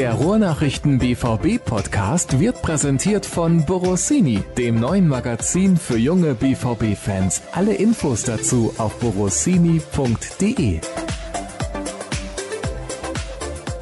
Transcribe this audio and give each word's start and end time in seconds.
Der 0.00 0.14
Ruhrnachrichten 0.14 0.98
BVB 0.98 1.62
Podcast 1.62 2.40
wird 2.40 2.62
präsentiert 2.62 3.26
von 3.26 3.66
Borossini, 3.66 4.42
dem 4.56 4.80
neuen 4.80 5.06
Magazin 5.06 5.76
für 5.76 5.98
junge 5.98 6.32
BVB 6.32 6.96
Fans. 6.96 7.42
Alle 7.52 7.74
Infos 7.74 8.22
dazu 8.22 8.72
auf 8.78 8.98
borossini.de. 8.98 10.80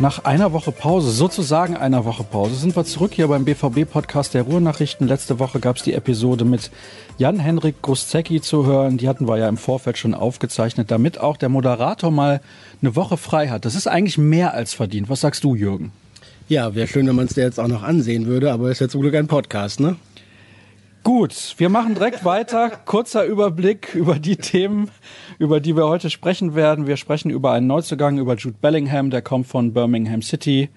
Nach 0.00 0.24
einer 0.24 0.52
Woche 0.52 0.72
Pause, 0.72 1.12
sozusagen 1.12 1.76
einer 1.76 2.04
Woche 2.04 2.24
Pause, 2.24 2.56
sind 2.56 2.74
wir 2.74 2.84
zurück 2.84 3.12
hier 3.14 3.28
beim 3.28 3.44
BVB-Podcast 3.44 4.34
der 4.34 4.42
Ruhrnachrichten. 4.42 5.06
Letzte 5.06 5.38
Woche 5.38 5.60
gab 5.60 5.76
es 5.76 5.84
die 5.84 5.94
Episode 5.94 6.44
mit 6.44 6.72
Jan-Henrik 7.18 7.80
Gruszecki 7.80 8.40
zu 8.40 8.66
hören. 8.66 8.98
Die 8.98 9.08
hatten 9.08 9.28
wir 9.28 9.38
ja 9.38 9.48
im 9.48 9.56
Vorfeld 9.56 9.98
schon 9.98 10.14
aufgezeichnet, 10.14 10.90
damit 10.90 11.20
auch 11.20 11.36
der 11.36 11.48
Moderator 11.48 12.10
mal 12.10 12.40
eine 12.82 12.96
Woche 12.96 13.16
frei 13.16 13.50
hat. 13.50 13.64
Das 13.64 13.76
ist 13.76 13.86
eigentlich 13.86 14.18
mehr 14.18 14.52
als 14.54 14.74
verdient. 14.74 15.08
Was 15.08 15.20
sagst 15.20 15.44
du, 15.44 15.54
Jürgen? 15.54 15.92
Ja, 16.48 16.74
wäre 16.74 16.88
schön, 16.88 17.06
wenn 17.06 17.14
man 17.14 17.26
es 17.26 17.34
dir 17.34 17.44
jetzt 17.44 17.60
auch 17.60 17.68
noch 17.68 17.82
ansehen 17.82 18.24
würde, 18.24 18.50
aber 18.50 18.70
ist 18.70 18.80
ja 18.80 18.88
zum 18.88 19.02
Glück 19.02 19.14
ein 19.14 19.26
Podcast, 19.26 19.80
ne? 19.80 19.96
Gut, 21.04 21.54
wir 21.58 21.68
machen 21.68 21.94
direkt 21.94 22.24
weiter. 22.24 22.70
Kurzer 22.86 23.26
Überblick 23.26 23.94
über 23.94 24.18
die 24.18 24.36
Themen, 24.36 24.90
über 25.38 25.60
die 25.60 25.76
wir 25.76 25.86
heute 25.88 26.08
sprechen 26.08 26.54
werden. 26.54 26.86
Wir 26.86 26.96
sprechen 26.96 27.30
über 27.30 27.52
einen 27.52 27.66
Neuzugang, 27.66 28.16
über 28.16 28.34
Jude 28.36 28.56
Bellingham, 28.62 29.10
der 29.10 29.20
kommt 29.20 29.46
von 29.46 29.74
Birmingham 29.74 30.22
City 30.22 30.70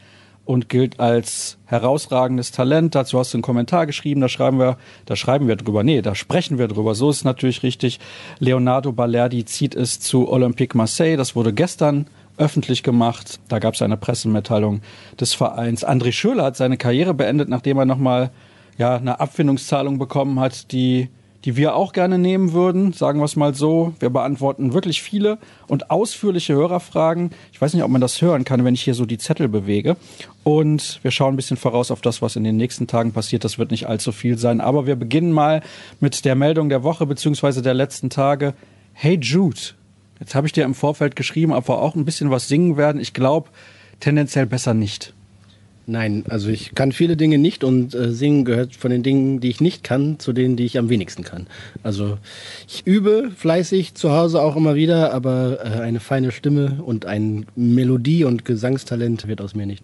und 0.43 0.67
gilt 0.67 0.99
als 0.99 1.57
herausragendes 1.67 2.51
Talent. 2.51 2.93
Dazu 2.93 3.17
hast 3.17 3.33
du 3.33 3.37
einen 3.37 3.43
Kommentar 3.43 3.85
geschrieben, 3.85 4.19
da 4.19 4.27
schreiben 4.27 4.59
wir, 4.59 4.77
da 5.05 5.15
schreiben 5.15 5.47
wir 5.47 5.55
drüber. 5.55 5.83
Nee, 5.83 6.01
da 6.01 6.15
sprechen 6.15 6.57
wir 6.57 6.67
drüber. 6.67 6.95
So 6.95 7.09
ist 7.09 7.17
es 7.17 7.23
natürlich 7.23 7.63
richtig. 7.63 8.01
Leonardo 8.39 8.91
Balerdi 8.91 9.45
zieht 9.45 9.73
es 9.75 10.01
zu 10.01 10.29
Olympique 10.29 10.75
Marseille. 10.75 11.15
Das 11.15 11.33
wurde 11.33 11.53
gestern 11.53 12.07
öffentlich 12.37 12.83
gemacht. 12.83 13.39
Da 13.47 13.59
gab 13.59 13.73
es 13.73 13.81
eine 13.81 13.97
Pressemitteilung 13.97 14.81
des 15.19 15.33
Vereins. 15.33 15.85
André 15.85 16.11
Schürrle 16.11 16.43
hat 16.43 16.57
seine 16.57 16.77
Karriere 16.77 17.13
beendet, 17.13 17.49
nachdem 17.49 17.77
er 17.77 17.85
nochmal 17.85 18.31
ja, 18.77 18.95
eine 18.95 19.19
Abfindungszahlung 19.19 19.99
bekommen 19.99 20.39
hat, 20.39 20.71
die, 20.71 21.09
die 21.45 21.55
wir 21.55 21.75
auch 21.75 21.93
gerne 21.93 22.17
nehmen 22.17 22.53
würden, 22.53 22.93
sagen 22.93 23.19
wir 23.19 23.25
es 23.25 23.35
mal 23.35 23.53
so. 23.53 23.93
Wir 23.99 24.09
beantworten 24.09 24.73
wirklich 24.73 25.01
viele 25.01 25.37
und 25.67 25.91
ausführliche 25.91 26.53
Hörerfragen. 26.53 27.31
Ich 27.51 27.61
weiß 27.61 27.73
nicht, 27.73 27.83
ob 27.83 27.91
man 27.91 28.01
das 28.01 28.21
hören 28.21 28.43
kann, 28.43 28.63
wenn 28.65 28.73
ich 28.73 28.81
hier 28.81 28.93
so 28.93 29.05
die 29.05 29.17
Zettel 29.17 29.47
bewege. 29.47 29.97
Und 30.43 30.99
wir 31.03 31.11
schauen 31.11 31.33
ein 31.33 31.37
bisschen 31.37 31.57
voraus 31.57 31.91
auf 31.91 32.01
das, 32.01 32.21
was 32.21 32.35
in 32.35 32.43
den 32.43 32.57
nächsten 32.57 32.87
Tagen 32.87 33.11
passiert. 33.11 33.43
Das 33.43 33.59
wird 33.59 33.71
nicht 33.71 33.87
allzu 33.87 34.11
viel 34.11 34.37
sein. 34.37 34.61
Aber 34.61 34.87
wir 34.87 34.95
beginnen 34.95 35.31
mal 35.31 35.61
mit 35.99 36.25
der 36.25 36.35
Meldung 36.35 36.69
der 36.69 36.83
Woche 36.83 37.05
beziehungsweise 37.05 37.61
der 37.61 37.73
letzten 37.73 38.09
Tage. 38.09 38.53
Hey 38.93 39.17
Jude, 39.21 39.59
jetzt 40.21 40.35
habe 40.35 40.47
ich 40.47 40.53
dir 40.53 40.63
im 40.63 40.75
Vorfeld 40.75 41.17
geschrieben, 41.17 41.51
ob 41.51 41.67
wir 41.67 41.79
auch 41.79 41.95
ein 41.95 42.05
bisschen 42.05 42.31
was 42.31 42.47
singen 42.47 42.77
werden. 42.77 43.01
Ich 43.01 43.13
glaube, 43.13 43.49
tendenziell 43.99 44.45
besser 44.45 44.73
nicht. 44.73 45.13
Nein, 45.87 46.23
also 46.29 46.49
ich 46.49 46.75
kann 46.75 46.91
viele 46.91 47.17
Dinge 47.17 47.39
nicht 47.39 47.63
und 47.63 47.95
äh, 47.95 48.11
singen 48.11 48.45
gehört 48.45 48.75
von 48.75 48.91
den 48.91 49.01
Dingen, 49.01 49.39
die 49.39 49.49
ich 49.49 49.61
nicht 49.61 49.83
kann, 49.83 50.19
zu 50.19 50.31
denen, 50.31 50.55
die 50.55 50.63
ich 50.63 50.77
am 50.77 50.89
wenigsten 50.89 51.23
kann. 51.23 51.47
Also 51.81 52.17
ich 52.67 52.85
übe 52.85 53.31
fleißig 53.35 53.95
zu 53.95 54.11
Hause 54.11 54.41
auch 54.41 54.55
immer 54.55 54.75
wieder, 54.75 55.11
aber 55.11 55.57
äh, 55.65 55.79
eine 55.81 55.99
feine 55.99 56.31
Stimme 56.31 56.81
und 56.85 57.07
ein 57.07 57.47
Melodie- 57.55 58.25
und 58.25 58.45
Gesangstalent 58.45 59.27
wird 59.27 59.41
aus 59.41 59.55
mir 59.55 59.65
nicht. 59.65 59.83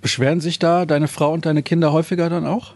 Beschweren 0.00 0.40
sich 0.40 0.60
da 0.60 0.86
deine 0.86 1.08
Frau 1.08 1.32
und 1.32 1.46
deine 1.46 1.64
Kinder 1.64 1.92
häufiger 1.92 2.30
dann 2.30 2.46
auch? 2.46 2.74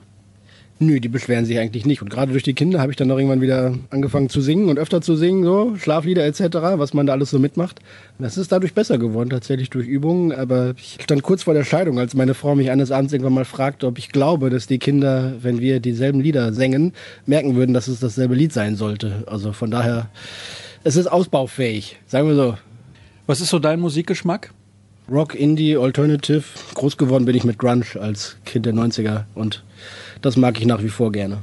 Nö, 0.81 1.01
die 1.01 1.09
beschweren 1.09 1.45
sich 1.45 1.59
eigentlich 1.59 1.87
nicht. 1.87 2.03
Und 2.03 2.09
gerade 2.09 2.31
durch 2.31 2.45
die 2.45 2.55
Kinder 2.55 2.81
habe 2.81 2.93
ich 2.93 2.97
dann 2.97 3.09
noch 3.09 3.17
irgendwann 3.17 3.41
wieder 3.41 3.75
angefangen 3.91 4.29
zu 4.29 4.41
singen 4.41 4.69
und 4.69 4.79
öfter 4.79 5.01
zu 5.01 5.17
singen, 5.17 5.43
so 5.43 5.75
Schlaflieder 5.77 6.25
etc., 6.25 6.41
was 6.77 6.95
man 6.95 7.07
da 7.07 7.15
alles 7.15 7.31
so 7.31 7.41
mitmacht. 7.41 7.81
Das 8.21 8.39
ist 8.39 8.53
dadurch 8.53 8.75
besser 8.75 8.97
geworden, 8.97 9.31
tatsächlich 9.31 9.71
durch 9.71 9.89
Übungen. 9.89 10.31
Aber 10.31 10.75
ich 10.77 10.99
stand 11.03 11.25
kurz 11.25 11.43
vor 11.43 11.55
der 11.55 11.65
Scheidung, 11.65 11.99
als 11.99 12.15
meine 12.15 12.35
Frau 12.35 12.55
mich 12.55 12.71
eines 12.71 12.93
Abends 12.93 13.13
irgendwann 13.13 13.35
mal 13.35 13.45
fragte, 13.45 13.89
ob 13.89 13.99
ich 13.99 14.11
glaube, 14.11 14.51
dass 14.51 14.69
die 14.69 14.79
Kinder, 14.79 15.33
wenn 15.41 15.59
wir 15.59 15.81
dieselben 15.81 16.21
Lieder 16.21 16.53
singen, 16.53 16.93
merken 17.27 17.57
würden, 17.57 17.75
dass 17.75 17.89
es 17.89 17.99
dasselbe 17.99 18.37
Lied 18.37 18.53
sein 18.53 18.77
sollte. 18.77 19.25
Also 19.27 19.53
von 19.53 19.73
daher, 19.73 20.11
es 20.85 20.95
ist 20.95 21.09
ausbaufähig, 21.09 21.97
sagen 22.07 22.29
wir 22.29 22.37
so. 22.37 22.57
Was 23.27 23.41
ist 23.41 23.51
so 23.51 23.59
dein 23.59 23.81
Musikgeschmack? 23.81 24.53
Rock, 25.11 25.35
Indie, 25.35 25.77
Alternative. 25.77 26.45
Groß 26.75 26.97
geworden 26.99 27.25
bin 27.25 27.35
ich 27.35 27.45
mit 27.45 27.59
Grunge 27.59 27.85
als 27.99 28.37
Kind 28.45 28.65
der 28.65 28.75
90er 28.75 29.25
und 29.35 29.65
das 30.23 30.37
mag 30.37 30.59
ich 30.59 30.67
nach 30.67 30.83
wie 30.83 30.89
vor 30.89 31.13
gerne. 31.13 31.39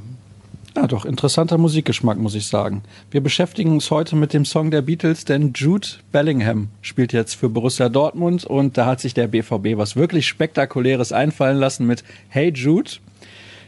Ja, 0.76 0.86
doch, 0.86 1.06
interessanter 1.06 1.56
Musikgeschmack, 1.56 2.18
muss 2.18 2.34
ich 2.34 2.48
sagen. 2.48 2.82
Wir 3.10 3.22
beschäftigen 3.22 3.72
uns 3.72 3.90
heute 3.90 4.14
mit 4.14 4.34
dem 4.34 4.44
Song 4.44 4.70
der 4.70 4.82
Beatles, 4.82 5.24
denn 5.24 5.54
Jude 5.54 5.88
Bellingham 6.12 6.68
spielt 6.82 7.14
jetzt 7.14 7.32
für 7.32 7.48
Borussia 7.48 7.88
Dortmund 7.88 8.44
und 8.44 8.76
da 8.76 8.84
hat 8.84 9.00
sich 9.00 9.14
der 9.14 9.28
BVB 9.28 9.78
was 9.78 9.96
wirklich 9.96 10.26
Spektakuläres 10.26 11.12
einfallen 11.12 11.56
lassen 11.56 11.86
mit 11.86 12.04
Hey 12.28 12.52
Jude. 12.54 12.90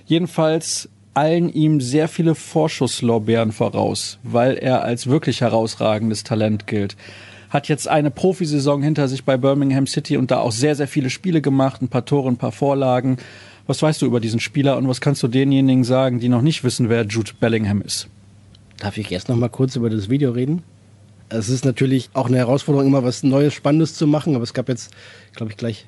Jedenfalls 0.05 0.91
allen 1.15 1.49
ihm 1.49 1.81
sehr 1.81 2.09
viele 2.09 2.35
Vorschusslorbeeren 2.35 3.53
voraus, 3.53 4.19
weil 4.23 4.59
er 4.59 4.83
als 4.83 5.07
wirklich 5.07 5.41
herausragendes 5.41 6.25
Talent 6.25 6.67
gilt. 6.67 6.95
Hat 7.49 7.69
jetzt 7.69 7.89
eine 7.89 8.11
Profisaison 8.11 8.83
hinter 8.83 9.09
sich 9.09 9.25
bei 9.25 9.39
Birmingham 9.39 9.87
City 9.87 10.19
und 10.19 10.31
da 10.31 10.41
auch 10.41 10.53
sehr, 10.53 10.75
sehr 10.75 10.89
viele 10.89 11.09
Spiele 11.09 11.41
gemacht, 11.41 11.81
ein 11.81 11.89
paar 11.89 12.05
Tore, 12.05 12.29
ein 12.29 12.37
paar 12.37 12.53
Vorlagen 12.53 13.17
was 13.69 13.83
weißt 13.83 14.01
du 14.01 14.06
über 14.06 14.19
diesen 14.19 14.41
Spieler 14.41 14.79
und 14.79 14.89
was 14.89 15.01
kannst 15.01 15.23
du 15.23 15.29
denjenigen 15.29 15.84
sagen, 15.84 16.19
die 16.19 16.31
noch 16.31 16.41
nicht 16.41 16.65
wissen, 16.65 16.89
wer 16.89 17.05
Jude 17.05 17.33
Bellingham 17.39 17.83
ist? 17.83 18.09
Darf 18.79 18.97
ich 18.97 19.12
erst 19.12 19.29
noch 19.29 19.37
mal 19.37 19.51
kurz 19.51 19.77
über 19.77 19.91
das 19.91 20.09
Video 20.09 20.31
reden? 20.31 20.62
Es 21.29 21.51
ist 21.51 21.67
natürlich 21.67 22.09
auch 22.15 22.28
eine 22.28 22.39
Herausforderung, 22.39 22.89
immer 22.89 23.05
was 23.05 23.23
Neues, 23.23 23.53
Spannendes 23.53 23.93
zu 23.93 24.07
machen, 24.07 24.34
aber 24.34 24.43
es 24.43 24.55
gab 24.55 24.71
jetzt, 24.71 24.95
glaube 25.34 25.53
ich, 25.53 25.59
gleich 25.59 25.87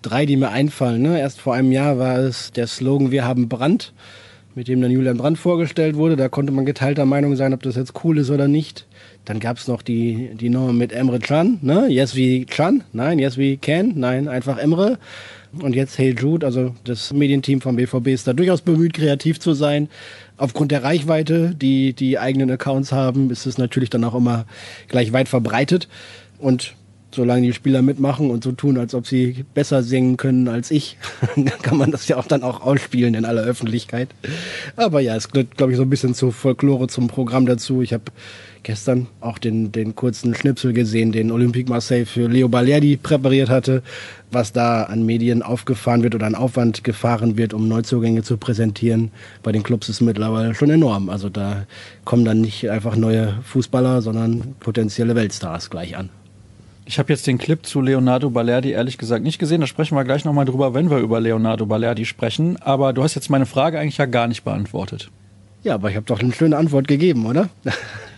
drei, 0.00 0.24
die 0.24 0.38
mir 0.38 0.48
einfallen. 0.48 1.02
Ne? 1.02 1.20
Erst 1.20 1.42
vor 1.42 1.54
einem 1.54 1.72
Jahr 1.72 1.98
war 1.98 2.18
es 2.18 2.52
der 2.52 2.66
Slogan 2.66 3.10
Wir 3.10 3.26
haben 3.26 3.50
Brand, 3.50 3.92
mit 4.54 4.68
dem 4.68 4.80
dann 4.80 4.90
Julian 4.90 5.16
Brandt 5.16 5.38
vorgestellt 5.38 5.96
wurde. 5.96 6.16
Da 6.16 6.28
konnte 6.28 6.52
man 6.52 6.64
geteilter 6.64 7.04
Meinung 7.06 7.36
sein, 7.36 7.52
ob 7.52 7.62
das 7.62 7.76
jetzt 7.76 8.04
cool 8.04 8.18
ist 8.18 8.30
oder 8.30 8.48
nicht. 8.48 8.86
Dann 9.24 9.40
gab 9.40 9.56
es 9.56 9.68
noch 9.68 9.82
die, 9.82 10.30
die 10.34 10.50
Nummer 10.50 10.72
mit 10.72 10.92
Emre 10.92 11.18
Can, 11.18 11.58
ne? 11.62 11.86
Yes 11.88 12.14
we 12.14 12.44
Can, 12.44 12.84
nein, 12.92 13.18
yes 13.18 13.38
we 13.38 13.56
can, 13.56 13.92
nein, 13.96 14.28
einfach 14.28 14.58
Emre. 14.58 14.98
Und 15.60 15.74
jetzt 15.74 15.98
Hey 15.98 16.14
Jude, 16.18 16.44
also 16.44 16.74
das 16.84 17.12
Medienteam 17.12 17.60
vom 17.60 17.76
BVB 17.76 18.08
ist 18.08 18.26
da 18.26 18.32
durchaus 18.32 18.60
bemüht, 18.60 18.94
kreativ 18.94 19.38
zu 19.38 19.54
sein. 19.54 19.88
Aufgrund 20.36 20.72
der 20.72 20.82
Reichweite, 20.82 21.54
die 21.54 21.92
die 21.92 22.18
eigenen 22.18 22.50
Accounts 22.50 22.92
haben, 22.92 23.30
ist 23.30 23.46
es 23.46 23.56
natürlich 23.56 23.90
dann 23.90 24.04
auch 24.04 24.14
immer 24.14 24.46
gleich 24.88 25.12
weit 25.12 25.28
verbreitet. 25.28 25.88
Und 26.38 26.74
solange 27.14 27.46
die 27.46 27.52
Spieler 27.52 27.82
mitmachen 27.82 28.30
und 28.30 28.44
so 28.44 28.52
tun, 28.52 28.78
als 28.78 28.94
ob 28.94 29.06
sie 29.06 29.44
besser 29.54 29.82
singen 29.82 30.16
können 30.16 30.48
als 30.48 30.70
ich, 30.70 30.98
kann 31.62 31.78
man 31.78 31.90
das 31.90 32.08
ja 32.08 32.16
auch 32.16 32.26
dann 32.26 32.42
auch 32.42 32.60
ausspielen 32.60 33.14
in 33.14 33.24
aller 33.24 33.42
Öffentlichkeit. 33.42 34.08
Aber 34.76 35.00
ja, 35.00 35.16
es 35.16 35.30
gehört, 35.30 35.56
glaube 35.56 35.72
ich, 35.72 35.76
so 35.78 35.84
ein 35.84 35.90
bisschen 35.90 36.14
zur 36.14 36.32
Folklore, 36.32 36.88
zum 36.88 37.08
Programm 37.08 37.46
dazu. 37.46 37.82
Ich 37.82 37.92
habe 37.92 38.04
gestern 38.64 39.06
auch 39.20 39.38
den, 39.38 39.70
den 39.70 39.94
kurzen 39.94 40.34
Schnipsel 40.34 40.72
gesehen, 40.72 41.12
den 41.12 41.30
Olympique 41.30 41.70
Marseille 41.70 42.06
für 42.06 42.28
Leo 42.28 42.48
Balerdi 42.48 42.96
präpariert 42.96 43.48
hatte, 43.48 43.82
was 44.32 44.52
da 44.52 44.84
an 44.84 45.06
Medien 45.06 45.42
aufgefahren 45.42 46.02
wird 46.02 46.14
oder 46.14 46.26
an 46.26 46.34
Aufwand 46.34 46.82
gefahren 46.82 47.36
wird, 47.36 47.54
um 47.54 47.68
Neuzugänge 47.68 48.22
zu 48.22 48.36
präsentieren. 48.36 49.12
Bei 49.42 49.52
den 49.52 49.62
Clubs 49.62 49.88
ist 49.88 50.00
mittlerweile 50.00 50.54
schon 50.54 50.70
enorm. 50.70 51.08
Also 51.08 51.28
da 51.28 51.66
kommen 52.04 52.24
dann 52.24 52.40
nicht 52.40 52.68
einfach 52.70 52.96
neue 52.96 53.34
Fußballer, 53.44 54.02
sondern 54.02 54.54
potenzielle 54.58 55.14
Weltstars 55.14 55.70
gleich 55.70 55.96
an. 55.96 56.08
Ich 56.86 56.98
habe 56.98 57.12
jetzt 57.12 57.26
den 57.26 57.38
Clip 57.38 57.64
zu 57.64 57.80
Leonardo 57.80 58.28
Balerdi 58.28 58.72
ehrlich 58.72 58.98
gesagt 58.98 59.24
nicht 59.24 59.38
gesehen. 59.38 59.62
Da 59.62 59.66
sprechen 59.66 59.96
wir 59.96 60.04
gleich 60.04 60.24
nochmal 60.24 60.44
drüber, 60.44 60.74
wenn 60.74 60.90
wir 60.90 60.98
über 60.98 61.18
Leonardo 61.18 61.64
Balerdi 61.64 62.04
sprechen. 62.04 62.60
Aber 62.60 62.92
du 62.92 63.02
hast 63.02 63.14
jetzt 63.14 63.30
meine 63.30 63.46
Frage 63.46 63.78
eigentlich 63.78 63.96
ja 63.96 64.06
gar 64.06 64.28
nicht 64.28 64.44
beantwortet. 64.44 65.10
Ja, 65.62 65.74
aber 65.74 65.88
ich 65.88 65.96
habe 65.96 66.04
doch 66.04 66.20
eine 66.20 66.32
schöne 66.34 66.56
Antwort 66.56 66.88
gegeben, 66.88 67.26
oder? 67.26 67.48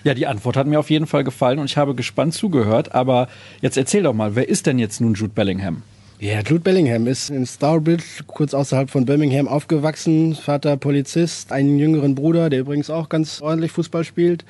Ja, 0.05 0.15
die 0.15 0.29
Antwort 0.29 0.57
hat 0.57 0.69
mir 0.69 0.79
auf 0.79 0.89
jeden 0.89 1.09
Fall 1.09 1.25
gefallen 1.25 1.59
und 1.59 1.65
ich 1.65 1.77
habe 1.77 1.97
gespannt 1.97 2.33
zugehört. 2.33 2.95
Aber 2.95 3.27
jetzt 3.61 3.77
erzähl 3.77 4.05
doch 4.05 4.13
mal, 4.13 4.37
wer 4.37 4.49
ist 4.49 4.67
denn 4.67 4.79
jetzt 4.79 5.01
nun 5.01 5.15
Jude 5.15 5.33
Bellingham? 5.35 5.83
Ja, 6.19 6.41
Jude 6.41 6.61
Bellingham 6.61 7.07
ist 7.07 7.29
in 7.29 7.45
Stourbridge, 7.45 8.25
kurz 8.27 8.55
außerhalb 8.55 8.89
von 8.89 9.05
Birmingham, 9.05 9.49
aufgewachsen. 9.49 10.35
Vater 10.35 10.79
Polizist, 10.79 11.53
einen 11.53 11.79
jüngeren 11.79 12.15
Bruder, 12.15 12.49
der 12.49 12.61
übrigens 12.61 12.89
auch 12.89 13.11
ganz 13.11 13.43
ordentlich 13.43 13.71
Fußball 13.73 14.03
spielt. 14.03 14.47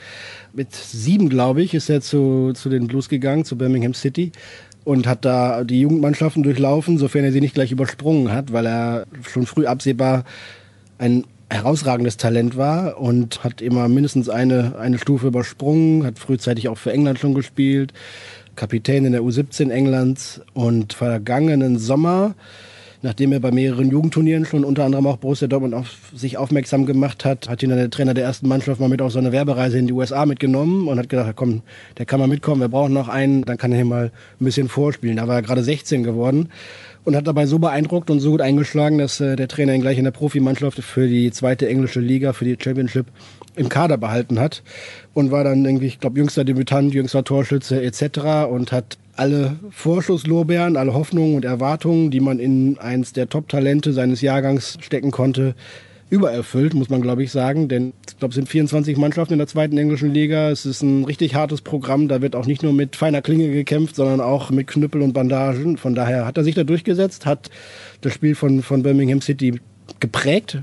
Mit 0.53 0.73
sieben, 0.77 1.29
glaube 1.29 1.63
ich, 1.63 1.75
ist 1.75 1.91
er 1.91 2.01
zu, 2.03 2.53
zu 2.55 2.69
den 2.69 2.87
Blues 2.87 3.09
gegangen, 3.09 3.45
zu 3.45 3.59
Birmingham 3.59 3.95
City. 3.95 4.31
Und 4.85 5.09
hat 5.09 5.25
da 5.25 5.65
die 5.65 5.81
Jugendmannschaften 5.81 6.45
durchlaufen, 6.45 6.99
sofern 6.99 7.25
er 7.25 7.33
sie 7.33 7.41
nicht 7.41 7.55
gleich 7.55 7.73
übersprungen 7.73 8.31
hat, 8.31 8.53
weil 8.53 8.67
er 8.67 9.07
schon 9.29 9.45
früh 9.45 9.67
absehbar 9.67 10.25
ein 10.99 11.25
herausragendes 11.51 12.17
Talent 12.17 12.57
war 12.57 13.01
und 13.01 13.43
hat 13.43 13.61
immer 13.61 13.89
mindestens 13.89 14.29
eine, 14.29 14.79
eine 14.79 14.99
Stufe 14.99 15.27
übersprungen, 15.27 16.07
hat 16.07 16.21
frühzeitig 16.21 16.69
auch 16.69 16.79
für 16.79 16.93
England 16.93 17.19
schon 17.19 17.35
gespielt, 17.35 17.93
Kapitän 18.57 19.05
in 19.05 19.13
der 19.13 19.23
U17 19.23 19.71
Englands 19.71 20.41
und 20.55 20.93
vergangenen 20.93 21.79
Sommer 21.79 22.35
nachdem 23.07 23.33
er 23.33 23.41
bei 23.41 23.51
mehreren 23.51 23.91
Jugendturnieren 23.91 24.45
schon 24.45 24.65
unter 24.65 24.85
anderem 24.85 25.07
auch 25.07 25.17
Borussia 25.19 25.47
Dortmund 25.47 25.75
auf 25.75 26.11
sich 26.15 26.39
aufmerksam 26.39 26.87
gemacht 26.87 27.25
hat, 27.25 27.49
hat 27.49 27.63
ihn 27.63 27.71
dann 27.71 27.79
der 27.79 27.91
Trainer 27.91 28.15
der 28.15 28.25
ersten 28.25 28.49
Mannschaft 28.49 28.81
mal 28.81 28.89
mit 28.89 29.01
auf 29.01 29.13
so 29.13 29.19
eine 29.19 29.33
Werbereise 29.33 29.79
in 29.79 29.87
die 29.87 29.93
USA 29.93 30.27
mitgenommen 30.27 30.89
und 30.89 30.99
hat 30.99 31.09
gedacht, 31.09 31.33
komm, 31.37 31.63
der 31.99 32.05
kann 32.07 32.21
mal 32.21 32.27
mitkommen, 32.27 32.61
wir 32.61 32.69
brauchen 32.69 32.93
noch 32.93 33.09
einen, 33.09 33.45
dann 33.45 33.59
kann 33.59 33.71
er 33.73 33.77
hier 33.77 33.87
mal 33.87 34.11
ein 34.41 34.45
bisschen 34.45 34.69
vorspielen. 34.69 35.17
Da 35.17 35.29
war 35.29 35.37
er 35.37 35.43
gerade 35.43 35.63
16 35.63 36.03
geworden 36.03 36.49
und 37.05 37.15
hat 37.15 37.27
dabei 37.27 37.47
so 37.47 37.59
beeindruckt 37.59 38.11
und 38.11 38.19
so 38.19 38.33
gut 38.33 38.41
eingeschlagen, 38.41 38.99
dass 38.99 39.21
äh, 39.21 39.37
der 39.37 39.47
Trainer 39.47 39.75
ihn 39.75 39.83
gleich 39.83 39.99
in 39.99 40.05
der 40.05 40.11
Profimannschaft 40.11 40.83
für 40.83 41.07
die 41.07 41.31
zweite 41.31 41.69
englische 41.69 42.01
Liga, 42.01 42.33
für 42.33 42.45
die 42.45 42.57
Championship 42.61 43.07
im 43.55 43.69
Kader 43.69 43.97
behalten 43.97 44.41
hat 44.41 44.63
und 45.17 45.31
war 45.31 45.45
dann 45.45 45.65
irgendwie, 45.65 45.87
ich 45.87 45.99
glaube, 45.99 46.19
jüngster 46.19 46.45
Debütant, 46.45 46.93
jüngster 46.93 47.25
Torschütze 47.25 47.83
etc. 47.83 48.51
und 48.51 48.71
hat 48.71 48.99
alle 49.15 49.57
Vorschusslorbeeren, 49.71 50.77
alle 50.77 50.93
Hoffnungen 50.93 51.37
und 51.37 51.45
Erwartungen, 51.47 52.11
die 52.11 52.21
man 52.21 52.39
in 52.39 52.77
eins 52.79 53.15
der 53.15 53.31
Top-Talente 53.31 53.95
seines 53.95 54.21
Jahrgangs 54.21 54.77
stecken 54.83 55.13
konnte, 55.13 55.55
übererfüllt, 56.11 56.75
muss 56.75 56.91
man 56.91 57.01
glaube 57.01 57.23
ich 57.23 57.33
sagen. 57.33 57.67
Denn 57.67 57.95
ich 58.07 58.19
glaube, 58.19 58.33
es 58.33 58.35
sind 58.35 58.51
24 58.51 58.99
Mannschaften 58.99 59.33
in 59.33 59.39
der 59.39 59.49
zweiten 59.49 59.79
englischen 59.79 60.13
Liga. 60.13 60.51
Es 60.51 60.67
ist 60.67 60.83
ein 60.83 61.05
richtig 61.05 61.35
hartes 61.35 61.63
Programm. 61.63 62.09
Da 62.09 62.21
wird 62.21 62.37
auch 62.37 62.45
nicht 62.45 62.63
nur 62.63 62.75
mit 62.75 62.95
feiner 62.95 63.23
Klinge 63.23 63.51
gekämpft, 63.51 63.97
sondern 63.97 64.21
auch 64.21 64.51
mit 64.51 64.67
Knüppel 64.67 65.01
und 65.01 65.15
Bandagen. 65.15 65.79
Von 65.79 65.95
daher 65.95 66.27
hat 66.27 66.37
er 66.37 66.45
sich 66.45 66.55
da 66.55 66.65
durchgesetzt, 66.65 67.25
hat 67.25 67.49
das 68.03 68.13
Spiel 68.13 68.35
von, 68.35 68.63
von 68.63 68.83
Birmingham 68.83 69.23
City 69.23 69.61
geprägt, 69.99 70.59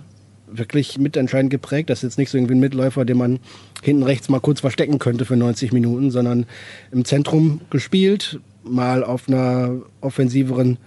wirklich 0.57 0.97
mitentscheidend 0.97 1.51
geprägt. 1.51 1.89
Das 1.89 2.00
ist 2.00 2.03
jetzt 2.03 2.17
nicht 2.17 2.29
so 2.29 2.38
irgendwie 2.38 2.55
ein 2.55 2.59
Mitläufer, 2.59 3.05
den 3.05 3.17
man 3.17 3.39
hinten 3.81 4.03
rechts 4.03 4.29
mal 4.29 4.39
kurz 4.39 4.59
verstecken 4.61 5.00
könnte 5.00 5.25
für 5.25 5.35
90 5.35 5.73
Minuten, 5.73 6.11
sondern 6.11 6.45
im 6.91 7.05
Zentrum 7.05 7.61
gespielt, 7.69 8.39
mal 8.63 9.03
auf 9.03 9.27
einer 9.27 9.81
offensiveren 10.01 10.77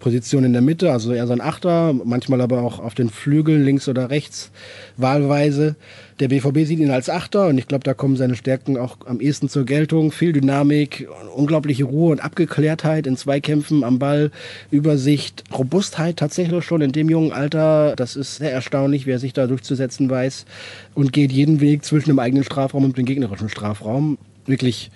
Position 0.00 0.44
in 0.44 0.52
der 0.52 0.62
Mitte, 0.62 0.92
also 0.92 1.12
eher 1.12 1.28
so 1.28 1.32
ein 1.32 1.40
Achter, 1.40 1.92
manchmal 1.92 2.40
aber 2.40 2.62
auch 2.62 2.80
auf 2.80 2.94
den 2.94 3.08
Flügeln 3.08 3.64
links 3.64 3.88
oder 3.88 4.10
rechts 4.10 4.50
wahlweise. 4.96 5.76
Der 6.22 6.28
BVB 6.28 6.64
sieht 6.68 6.78
ihn 6.78 6.92
als 6.92 7.10
Achter 7.10 7.48
und 7.48 7.58
ich 7.58 7.66
glaube, 7.66 7.82
da 7.82 7.94
kommen 7.94 8.14
seine 8.14 8.36
Stärken 8.36 8.76
auch 8.76 8.96
am 9.06 9.20
ehesten 9.20 9.48
zur 9.48 9.64
Geltung. 9.64 10.12
Viel 10.12 10.32
Dynamik, 10.32 11.08
unglaubliche 11.34 11.82
Ruhe 11.82 12.12
und 12.12 12.20
Abgeklärtheit 12.20 13.08
in 13.08 13.16
Zweikämpfen 13.16 13.82
am 13.82 13.98
Ball, 13.98 14.30
Übersicht, 14.70 15.42
Robustheit 15.52 16.18
tatsächlich 16.18 16.64
schon 16.64 16.80
in 16.80 16.92
dem 16.92 17.10
jungen 17.10 17.32
Alter. 17.32 17.96
Das 17.96 18.14
ist 18.14 18.36
sehr 18.36 18.52
erstaunlich, 18.52 19.04
wer 19.04 19.18
sich 19.18 19.32
da 19.32 19.48
durchzusetzen 19.48 20.08
weiß 20.08 20.46
und 20.94 21.12
geht 21.12 21.32
jeden 21.32 21.60
Weg 21.60 21.84
zwischen 21.84 22.10
dem 22.10 22.20
eigenen 22.20 22.44
Strafraum 22.44 22.84
und 22.84 22.96
dem 22.96 23.04
gegnerischen 23.04 23.48
Strafraum. 23.48 24.16
Wirklich 24.46 24.92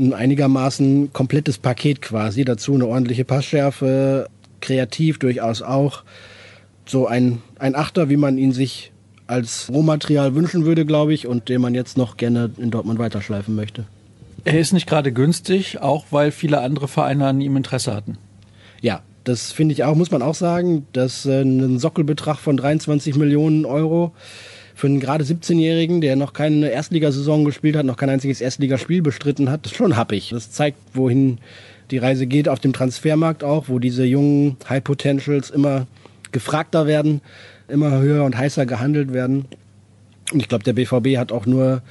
ein 0.00 0.12
einigermaßen 0.12 1.12
komplettes 1.12 1.58
Paket 1.58 2.02
quasi. 2.02 2.44
Dazu 2.44 2.74
eine 2.74 2.88
ordentliche 2.88 3.24
Passschärfe, 3.24 4.28
kreativ 4.60 5.20
durchaus 5.20 5.62
auch. 5.62 6.02
So 6.86 7.06
ein, 7.06 7.40
ein 7.60 7.76
Achter, 7.76 8.10
wie 8.10 8.16
man 8.16 8.36
ihn 8.36 8.50
sich 8.50 8.90
als 9.30 9.70
Rohmaterial 9.72 10.34
wünschen 10.34 10.64
würde, 10.64 10.84
glaube 10.84 11.14
ich, 11.14 11.26
und 11.26 11.48
den 11.48 11.60
man 11.60 11.74
jetzt 11.74 11.96
noch 11.96 12.16
gerne 12.16 12.50
in 12.58 12.70
Dortmund 12.70 12.98
weiterschleifen 12.98 13.54
möchte. 13.54 13.84
Er 14.44 14.58
ist 14.58 14.72
nicht 14.72 14.88
gerade 14.88 15.12
günstig, 15.12 15.80
auch 15.80 16.06
weil 16.10 16.32
viele 16.32 16.60
andere 16.60 16.88
Vereine 16.88 17.26
an 17.26 17.40
ihm 17.40 17.56
Interesse 17.56 17.94
hatten. 17.94 18.18
Ja, 18.80 19.02
das 19.24 19.52
finde 19.52 19.74
ich 19.74 19.84
auch, 19.84 19.94
muss 19.94 20.10
man 20.10 20.22
auch 20.22 20.34
sagen, 20.34 20.86
dass 20.92 21.26
äh, 21.26 21.42
ein 21.42 21.78
Sockelbetrag 21.78 22.38
von 22.38 22.56
23 22.56 23.16
Millionen 23.16 23.66
Euro 23.66 24.12
für 24.74 24.86
einen 24.86 24.98
gerade 24.98 25.24
17-Jährigen, 25.24 26.00
der 26.00 26.16
noch 26.16 26.32
keine 26.32 26.70
Erstligasaison 26.70 27.44
gespielt 27.44 27.76
hat, 27.76 27.84
noch 27.84 27.98
kein 27.98 28.08
einziges 28.08 28.40
Erstligaspiel 28.40 29.02
bestritten 29.02 29.50
hat, 29.50 29.66
ist 29.66 29.76
schon 29.76 29.96
happig. 29.96 30.30
Das 30.30 30.50
zeigt, 30.50 30.78
wohin 30.94 31.38
die 31.90 31.98
Reise 31.98 32.26
geht 32.26 32.48
auf 32.48 32.60
dem 32.60 32.72
Transfermarkt 32.72 33.44
auch, 33.44 33.68
wo 33.68 33.78
diese 33.78 34.04
jungen 34.04 34.56
High 34.68 34.82
Potentials 34.82 35.50
immer 35.50 35.86
gefragter 36.32 36.86
werden, 36.86 37.20
immer 37.70 38.00
höher 38.00 38.24
und 38.24 38.36
heißer 38.36 38.66
gehandelt 38.66 39.12
werden. 39.12 39.46
Und 40.32 40.40
ich 40.40 40.48
glaube, 40.48 40.64
der 40.64 40.74
BVB 40.74 41.16
hat 41.16 41.32
auch 41.32 41.46
nur 41.46 41.82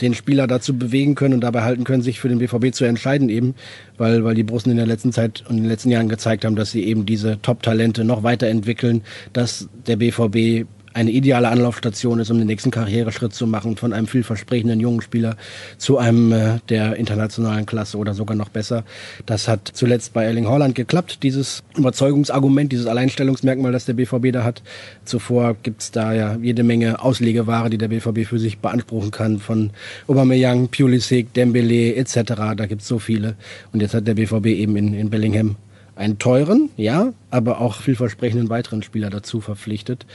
den 0.00 0.14
Spieler 0.14 0.46
dazu 0.46 0.76
bewegen 0.76 1.14
können 1.14 1.34
und 1.34 1.40
dabei 1.40 1.62
halten 1.62 1.84
können, 1.84 2.02
sich 2.02 2.20
für 2.20 2.28
den 2.28 2.38
BVB 2.38 2.74
zu 2.74 2.84
entscheiden 2.84 3.28
eben, 3.28 3.54
weil, 3.96 4.24
weil 4.24 4.34
die 4.34 4.42
Brussen 4.42 4.70
in 4.70 4.76
der 4.76 4.86
letzten 4.86 5.12
Zeit 5.12 5.42
und 5.48 5.56
in 5.56 5.62
den 5.62 5.70
letzten 5.70 5.90
Jahren 5.90 6.08
gezeigt 6.08 6.44
haben, 6.44 6.56
dass 6.56 6.70
sie 6.70 6.84
eben 6.84 7.06
diese 7.06 7.40
Top-Talente 7.40 8.04
noch 8.04 8.22
weiterentwickeln, 8.22 9.02
dass 9.32 9.68
der 9.86 9.96
BVB 9.96 10.66
eine 10.96 11.10
ideale 11.10 11.48
Anlaufstation 11.48 12.20
ist, 12.20 12.30
um 12.30 12.38
den 12.38 12.46
nächsten 12.46 12.70
Karriereschritt 12.70 13.34
zu 13.34 13.46
machen, 13.46 13.76
von 13.76 13.92
einem 13.92 14.06
vielversprechenden 14.06 14.80
jungen 14.80 15.02
Spieler 15.02 15.36
zu 15.76 15.98
einem 15.98 16.32
äh, 16.32 16.58
der 16.70 16.96
internationalen 16.96 17.66
Klasse 17.66 17.98
oder 17.98 18.14
sogar 18.14 18.34
noch 18.34 18.48
besser. 18.48 18.82
Das 19.26 19.46
hat 19.46 19.70
zuletzt 19.74 20.14
bei 20.14 20.24
Erling 20.24 20.48
Haaland 20.48 20.74
geklappt, 20.74 21.22
dieses 21.22 21.62
Überzeugungsargument, 21.76 22.72
dieses 22.72 22.86
Alleinstellungsmerkmal, 22.86 23.72
das 23.72 23.84
der 23.84 23.92
BVB 23.92 24.32
da 24.32 24.42
hat. 24.42 24.62
Zuvor 25.04 25.56
gibt's 25.62 25.90
da 25.90 26.14
ja 26.14 26.38
jede 26.40 26.62
Menge 26.62 27.02
Auslegeware, 27.02 27.68
die 27.68 27.78
der 27.78 27.88
BVB 27.88 28.26
für 28.26 28.38
sich 28.38 28.58
beanspruchen 28.58 29.10
kann, 29.10 29.38
von 29.38 29.72
Aubameyang, 30.08 30.68
Pulisic, 30.68 31.34
Dembele 31.34 31.94
etc. 31.96 32.54
Da 32.56 32.64
gibt's 32.66 32.88
so 32.88 32.98
viele. 32.98 33.34
Und 33.70 33.82
jetzt 33.82 33.92
hat 33.92 34.06
der 34.06 34.14
BVB 34.14 34.46
eben 34.46 34.76
in, 34.76 34.94
in 34.94 35.10
Bellingham 35.10 35.56
einen 35.94 36.18
teuren, 36.18 36.70
ja, 36.76 37.12
aber 37.30 37.60
auch 37.60 37.80
vielversprechenden 37.80 38.48
weiteren 38.48 38.82
Spieler 38.82 39.10
dazu 39.10 39.40
verpflichtet. 39.40 40.06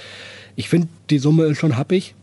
Ich 0.56 0.70
finde, 0.70 0.88
die 1.10 1.20
Summe 1.20 1.46
ist 1.46 1.58
schon 1.58 1.78
happig. 1.78 2.16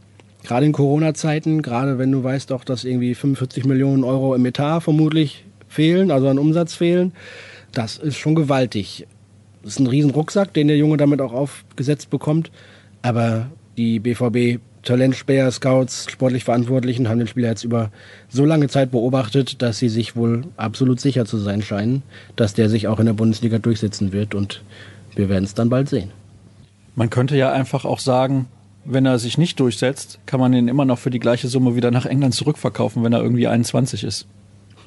Gerade 0.44 0.66
in 0.66 0.72
Corona-Zeiten, 0.72 1.62
gerade 1.62 1.98
wenn 1.98 2.12
du 2.12 2.22
weißt 2.22 2.52
auch, 2.52 2.64
dass 2.64 2.84
irgendwie 2.84 3.14
45 3.14 3.64
Millionen 3.64 4.04
Euro 4.04 4.34
im 4.34 4.46
Etat 4.46 4.80
vermutlich 4.80 5.44
fehlen, 5.68 6.10
also 6.10 6.28
an 6.28 6.38
Umsatz 6.38 6.74
fehlen, 6.74 7.12
das 7.72 7.98
ist 7.98 8.16
schon 8.16 8.34
gewaltig. 8.34 9.06
Das 9.62 9.72
ist 9.72 9.80
ein 9.80 9.86
riesen 9.86 10.10
Rucksack, 10.10 10.54
den 10.54 10.68
der 10.68 10.78
Junge 10.78 10.96
damit 10.96 11.20
auch 11.20 11.32
aufgesetzt 11.32 12.10
bekommt. 12.10 12.50
Aber 13.02 13.50
die 13.76 13.98
BVB 13.98 14.60
Talentspäher, 14.82 15.50
Scouts, 15.50 16.06
sportlich 16.10 16.44
Verantwortlichen 16.44 17.08
haben 17.08 17.18
den 17.18 17.26
Spieler 17.26 17.48
jetzt 17.48 17.64
über 17.64 17.90
so 18.28 18.44
lange 18.44 18.68
Zeit 18.68 18.90
beobachtet, 18.90 19.60
dass 19.60 19.78
sie 19.78 19.88
sich 19.88 20.16
wohl 20.16 20.44
absolut 20.56 21.00
sicher 21.00 21.26
zu 21.26 21.36
sein 21.36 21.62
scheinen, 21.62 22.02
dass 22.36 22.54
der 22.54 22.70
sich 22.70 22.88
auch 22.88 22.98
in 22.98 23.06
der 23.06 23.12
Bundesliga 23.12 23.58
durchsetzen 23.58 24.12
wird 24.12 24.34
und 24.34 24.62
wir 25.14 25.28
werden 25.28 25.44
es 25.44 25.54
dann 25.54 25.68
bald 25.68 25.88
sehen. 25.88 26.10
Man 26.98 27.10
könnte 27.10 27.36
ja 27.36 27.52
einfach 27.52 27.84
auch 27.84 28.00
sagen, 28.00 28.46
wenn 28.84 29.06
er 29.06 29.20
sich 29.20 29.38
nicht 29.38 29.60
durchsetzt, 29.60 30.18
kann 30.26 30.40
man 30.40 30.52
ihn 30.52 30.66
immer 30.66 30.84
noch 30.84 30.98
für 30.98 31.10
die 31.10 31.20
gleiche 31.20 31.46
Summe 31.46 31.76
wieder 31.76 31.92
nach 31.92 32.06
England 32.06 32.34
zurückverkaufen, 32.34 33.04
wenn 33.04 33.12
er 33.12 33.22
irgendwie 33.22 33.46
21 33.46 34.02
ist. 34.02 34.26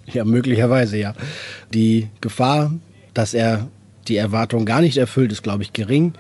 Ja, 0.08 0.26
möglicherweise, 0.26 0.98
ja. 0.98 1.14
Die 1.74 2.10
Gefahr, 2.20 2.74
dass 3.14 3.34
er 3.34 3.70
die 4.10 4.18
Erwartung 4.18 4.66
gar 4.66 4.82
nicht 4.82 4.98
erfüllt, 4.98 5.32
ist, 5.32 5.42
glaube 5.42 5.64
ich, 5.64 5.72
gering. 5.72 6.12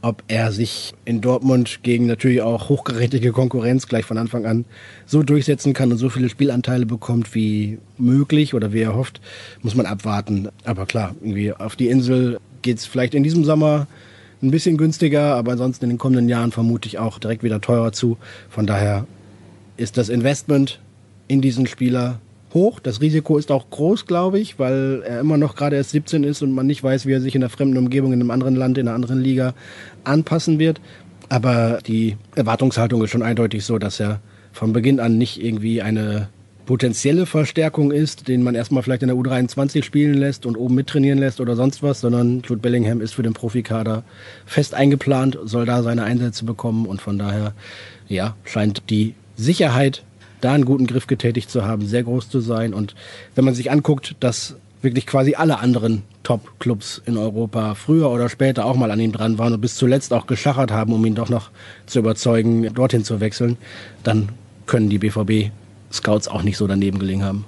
Ob 0.00 0.22
er 0.28 0.50
sich 0.50 0.94
in 1.04 1.20
Dortmund 1.20 1.80
gegen 1.82 2.06
natürlich 2.06 2.40
auch 2.40 2.70
hochgerätige 2.70 3.32
Konkurrenz 3.32 3.86
gleich 3.86 4.06
von 4.06 4.16
Anfang 4.16 4.46
an 4.46 4.64
so 5.04 5.22
durchsetzen 5.22 5.74
kann 5.74 5.92
und 5.92 5.98
so 5.98 6.08
viele 6.08 6.30
Spielanteile 6.30 6.86
bekommt 6.86 7.34
wie 7.34 7.80
möglich 7.98 8.54
oder 8.54 8.72
wie 8.72 8.80
er 8.80 8.94
hofft, 8.94 9.20
muss 9.60 9.74
man 9.74 9.84
abwarten. 9.84 10.48
Aber 10.64 10.86
klar, 10.86 11.14
irgendwie 11.20 11.52
auf 11.52 11.76
die 11.76 11.88
Insel 11.88 12.40
geht 12.62 12.78
es 12.78 12.86
vielleicht 12.86 13.12
in 13.12 13.24
diesem 13.24 13.44
Sommer 13.44 13.88
ein 14.42 14.50
bisschen 14.50 14.76
günstiger, 14.76 15.34
aber 15.34 15.52
ansonsten 15.52 15.84
in 15.84 15.90
den 15.90 15.98
kommenden 15.98 16.28
Jahren 16.28 16.52
vermute 16.52 16.88
ich 16.88 16.98
auch 16.98 17.18
direkt 17.18 17.42
wieder 17.42 17.60
teurer 17.60 17.92
zu. 17.92 18.16
Von 18.48 18.66
daher 18.66 19.06
ist 19.76 19.96
das 19.96 20.08
Investment 20.08 20.80
in 21.26 21.40
diesen 21.40 21.66
Spieler 21.66 22.20
hoch. 22.54 22.80
Das 22.80 23.00
Risiko 23.00 23.38
ist 23.38 23.50
auch 23.50 23.70
groß, 23.70 24.06
glaube 24.06 24.38
ich, 24.38 24.58
weil 24.58 25.02
er 25.06 25.20
immer 25.20 25.36
noch 25.36 25.54
gerade 25.54 25.76
erst 25.76 25.90
17 25.90 26.24
ist 26.24 26.42
und 26.42 26.52
man 26.52 26.66
nicht 26.66 26.82
weiß, 26.82 27.06
wie 27.06 27.12
er 27.12 27.20
sich 27.20 27.34
in 27.34 27.40
der 27.40 27.50
fremden 27.50 27.78
Umgebung 27.78 28.12
in 28.12 28.20
einem 28.20 28.30
anderen 28.30 28.56
Land, 28.56 28.78
in 28.78 28.88
einer 28.88 28.94
anderen 28.94 29.20
Liga 29.20 29.54
anpassen 30.04 30.58
wird. 30.58 30.80
Aber 31.28 31.80
die 31.86 32.16
Erwartungshaltung 32.36 33.02
ist 33.04 33.10
schon 33.10 33.22
eindeutig 33.22 33.64
so, 33.64 33.78
dass 33.78 34.00
er 34.00 34.20
von 34.52 34.72
Beginn 34.72 34.98
an 34.98 35.18
nicht 35.18 35.42
irgendwie 35.42 35.82
eine 35.82 36.28
potenzielle 36.68 37.24
Verstärkung 37.24 37.92
ist, 37.92 38.28
den 38.28 38.42
man 38.42 38.54
erstmal 38.54 38.82
vielleicht 38.82 39.00
in 39.00 39.08
der 39.08 39.16
U23 39.16 39.82
spielen 39.82 40.12
lässt 40.12 40.44
und 40.44 40.54
oben 40.54 40.74
mittrainieren 40.74 41.18
lässt 41.18 41.40
oder 41.40 41.56
sonst 41.56 41.82
was, 41.82 42.02
sondern 42.02 42.42
Jude 42.46 42.60
Bellingham 42.60 43.00
ist 43.00 43.14
für 43.14 43.22
den 43.22 43.32
Profikader 43.32 44.02
fest 44.44 44.74
eingeplant, 44.74 45.38
soll 45.44 45.64
da 45.64 45.82
seine 45.82 46.02
Einsätze 46.02 46.44
bekommen 46.44 46.84
und 46.84 47.00
von 47.00 47.18
daher, 47.18 47.54
ja, 48.06 48.36
scheint 48.44 48.90
die 48.90 49.14
Sicherheit, 49.34 50.02
da 50.42 50.52
einen 50.52 50.66
guten 50.66 50.86
Griff 50.86 51.06
getätigt 51.06 51.50
zu 51.50 51.64
haben, 51.64 51.86
sehr 51.86 52.02
groß 52.02 52.28
zu 52.28 52.40
sein. 52.40 52.74
Und 52.74 52.94
wenn 53.34 53.46
man 53.46 53.54
sich 53.54 53.70
anguckt, 53.70 54.16
dass 54.20 54.56
wirklich 54.82 55.06
quasi 55.06 55.36
alle 55.36 55.60
anderen 55.60 56.02
Top-Clubs 56.22 57.00
in 57.06 57.16
Europa 57.16 57.76
früher 57.76 58.10
oder 58.10 58.28
später 58.28 58.66
auch 58.66 58.76
mal 58.76 58.90
an 58.90 59.00
ihm 59.00 59.12
dran 59.12 59.38
waren 59.38 59.54
und 59.54 59.62
bis 59.62 59.76
zuletzt 59.76 60.12
auch 60.12 60.26
geschachert 60.26 60.70
haben, 60.70 60.92
um 60.92 61.02
ihn 61.06 61.14
doch 61.14 61.30
noch 61.30 61.48
zu 61.86 62.00
überzeugen, 62.00 62.74
dorthin 62.74 63.04
zu 63.04 63.20
wechseln, 63.20 63.56
dann 64.04 64.28
können 64.66 64.90
die 64.90 64.98
BVB 64.98 65.50
Scouts 65.92 66.28
auch 66.28 66.42
nicht 66.42 66.56
so 66.56 66.66
daneben 66.66 66.98
gelegen 66.98 67.24
haben. 67.24 67.44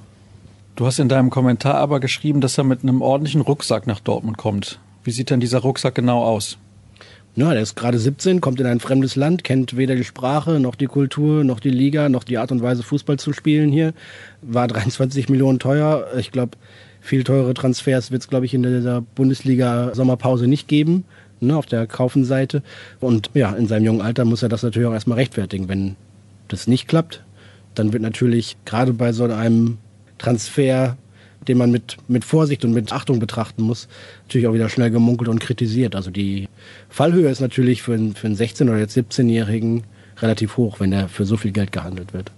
Du 0.77 0.87
hast 0.87 0.99
in 0.99 1.09
deinem 1.09 1.31
Kommentar 1.31 1.75
aber 1.75 2.01
geschrieben, 2.01 2.41
dass 2.41 2.57
er 2.57 2.65
mit 2.65 2.83
einem 2.83 3.03
ordentlichen 3.03 3.43
Rucksack 3.43 3.87
nach 3.87 4.01
Dortmund 4.01 4.39
kommt. 4.39 4.79
Wie 5.05 5.11
sieht 5.11 5.31
denn 5.31 5.41
dieser 5.41 5.59
Rucksack 5.59 5.95
genau 5.95 6.23
aus? 6.25 6.57
Ja, 7.37 7.53
der 7.53 7.63
ist 7.63 7.77
gerade 7.77 7.99
17, 7.99 8.41
kommt 8.41 8.61
in 8.61 8.67
ein 8.67 8.81
fremdes 8.81 9.15
Land, 9.15 9.45
kennt 9.45 9.77
weder 9.77 9.95
die 9.95 10.05
Sprache, 10.05 10.59
noch 10.59 10.75
die 10.75 10.87
Kultur, 10.87 11.45
noch 11.45 11.61
die 11.61 11.71
Liga, 11.71 12.09
noch 12.09 12.25
die 12.25 12.39
Art 12.39 12.51
und 12.51 12.61
Weise, 12.63 12.83
Fußball 12.83 13.19
zu 13.19 13.33
spielen 13.33 13.71
hier. 13.71 13.95
War 14.43 14.67
23 14.67 15.29
Millionen 15.29 15.59
teuer. 15.59 16.07
Ich 16.19 16.33
glaube, 16.33 16.59
viel 17.01 17.25
teure 17.25 17.55
Transfers 17.55 18.11
wird 18.11 18.23
es, 18.23 18.29
glaube 18.29 18.47
ich, 18.47 18.55
in 18.55 18.63
dieser 18.63 19.01
Bundesliga-Sommerpause 19.01 20.49
nicht 20.49 20.67
geben. 20.67 21.05
ne, 21.41 21.57
auf 21.57 21.67
der 21.67 21.87
Kaufenseite. 21.87 22.63
Und 23.01 23.31
ja, 23.35 23.53
in 23.53 23.67
seinem 23.67 23.85
jungen 23.85 24.03
Alter 24.03 24.25
muss 24.25 24.43
er 24.43 24.49
das 24.49 24.63
natürlich 24.63 24.89
auch 24.89 24.93
erstmal 24.93 25.19
rechtfertigen. 25.19 25.69
Wenn 25.69 25.97
das 26.49 26.67
nicht 26.67 26.89
klappt, 26.89 27.23
dann 27.75 27.93
wird 27.93 28.03
natürlich 28.03 28.57
gerade 28.65 28.93
bei 28.93 29.13
so 29.13 29.25
einem 29.25 29.79
Transfer, 30.19 30.97
den 31.49 31.59
man 31.59 31.71
mit, 31.71 31.97
mit 32.09 32.25
Vorsicht 32.25 32.65
und 32.65 32.73
mit 32.73 32.93
Achtung 32.93 33.19
betrachten 33.19 33.63
muss, 33.63 33.89
natürlich 34.23 34.47
auch 34.47 34.55
wieder 34.55 34.69
schnell 34.69 34.91
gemunkelt 34.91 35.29
und 35.29 35.41
kritisiert. 35.41 35.97
Also 35.97 36.11
die 36.11 36.49
Fallhöhe 36.89 37.31
ist 37.31 37.41
natürlich 37.41 37.83
für 37.83 37.95
einen, 37.95 38.15
für 38.15 38.27
einen 38.27 38.37
16- 38.37 38.65
oder 38.65 38.79
jetzt 38.79 38.97
17-Jährigen 38.97 39.85
relativ 40.19 40.57
hoch, 40.57 40.81
wenn 40.81 40.93
er 40.93 41.09
für 41.09 41.25
so 41.25 41.37
viel 41.37 41.53
Geld 41.53 41.73
gehandelt 41.73 42.13
wird. 42.13 42.31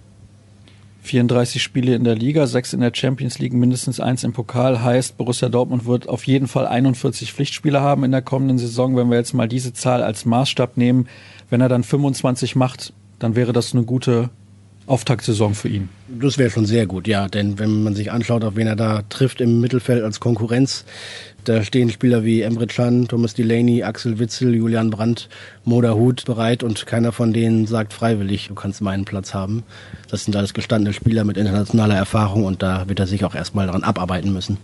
34 1.03 1.61
Spiele 1.61 1.95
in 1.95 2.05
der 2.05 2.15
Liga, 2.15 2.47
sechs 2.47 2.71
in 2.71 2.79
der 2.79 2.93
Champions 2.95 3.37
League, 3.37 3.51
mindestens 3.51 3.99
eins 3.99 4.23
im 4.23 4.31
Pokal 4.31 4.81
heißt, 4.81 5.17
Borussia 5.17 5.49
Dortmund 5.49 5.85
wird 5.85 6.07
auf 6.07 6.25
jeden 6.25 6.47
Fall 6.47 6.65
41 6.65 7.33
Pflichtspiele 7.33 7.81
haben 7.81 8.05
in 8.05 8.11
der 8.11 8.21
kommenden 8.21 8.57
Saison. 8.57 8.95
Wenn 8.95 9.09
wir 9.09 9.17
jetzt 9.17 9.33
mal 9.33 9.49
diese 9.49 9.73
Zahl 9.73 10.01
als 10.01 10.23
Maßstab 10.23 10.77
nehmen, 10.77 11.09
wenn 11.49 11.59
er 11.59 11.67
dann 11.67 11.83
25 11.83 12.55
macht, 12.55 12.93
dann 13.19 13.35
wäre 13.35 13.51
das 13.51 13.73
eine 13.73 13.83
gute 13.83 14.29
Auftaktsaison 14.85 15.55
für 15.55 15.69
ihn. 15.69 15.89
Das 16.07 16.37
wäre 16.37 16.49
schon 16.49 16.65
sehr 16.65 16.85
gut, 16.85 17.07
ja. 17.07 17.27
Denn 17.27 17.57
wenn 17.59 17.83
man 17.83 17.95
sich 17.95 18.11
anschaut, 18.11 18.43
auf 18.43 18.55
wen 18.55 18.67
er 18.67 18.75
da 18.75 19.01
trifft 19.09 19.39
im 19.39 19.61
Mittelfeld 19.61 20.03
als 20.03 20.19
Konkurrenz, 20.19 20.85
da 21.45 21.63
stehen 21.63 21.89
Spieler 21.89 22.23
wie 22.23 22.41
Emre 22.41 22.67
Can, 22.67 23.07
Thomas 23.07 23.33
Delaney, 23.33 23.83
Axel 23.83 24.19
Witzel, 24.19 24.55
Julian 24.55 24.89
Brandt, 24.89 25.29
Moda 25.65 25.93
Hut 25.93 26.23
bereit 26.25 26.63
und 26.63 26.85
keiner 26.85 27.11
von 27.11 27.33
denen 27.33 27.67
sagt 27.67 27.93
freiwillig, 27.93 28.47
du 28.47 28.55
kannst 28.55 28.81
meinen 28.81 29.05
Platz 29.05 29.33
haben. 29.33 29.63
Das 30.09 30.25
sind 30.25 30.35
alles 30.35 30.53
gestandene 30.53 30.93
Spieler 30.93 31.23
mit 31.25 31.37
internationaler 31.37 31.95
Erfahrung 31.95 32.45
und 32.45 32.61
da 32.61 32.87
wird 32.87 32.99
er 32.99 33.07
sich 33.07 33.25
auch 33.25 33.35
erstmal 33.35 33.65
daran 33.67 33.83
abarbeiten 33.83 34.31
müssen. 34.31 34.57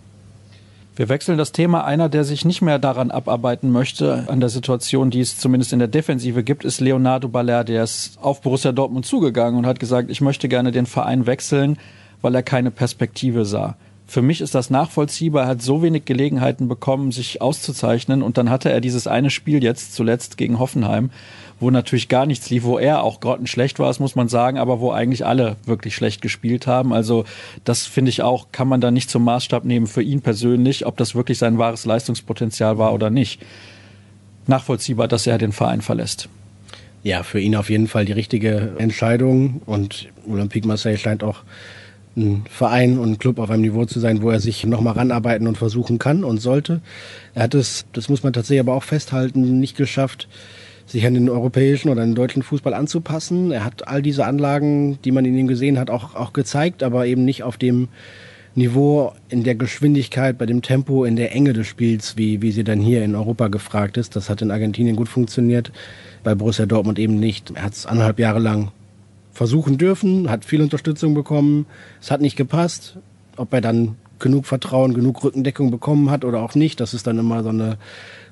Wir 0.99 1.07
wechseln 1.07 1.37
das 1.37 1.53
Thema. 1.53 1.85
Einer, 1.85 2.09
der 2.09 2.25
sich 2.25 2.43
nicht 2.43 2.61
mehr 2.61 2.77
daran 2.77 3.09
abarbeiten 3.09 3.71
möchte, 3.71 4.25
an 4.27 4.41
der 4.41 4.49
Situation, 4.49 5.11
die 5.11 5.21
es 5.21 5.37
zumindest 5.37 5.71
in 5.71 5.79
der 5.79 5.87
Defensive 5.87 6.43
gibt, 6.43 6.65
ist 6.65 6.81
Leonardo 6.81 7.29
Baller. 7.29 7.63
Der 7.63 7.85
ist 7.85 8.17
auf 8.21 8.41
Borussia 8.41 8.73
Dortmund 8.73 9.05
zugegangen 9.05 9.57
und 9.57 9.65
hat 9.65 9.79
gesagt, 9.79 10.11
ich 10.11 10.19
möchte 10.19 10.49
gerne 10.49 10.73
den 10.73 10.85
Verein 10.85 11.25
wechseln, 11.25 11.77
weil 12.21 12.35
er 12.35 12.43
keine 12.43 12.69
Perspektive 12.69 13.45
sah. 13.45 13.77
Für 14.09 14.23
mich 14.23 14.41
ist 14.41 14.55
das 14.55 14.71
nachvollziehbar. 14.71 15.43
Er 15.43 15.49
hat 15.49 15.61
so 15.61 15.83
wenig 15.83 16.05
Gelegenheiten 16.05 16.67
bekommen, 16.67 17.11
sich 17.11 17.43
auszuzeichnen. 17.43 18.23
Und 18.23 18.39
dann 18.39 18.49
hatte 18.49 18.71
er 18.71 18.81
dieses 18.81 19.05
eine 19.05 19.29
Spiel 19.29 19.63
jetzt 19.63 19.93
zuletzt 19.93 20.35
gegen 20.35 20.57
Hoffenheim, 20.57 21.11
wo 21.59 21.69
natürlich 21.69 22.09
gar 22.09 22.25
nichts 22.25 22.49
lief, 22.49 22.63
wo 22.63 22.79
er 22.79 23.03
auch 23.03 23.19
grottenschlecht 23.19 23.77
war, 23.77 23.85
das 23.85 23.99
muss 23.99 24.15
man 24.15 24.27
sagen, 24.27 24.57
aber 24.57 24.79
wo 24.79 24.89
eigentlich 24.89 25.27
alle 25.27 25.57
wirklich 25.63 25.93
schlecht 25.93 26.23
gespielt 26.23 26.65
haben. 26.65 26.91
Also 26.91 27.25
das 27.65 27.85
finde 27.85 28.09
ich 28.09 28.23
auch, 28.23 28.47
kann 28.51 28.67
man 28.67 28.81
da 28.81 28.89
nicht 28.89 29.11
zum 29.11 29.23
Maßstab 29.25 29.63
nehmen 29.63 29.85
für 29.85 30.01
ihn 30.01 30.21
persönlich, 30.21 30.87
ob 30.87 30.97
das 30.97 31.13
wirklich 31.13 31.37
sein 31.37 31.59
wahres 31.59 31.85
Leistungspotenzial 31.85 32.79
war 32.79 32.93
oder 32.93 33.11
nicht. 33.11 33.39
Nachvollziehbar, 34.47 35.07
dass 35.07 35.27
er 35.27 35.37
den 35.37 35.51
Verein 35.51 35.81
verlässt. 35.81 36.29
Ja, 37.03 37.21
für 37.21 37.39
ihn 37.39 37.55
auf 37.55 37.69
jeden 37.69 37.87
Fall 37.87 38.05
die 38.05 38.13
richtige 38.13 38.73
Entscheidung 38.79 39.61
und 39.67 40.07
Olympique 40.27 40.67
Marseille 40.67 40.97
scheint 40.97 41.23
auch 41.23 41.43
ein 42.19 42.43
Verein 42.49 42.99
und 42.99 43.11
ein 43.11 43.17
Club 43.17 43.39
auf 43.39 43.49
einem 43.49 43.63
Niveau 43.63 43.85
zu 43.85 43.99
sein, 43.99 44.21
wo 44.21 44.29
er 44.29 44.39
sich 44.39 44.65
nochmal 44.65 44.93
ranarbeiten 44.93 45.47
und 45.47 45.57
versuchen 45.57 45.97
kann 45.97 46.23
und 46.23 46.39
sollte. 46.39 46.81
Er 47.33 47.43
hat 47.43 47.55
es, 47.55 47.85
das 47.93 48.09
muss 48.09 48.23
man 48.23 48.33
tatsächlich 48.33 48.59
aber 48.59 48.73
auch 48.73 48.83
festhalten, 48.83 49.59
nicht 49.59 49.77
geschafft, 49.77 50.27
sich 50.85 51.05
an 51.05 51.13
den 51.13 51.29
europäischen 51.29 51.89
oder 51.89 52.03
den 52.03 52.15
deutschen 52.15 52.43
Fußball 52.43 52.73
anzupassen. 52.73 53.51
Er 53.51 53.63
hat 53.63 53.87
all 53.87 54.01
diese 54.01 54.25
Anlagen, 54.25 54.99
die 55.03 55.11
man 55.11 55.25
in 55.25 55.37
ihm 55.37 55.47
gesehen 55.47 55.79
hat, 55.79 55.89
auch, 55.89 56.15
auch 56.15 56.33
gezeigt, 56.33 56.83
aber 56.83 57.05
eben 57.05 57.25
nicht 57.25 57.43
auf 57.43 57.57
dem 57.57 57.87
Niveau, 58.55 59.13
in 59.29 59.43
der 59.43 59.55
Geschwindigkeit, 59.55 60.37
bei 60.37 60.45
dem 60.45 60.61
Tempo, 60.61 61.05
in 61.05 61.15
der 61.15 61.33
Enge 61.33 61.53
des 61.53 61.67
Spiels, 61.67 62.17
wie, 62.17 62.41
wie 62.41 62.51
sie 62.51 62.63
dann 62.63 62.79
hier 62.79 63.03
in 63.03 63.15
Europa 63.15 63.47
gefragt 63.47 63.95
ist. 63.97 64.15
Das 64.15 64.29
hat 64.29 64.41
in 64.41 64.51
Argentinien 64.51 64.95
gut 64.95 65.07
funktioniert, 65.07 65.71
bei 66.23 66.33
Borussia 66.35 66.65
Dortmund 66.65 66.99
eben 66.99 67.19
nicht. 67.19 67.51
Er 67.51 67.63
hat 67.63 67.73
es 67.73 67.85
anderthalb 67.85 68.19
Jahre 68.19 68.39
lang 68.39 68.71
versuchen 69.39 69.77
dürfen, 69.77 70.29
hat 70.29 70.43
viel 70.43 70.61
Unterstützung 70.61 71.13
bekommen, 71.13 71.65
es 72.01 72.11
hat 72.11 72.19
nicht 72.19 72.35
gepasst. 72.35 72.97
Ob 73.37 73.53
er 73.53 73.61
dann 73.61 73.95
genug 74.19 74.45
Vertrauen, 74.45 74.93
genug 74.93 75.23
Rückendeckung 75.23 75.71
bekommen 75.71 76.11
hat 76.11 76.25
oder 76.25 76.41
auch 76.41 76.55
nicht, 76.55 76.81
das 76.81 76.93
ist 76.93 77.07
dann 77.07 77.17
immer 77.17 77.41
so 77.41 77.47
eine 77.47 77.77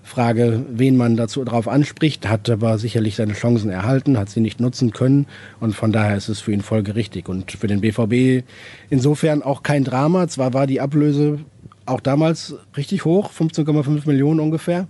Frage, 0.04 0.66
wen 0.70 0.98
man 0.98 1.16
dazu 1.16 1.46
darauf 1.46 1.70
anspricht, 1.70 2.28
hat 2.28 2.50
aber 2.50 2.78
sicherlich 2.78 3.16
seine 3.16 3.36
Chancen 3.36 3.70
erhalten, 3.70 4.18
hat 4.18 4.30
sie 4.30 4.42
nicht 4.42 4.60
nutzen 4.60 4.92
können. 4.92 5.28
Und 5.62 5.76
von 5.76 5.94
daher 5.94 6.18
ist 6.18 6.28
es 6.28 6.42
für 6.42 6.52
ihn 6.52 6.62
folgerichtig. 6.62 7.30
Und 7.30 7.54
für 7.54 7.68
den 7.68 7.80
BVB 7.80 8.46
insofern 8.90 9.44
auch 9.44 9.64
kein 9.64 9.86
Drama. 9.86 10.28
Zwar 10.28 10.54
war 10.54 10.68
die 10.68 10.82
Ablöse 10.82 11.40
auch 11.86 12.02
damals 12.02 12.54
richtig 12.76 13.06
hoch, 13.06 13.32
15,5 13.32 14.06
Millionen 14.06 14.42
ungefähr, 14.42 14.88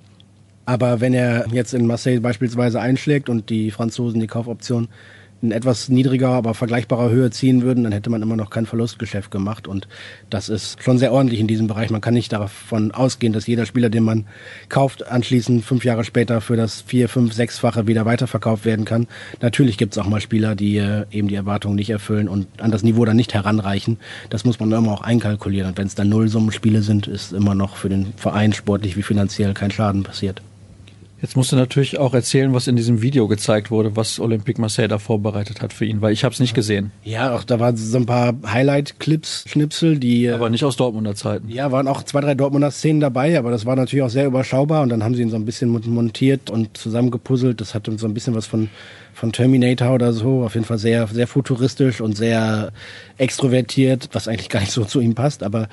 aber 0.66 1.00
wenn 1.00 1.14
er 1.14 1.46
jetzt 1.54 1.76
in 1.76 1.86
Marseille 1.86 2.20
beispielsweise 2.20 2.82
einschlägt 2.82 3.30
und 3.30 3.52
die 3.52 3.70
Franzosen 3.70 4.20
die 4.20 4.26
Kaufoption 4.26 4.88
in 5.42 5.52
etwas 5.52 5.90
niedriger, 5.90 6.30
aber 6.30 6.54
vergleichbarer 6.54 7.10
Höhe 7.10 7.30
ziehen 7.30 7.62
würden, 7.62 7.84
dann 7.84 7.94
hätte 7.94 8.10
man 8.10 8.22
immer 8.22 8.36
noch 8.36 8.50
kein 8.50 8.66
Verlustgeschäft 8.66 9.30
gemacht. 9.30 9.68
Und 9.68 9.88
das 10.30 10.50
ist 10.50 10.82
schon 10.82 10.98
sehr 10.98 11.14
ordentlich 11.14 11.40
in 11.40 11.48
diesem 11.48 11.68
Bereich. 11.68 11.90
Man 11.90 12.02
kann 12.02 12.14
nicht 12.14 12.34
davon 12.34 12.92
ausgehen, 12.92 13.34
dass 13.34 13.48
jeder 13.48 13.66
Spieler, 13.66 13.90
den 13.90 14.04
man 14.04 14.26
kauft, 14.70 15.08
anschließend 15.08 15.64
fünf 15.64 15.86
Jahre 15.86 16.04
später 16.04 16.42
für 16.42 16.56
das 16.56 16.82
vier, 16.82 17.08
fünf, 17.08 17.34
sechsfache 17.34 17.88
wieder 17.88 18.06
weiterverkauft 18.06 18.66
werden 18.66 18.86
kann. 18.86 19.08
Natürlich 19.42 19.78
gibt 19.78 19.94
es 19.94 19.98
auch 20.00 20.08
mal 20.08 20.22
Spieler, 20.22 20.56
die 20.56 20.78
äh, 20.78 21.06
eben 21.12 21.28
die 21.28 21.36
Erwartungen 21.36 21.76
nicht 21.76 21.90
erfüllen 21.90 22.28
und 22.28 22.48
an 22.60 22.72
das 22.72 22.84
Niveau 22.84 23.06
dann 23.06 23.18
nicht 23.18 23.34
heranreichen. 23.34 23.98
Das 24.30 24.44
muss 24.44 24.60
man 24.60 24.72
immer 24.72 24.92
auch 24.92 25.02
einkalkulieren. 25.02 25.70
Und 25.70 25.78
wenn 25.78 25.88
es 25.88 25.96
dann 25.96 26.10
Nullsummenspiele 26.10 26.82
sind, 26.82 27.08
ist 27.08 27.34
immer 27.34 27.54
noch 27.54 27.78
für 27.78 27.90
den 27.90 28.14
Verein 28.18 28.54
sportlich 28.54 28.98
wie 28.98 29.04
finanziell 29.04 29.54
kein 29.54 29.72
Schaden 29.72 30.04
passiert. 30.04 30.42
Jetzt 31.20 31.36
musst 31.36 31.52
du 31.52 31.56
natürlich 31.56 31.98
auch 31.98 32.14
erzählen, 32.14 32.54
was 32.54 32.68
in 32.68 32.76
diesem 32.76 33.02
Video 33.02 33.28
gezeigt 33.28 33.72
wurde, 33.72 33.96
was 33.96 34.20
Olympique 34.20 34.62
Marseille 34.62 34.88
da 34.88 35.00
vorbereitet 35.00 35.62
hat 35.62 35.74
für 35.74 35.86
ihn, 35.86 36.02
weil 36.02 36.14
ich 36.14 36.24
habe 36.24 36.34
es 36.34 36.40
nicht 36.40 36.54
gesehen. 36.54 36.92
Ja, 37.04 37.36
auch 37.36 37.44
da 37.44 37.60
waren 37.60 37.76
so 37.76 37.98
ein 37.98 38.06
paar 38.06 38.36
Highlight-Clips, 38.46 39.46
Schnipsel, 39.48 39.98
die. 39.98 40.26
Äh, 40.26 40.34
aber 40.34 40.52
nicht 40.52 40.64
aus 40.64 40.76
Dortmunder 40.76 41.16
Zeiten. 41.16 41.50
Ja, 41.50 41.72
waren 41.72 41.88
auch 41.88 42.04
zwei, 42.04 42.22
drei 42.22 42.36
Dortmunder 42.36 42.70
Szenen 42.70 43.00
dabei, 43.00 43.38
aber 43.40 43.50
das 43.50 43.66
war 43.66 43.76
natürlich 43.76 44.04
auch 44.04 44.12
sehr 44.12 44.28
überschaubar 44.28 44.84
und 44.84 44.90
dann 44.90 45.04
haben 45.04 45.16
sie 45.16 45.24
ihn 45.24 45.32
so 45.32 45.38
ein 45.38 45.46
bisschen 45.46 45.70
montiert 45.70 46.52
und 46.52 46.78
zusammengepuzzelt. 46.78 47.60
Das 47.62 47.74
hatte 47.74 47.98
so 47.98 48.06
ein 48.06 48.14
bisschen 48.14 48.36
was 48.36 48.46
von, 48.46 48.70
von 49.14 49.32
Terminator 49.32 49.96
oder 49.96 50.14
so. 50.14 50.44
Auf 50.44 50.54
jeden 50.54 50.68
Fall 50.68 50.78
sehr, 50.78 51.08
sehr 51.08 51.26
futuristisch 51.26 52.00
und 52.00 52.16
sehr 52.16 52.72
extrovertiert, 53.18 54.10
was 54.12 54.28
eigentlich 54.28 54.50
gar 54.50 54.60
nicht 54.60 54.72
so 54.72 54.86
zu 54.86 55.00
ihm 55.00 55.16
passt, 55.16 55.42
aber 55.42 55.68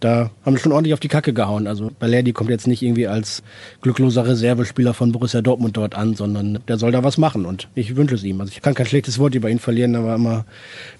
da 0.00 0.30
haben 0.44 0.54
wir 0.54 0.60
schon 0.60 0.72
ordentlich 0.72 0.94
auf 0.94 1.00
die 1.00 1.08
Kacke 1.08 1.32
gehauen. 1.32 1.66
Also 1.66 1.90
Balerdi 1.98 2.32
kommt 2.32 2.50
jetzt 2.50 2.66
nicht 2.66 2.82
irgendwie 2.82 3.06
als 3.06 3.42
glückloser 3.80 4.26
Reservespieler 4.26 4.94
von 4.94 5.12
Borussia 5.12 5.42
Dortmund 5.42 5.76
dort 5.76 5.94
an, 5.94 6.14
sondern 6.14 6.58
der 6.68 6.78
soll 6.78 6.92
da 6.92 7.02
was 7.02 7.18
machen 7.18 7.46
und 7.46 7.68
ich 7.74 7.96
wünsche 7.96 8.14
es 8.14 8.24
ihm. 8.24 8.40
Also 8.40 8.52
ich 8.52 8.62
kann 8.62 8.74
kein 8.74 8.86
schlechtes 8.86 9.18
Wort 9.18 9.34
über 9.34 9.48
ihn 9.48 9.58
verlieren, 9.58 9.94
er 9.94 10.04
war 10.04 10.16
immer 10.16 10.44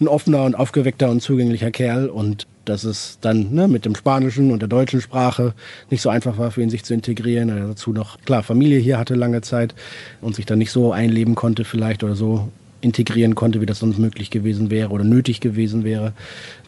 ein 0.00 0.08
offener 0.08 0.44
und 0.44 0.54
aufgeweckter 0.54 1.10
und 1.10 1.20
zugänglicher 1.20 1.70
Kerl 1.70 2.08
und 2.08 2.46
dass 2.64 2.84
es 2.84 3.18
dann 3.20 3.54
ne, 3.54 3.68
mit 3.68 3.84
dem 3.84 3.94
Spanischen 3.94 4.50
und 4.50 4.60
der 4.60 4.68
deutschen 4.68 5.00
Sprache 5.00 5.54
nicht 5.90 6.02
so 6.02 6.08
einfach 6.08 6.36
war 6.36 6.50
für 6.50 6.62
ihn, 6.62 6.70
sich 6.70 6.84
zu 6.84 6.94
integrieren. 6.94 7.48
Er 7.48 7.68
dazu 7.68 7.92
noch, 7.92 8.18
klar, 8.22 8.42
Familie 8.42 8.78
hier 8.78 8.98
hatte 8.98 9.14
lange 9.14 9.40
Zeit 9.40 9.74
und 10.20 10.34
sich 10.34 10.46
dann 10.46 10.58
nicht 10.58 10.72
so 10.72 10.92
einleben 10.92 11.36
konnte 11.36 11.64
vielleicht 11.64 12.02
oder 12.02 12.16
so 12.16 12.48
integrieren 12.80 13.34
konnte, 13.34 13.60
wie 13.60 13.66
das 13.66 13.78
sonst 13.78 13.98
möglich 13.98 14.30
gewesen 14.30 14.70
wäre 14.70 14.90
oder 14.90 15.04
nötig 15.04 15.40
gewesen 15.40 15.84
wäre. 15.84 16.12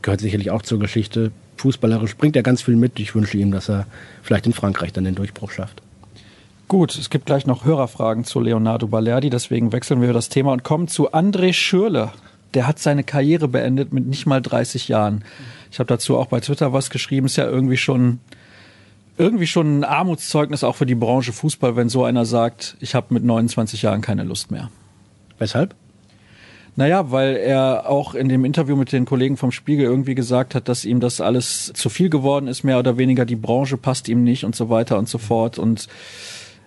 Gehört 0.02 0.20
sicherlich 0.20 0.50
auch 0.50 0.62
zur 0.62 0.78
Geschichte. 0.78 1.32
Fußballerisch 1.58 2.16
bringt 2.16 2.36
er 2.36 2.42
ganz 2.42 2.62
viel 2.62 2.76
mit. 2.76 2.98
Ich 2.98 3.14
wünsche 3.14 3.36
ihm, 3.36 3.50
dass 3.50 3.68
er 3.68 3.86
vielleicht 4.22 4.46
in 4.46 4.52
Frankreich 4.52 4.92
dann 4.92 5.04
den 5.04 5.14
Durchbruch 5.14 5.50
schafft. 5.50 5.82
Gut, 6.68 6.96
es 6.96 7.08
gibt 7.08 7.26
gleich 7.26 7.46
noch 7.46 7.64
Hörerfragen 7.64 8.24
zu 8.24 8.40
Leonardo 8.40 8.88
Balerdi, 8.88 9.30
deswegen 9.30 9.72
wechseln 9.72 10.02
wir 10.02 10.12
das 10.12 10.28
Thema 10.28 10.52
und 10.52 10.64
kommen 10.64 10.86
zu 10.86 11.12
André 11.12 11.52
Schürle. 11.52 12.12
Der 12.54 12.66
hat 12.66 12.78
seine 12.78 13.04
Karriere 13.04 13.48
beendet 13.48 13.92
mit 13.92 14.06
nicht 14.06 14.26
mal 14.26 14.42
30 14.42 14.88
Jahren. 14.88 15.24
Ich 15.70 15.78
habe 15.78 15.86
dazu 15.86 16.18
auch 16.18 16.26
bei 16.26 16.40
Twitter 16.40 16.72
was 16.72 16.90
geschrieben, 16.90 17.26
ist 17.26 17.36
ja 17.36 17.46
irgendwie 17.46 17.76
schon 17.76 18.20
irgendwie 19.18 19.46
schon 19.46 19.80
ein 19.80 19.84
Armutszeugnis 19.84 20.62
auch 20.62 20.76
für 20.76 20.86
die 20.86 20.94
Branche 20.94 21.32
Fußball, 21.32 21.74
wenn 21.74 21.88
so 21.88 22.04
einer 22.04 22.24
sagt, 22.24 22.76
ich 22.80 22.94
habe 22.94 23.12
mit 23.14 23.24
29 23.24 23.82
Jahren 23.82 24.00
keine 24.00 24.22
Lust 24.22 24.50
mehr. 24.50 24.70
Weshalb? 25.38 25.74
Naja, 26.78 27.10
weil 27.10 27.34
er 27.34 27.90
auch 27.90 28.14
in 28.14 28.28
dem 28.28 28.44
Interview 28.44 28.76
mit 28.76 28.92
den 28.92 29.04
Kollegen 29.04 29.36
vom 29.36 29.50
Spiegel 29.50 29.84
irgendwie 29.84 30.14
gesagt 30.14 30.54
hat, 30.54 30.68
dass 30.68 30.84
ihm 30.84 31.00
das 31.00 31.20
alles 31.20 31.72
zu 31.74 31.88
viel 31.88 32.08
geworden 32.08 32.46
ist, 32.46 32.62
mehr 32.62 32.78
oder 32.78 32.96
weniger 32.96 33.24
die 33.24 33.34
Branche 33.34 33.76
passt 33.76 34.08
ihm 34.08 34.22
nicht 34.22 34.44
und 34.44 34.54
so 34.54 34.70
weiter 34.70 34.96
und 34.96 35.08
so 35.08 35.18
fort. 35.18 35.58
Und 35.58 35.88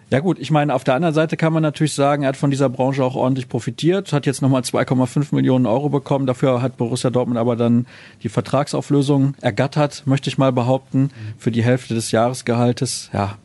ja 0.09 0.19
gut, 0.19 0.37
ich 0.37 0.51
meine, 0.51 0.75
auf 0.75 0.83
der 0.83 0.95
anderen 0.95 1.15
Seite 1.15 1.37
kann 1.37 1.53
man 1.53 1.63
natürlich 1.63 1.93
sagen, 1.93 2.23
er 2.23 2.27
hat 2.27 2.35
von 2.35 2.51
dieser 2.51 2.67
Branche 2.67 3.05
auch 3.05 3.15
ordentlich 3.15 3.47
profitiert, 3.47 4.11
hat 4.11 4.25
jetzt 4.25 4.41
nochmal 4.41 4.63
2,5 4.63 5.33
Millionen 5.33 5.65
Euro 5.65 5.87
bekommen. 5.87 6.25
Dafür 6.25 6.61
hat 6.61 6.75
Borussia 6.75 7.09
Dortmund 7.09 7.39
aber 7.39 7.55
dann 7.55 7.87
die 8.21 8.27
Vertragsauflösung 8.27 9.35
ergattert, 9.39 10.03
möchte 10.07 10.29
ich 10.29 10.37
mal 10.37 10.51
behaupten, 10.51 11.11
für 11.37 11.51
die 11.51 11.63
Hälfte 11.63 11.93
des 11.93 12.11
Jahresgehaltes. 12.11 13.09
Ja, 13.13 13.37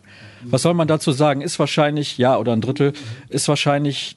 was 0.43 0.63
soll 0.63 0.75
man 0.75 0.89
dazu 0.89 1.13
sagen? 1.13 1.43
Ist 1.43 1.61
wahrscheinlich, 1.61 2.19
ja, 2.19 2.37
oder 2.37 2.55
ein 2.55 2.61
Drittel, 2.61 2.93
ist 3.29 3.47
wahrscheinlich 3.47 4.17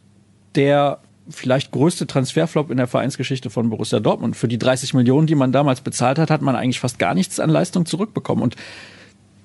der 0.55 0.97
vielleicht 1.29 1.71
größte 1.71 2.07
Transferflop 2.07 2.71
in 2.71 2.77
der 2.77 2.87
Vereinsgeschichte 2.87 3.49
von 3.49 3.69
Borussia 3.69 3.99
Dortmund. 3.99 4.35
Für 4.35 4.47
die 4.47 4.57
30 4.57 4.93
Millionen, 4.93 5.27
die 5.27 5.35
man 5.35 5.51
damals 5.51 5.81
bezahlt 5.81 6.19
hat, 6.19 6.31
hat 6.31 6.41
man 6.41 6.55
eigentlich 6.55 6.79
fast 6.79 6.99
gar 6.99 7.13
nichts 7.13 7.39
an 7.39 7.49
Leistung 7.49 7.85
zurückbekommen. 7.85 8.43
Und 8.43 8.55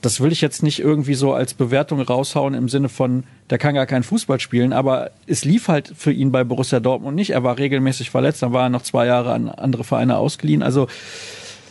das 0.04 0.20
will 0.20 0.32
ich 0.32 0.42
jetzt 0.42 0.62
nicht 0.62 0.80
irgendwie 0.80 1.14
so 1.14 1.32
als 1.32 1.54
Bewertung 1.54 2.00
raushauen 2.00 2.52
im 2.52 2.68
Sinne 2.68 2.90
von, 2.90 3.24
der 3.48 3.56
kann 3.56 3.74
gar 3.74 3.86
keinen 3.86 4.02
Fußball 4.02 4.38
spielen, 4.38 4.74
aber 4.74 5.10
es 5.26 5.46
lief 5.46 5.68
halt 5.68 5.92
für 5.96 6.12
ihn 6.12 6.30
bei 6.30 6.44
Borussia 6.44 6.78
Dortmund 6.78 7.16
nicht. 7.16 7.30
Er 7.30 7.42
war 7.42 7.56
regelmäßig 7.56 8.10
verletzt, 8.10 8.42
dann 8.42 8.52
war 8.52 8.64
er 8.64 8.68
noch 8.68 8.82
zwei 8.82 9.06
Jahre 9.06 9.32
an 9.32 9.48
andere 9.48 9.82
Vereine 9.82 10.18
ausgeliehen. 10.18 10.62
Also 10.62 10.88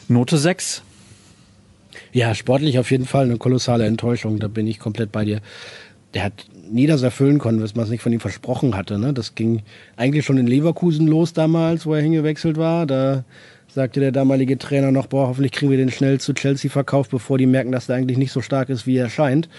Note 0.08 0.38
6. 0.38 0.82
Ja, 2.12 2.34
sportlich 2.34 2.80
auf 2.80 2.90
jeden 2.90 3.06
Fall 3.06 3.26
eine 3.26 3.38
kolossale 3.38 3.86
Enttäuschung. 3.86 4.40
Da 4.40 4.48
bin 4.48 4.66
ich 4.66 4.80
komplett 4.80 5.12
bei 5.12 5.26
dir. 5.26 5.42
Der 6.16 6.24
hat 6.24 6.34
nie 6.74 6.88
das 6.88 7.04
erfüllen 7.04 7.40
können, 7.40 7.62
was 7.62 7.76
man 7.76 7.86
sich 7.86 8.02
von 8.02 8.12
ihm 8.12 8.20
versprochen 8.20 8.76
hatte. 8.76 8.98
Ne? 8.98 9.14
Das 9.14 9.36
ging 9.36 9.62
eigentlich 9.96 10.26
schon 10.26 10.38
in 10.38 10.48
Leverkusen 10.48 11.08
los 11.08 11.34
damals, 11.34 11.86
wo 11.86 11.94
er 11.94 12.02
hingewechselt 12.02 12.58
war. 12.58 12.86
Da 12.86 13.24
sagte 13.68 14.00
der 14.00 14.12
damalige 14.12 14.58
Trainer 14.58 14.92
noch, 14.92 15.08
boah, 15.08 15.28
hoffentlich 15.28 15.52
kriegen 15.52 15.72
wir 15.72 15.78
den 15.78 15.92
schnell 15.92 16.20
zu 16.20 16.34
Chelsea 16.34 16.70
verkauft, 16.70 17.12
bevor 17.12 17.38
die 17.38 17.46
merken, 17.46 17.72
dass 17.72 17.90
er 17.90 17.96
eigentlich 17.96 18.18
nicht 18.18 18.32
so 18.32 18.42
stark 18.42 18.70
ist, 18.70 18.86
wie 18.86 18.98
er 18.98 19.10
scheint. 19.10 19.50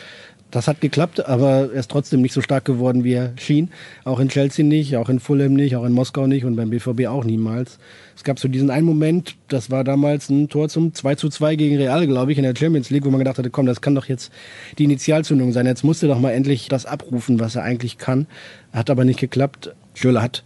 Das 0.55 0.69
hat 0.69 0.81
geklappt, 0.81 1.27
aber 1.27 1.69
er 1.73 1.73
ist 1.73 1.91
trotzdem 1.91 2.23
nicht 2.23 2.33
so 2.33 2.41
stark 2.41 2.65
geworden, 2.65 3.03
wie 3.03 3.15
er 3.15 3.33
schien. 3.35 3.73
Auch 4.05 4.21
in 4.21 4.29
Chelsea 4.29 4.65
nicht, 4.65 4.97
auch 4.97 5.09
in 5.09 5.19
Fulham 5.19 5.55
nicht, 5.55 5.75
auch 5.75 5.83
in 5.83 5.93
Moskau 5.93 6.29
nicht 6.29 6.45
und 6.45 6.55
beim 6.55 6.71
BVB 6.71 7.07
auch 7.09 7.25
niemals. 7.25 7.81
Es 8.15 8.23
gab 8.23 8.39
so 8.39 8.47
diesen 8.47 8.71
einen 8.71 8.87
Moment, 8.87 9.35
das 9.49 9.73
war 9.73 9.83
damals 9.83 10.31
ein 10.31 10.49
Tor 10.49 10.69
zum 10.69 10.95
2 10.95 11.17
zu 11.17 11.29
2 11.29 11.57
gegen 11.57 11.77
Real, 11.77 12.07
glaube 12.07 12.31
ich, 12.31 12.39
in 12.39 12.45
der 12.45 12.55
Champions 12.57 12.91
League, 12.91 13.05
wo 13.05 13.11
man 13.11 13.19
gedacht 13.19 13.37
hatte, 13.39 13.51
komm, 13.51 13.67
das 13.67 13.81
kann 13.81 13.97
doch 13.97 14.07
jetzt 14.07 14.31
die 14.79 14.85
Initialzündung 14.85 15.51
sein. 15.53 15.67
Jetzt 15.67 15.83
musste 15.83 16.07
doch 16.07 16.21
mal 16.21 16.31
endlich 16.31 16.69
das 16.69 16.87
abrufen, 16.87 17.41
was 17.41 17.57
er 17.57 17.65
eigentlich 17.65 17.99
kann. 17.99 18.29
Hat 18.73 18.91
aber 18.91 19.05
nicht 19.05 19.19
geklappt. 19.19 19.75
Schöler 19.95 20.23
hat 20.23 20.45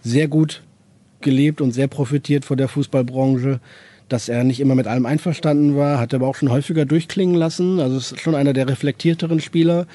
sehr 0.00 0.26
gut 0.26 0.62
gelebt 1.20 1.60
und 1.60 1.72
sehr 1.72 1.86
profitiert 1.86 2.46
von 2.46 2.56
der 2.56 2.68
Fußballbranche. 2.68 3.60
Dass 4.10 4.28
er 4.28 4.42
nicht 4.42 4.58
immer 4.58 4.74
mit 4.74 4.88
allem 4.88 5.06
einverstanden 5.06 5.76
war, 5.76 6.00
hat 6.00 6.12
er 6.12 6.18
aber 6.18 6.26
auch 6.26 6.34
schon 6.34 6.50
häufiger 6.50 6.84
durchklingen 6.84 7.36
lassen. 7.36 7.78
Also 7.78 7.96
ist 7.96 8.20
schon 8.20 8.34
einer 8.34 8.52
der 8.52 8.68
reflektierteren 8.68 9.38
Spieler, 9.38 9.86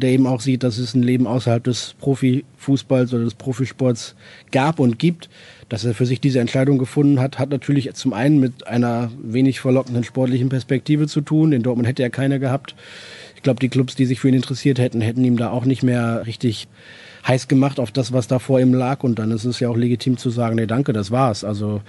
der 0.00 0.08
eben 0.08 0.26
auch 0.26 0.40
sieht, 0.40 0.62
dass 0.62 0.78
es 0.78 0.94
ein 0.94 1.02
Leben 1.02 1.26
außerhalb 1.26 1.62
des 1.62 1.94
Profifußballs 2.00 3.12
oder 3.12 3.24
des 3.24 3.34
Profisports 3.34 4.14
gab 4.52 4.80
und 4.80 4.98
gibt. 4.98 5.28
Dass 5.68 5.84
er 5.84 5.92
für 5.92 6.06
sich 6.06 6.18
diese 6.18 6.40
Entscheidung 6.40 6.78
gefunden 6.78 7.20
hat, 7.20 7.38
hat 7.38 7.50
natürlich 7.50 7.92
zum 7.92 8.14
einen 8.14 8.40
mit 8.40 8.66
einer 8.66 9.10
wenig 9.22 9.60
verlockenden 9.60 10.02
sportlichen 10.02 10.48
Perspektive 10.48 11.06
zu 11.06 11.20
tun. 11.20 11.52
In 11.52 11.62
Dortmund 11.62 11.86
hätte 11.86 12.02
er 12.02 12.08
keine 12.08 12.40
gehabt. 12.40 12.74
Ich 13.36 13.42
glaube, 13.42 13.60
die 13.60 13.68
Clubs, 13.68 13.94
die 13.94 14.06
sich 14.06 14.18
für 14.18 14.28
ihn 14.28 14.34
interessiert 14.34 14.78
hätten, 14.78 15.02
hätten 15.02 15.22
ihm 15.24 15.36
da 15.36 15.50
auch 15.50 15.66
nicht 15.66 15.82
mehr 15.82 16.26
richtig 16.26 16.68
heiß 17.26 17.48
gemacht 17.48 17.78
auf 17.80 17.90
das, 17.90 18.14
was 18.14 18.28
da 18.28 18.38
vor 18.38 18.60
ihm 18.60 18.72
lag. 18.72 19.04
Und 19.04 19.18
dann 19.18 19.30
ist 19.30 19.44
es 19.44 19.60
ja 19.60 19.68
auch 19.68 19.76
legitim 19.76 20.16
zu 20.16 20.30
sagen, 20.30 20.56
nee, 20.56 20.66
danke, 20.66 20.94
das 20.94 21.10
war's. 21.10 21.44
Also 21.44 21.82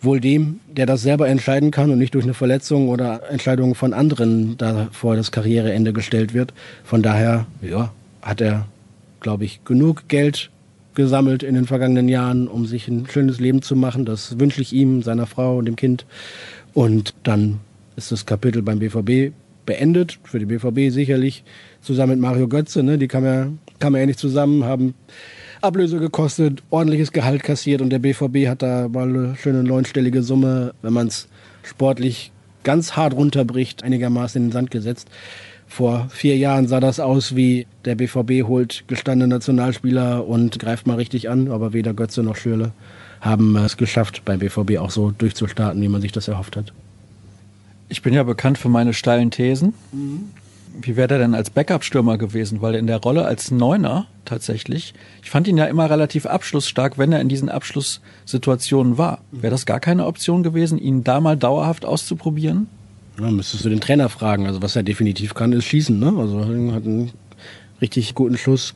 wohl 0.00 0.20
dem, 0.20 0.60
der 0.68 0.86
das 0.86 1.02
selber 1.02 1.28
entscheiden 1.28 1.70
kann 1.70 1.90
und 1.90 1.98
nicht 1.98 2.14
durch 2.14 2.24
eine 2.24 2.34
Verletzung 2.34 2.88
oder 2.88 3.30
Entscheidungen 3.30 3.74
von 3.74 3.92
anderen 3.92 4.56
da 4.56 4.88
vor 4.92 5.16
das 5.16 5.32
Karriereende 5.32 5.92
gestellt 5.92 6.34
wird. 6.34 6.52
Von 6.84 7.02
daher, 7.02 7.46
ja, 7.62 7.92
hat 8.22 8.40
er, 8.40 8.66
glaube 9.20 9.44
ich, 9.44 9.64
genug 9.64 10.08
Geld 10.08 10.50
gesammelt 10.94 11.42
in 11.42 11.54
den 11.54 11.66
vergangenen 11.66 12.08
Jahren, 12.08 12.48
um 12.48 12.66
sich 12.66 12.88
ein 12.88 13.06
schönes 13.08 13.40
Leben 13.40 13.62
zu 13.62 13.76
machen. 13.76 14.04
Das 14.04 14.38
wünsche 14.38 14.60
ich 14.60 14.72
ihm, 14.72 15.02
seiner 15.02 15.26
Frau 15.26 15.58
und 15.58 15.66
dem 15.66 15.76
Kind. 15.76 16.06
Und 16.74 17.14
dann 17.22 17.60
ist 17.96 18.12
das 18.12 18.26
Kapitel 18.26 18.62
beim 18.62 18.78
BVB 18.78 19.32
beendet. 19.64 20.18
Für 20.24 20.38
die 20.38 20.46
BVB 20.46 20.92
sicherlich 20.92 21.44
zusammen 21.82 22.12
mit 22.12 22.20
Mario 22.20 22.48
Götze. 22.48 22.82
Ne? 22.82 22.98
Die 22.98 23.08
kam 23.08 23.24
ja 23.24 23.48
kamen 23.78 24.00
ja 24.00 24.06
nicht 24.06 24.18
zusammen, 24.18 24.64
haben 24.64 24.94
Ablöse 25.60 25.98
gekostet, 25.98 26.62
ordentliches 26.70 27.12
Gehalt 27.12 27.42
kassiert 27.42 27.80
und 27.80 27.90
der 27.90 27.98
BVB 27.98 28.48
hat 28.48 28.62
da 28.62 28.88
mal 28.88 29.08
eine 29.08 29.36
schöne 29.36 29.62
neunstellige 29.62 30.22
Summe, 30.22 30.74
wenn 30.82 30.92
man 30.92 31.08
es 31.08 31.28
sportlich 31.62 32.32
ganz 32.62 32.96
hart 32.96 33.14
runterbricht, 33.14 33.82
einigermaßen 33.82 34.40
in 34.40 34.48
den 34.48 34.52
Sand 34.52 34.70
gesetzt. 34.70 35.08
Vor 35.66 36.08
vier 36.10 36.36
Jahren 36.36 36.66
sah 36.66 36.80
das 36.80 36.98
aus 37.00 37.36
wie 37.36 37.66
der 37.84 37.94
BVB 37.94 38.46
holt 38.46 38.84
gestandene 38.88 39.28
Nationalspieler 39.28 40.26
und 40.26 40.58
greift 40.58 40.86
mal 40.86 40.96
richtig 40.96 41.28
an, 41.28 41.50
aber 41.50 41.72
weder 41.72 41.92
Götze 41.92 42.22
noch 42.22 42.36
Schürle 42.36 42.72
haben 43.20 43.56
es 43.56 43.76
geschafft, 43.76 44.22
beim 44.24 44.38
BVB 44.38 44.78
auch 44.78 44.90
so 44.90 45.10
durchzustarten, 45.10 45.82
wie 45.82 45.88
man 45.88 46.00
sich 46.00 46.12
das 46.12 46.28
erhofft 46.28 46.56
hat. 46.56 46.72
Ich 47.88 48.02
bin 48.02 48.14
ja 48.14 48.22
bekannt 48.22 48.58
für 48.58 48.68
meine 48.68 48.94
steilen 48.94 49.30
Thesen. 49.30 49.74
Mhm 49.92 50.30
wie 50.80 50.96
wäre 50.96 51.08
der 51.08 51.18
denn 51.18 51.34
als 51.34 51.50
Backup-Stürmer 51.50 52.18
gewesen? 52.18 52.62
Weil 52.62 52.74
in 52.74 52.86
der 52.86 52.98
Rolle 52.98 53.24
als 53.24 53.50
Neuner 53.50 54.06
tatsächlich, 54.24 54.94
ich 55.22 55.30
fand 55.30 55.48
ihn 55.48 55.56
ja 55.56 55.64
immer 55.66 55.90
relativ 55.90 56.26
abschlussstark, 56.26 56.98
wenn 56.98 57.12
er 57.12 57.20
in 57.20 57.28
diesen 57.28 57.48
Abschlusssituationen 57.48 58.98
war. 58.98 59.20
Wäre 59.32 59.50
das 59.50 59.66
gar 59.66 59.80
keine 59.80 60.06
Option 60.06 60.42
gewesen, 60.42 60.78
ihn 60.78 61.04
da 61.04 61.20
mal 61.20 61.36
dauerhaft 61.36 61.84
auszuprobieren? 61.84 62.68
Ja, 63.20 63.30
müsstest 63.30 63.64
du 63.64 63.68
den 63.68 63.80
Trainer 63.80 64.08
fragen. 64.08 64.46
Also 64.46 64.62
was 64.62 64.76
er 64.76 64.82
definitiv 64.82 65.34
kann, 65.34 65.52
ist 65.52 65.64
schießen. 65.64 65.98
Ne? 65.98 66.14
Also 66.16 66.40
hat 66.40 66.84
einen 66.84 67.10
richtig 67.80 68.14
guten 68.14 68.36
Schuss, 68.36 68.74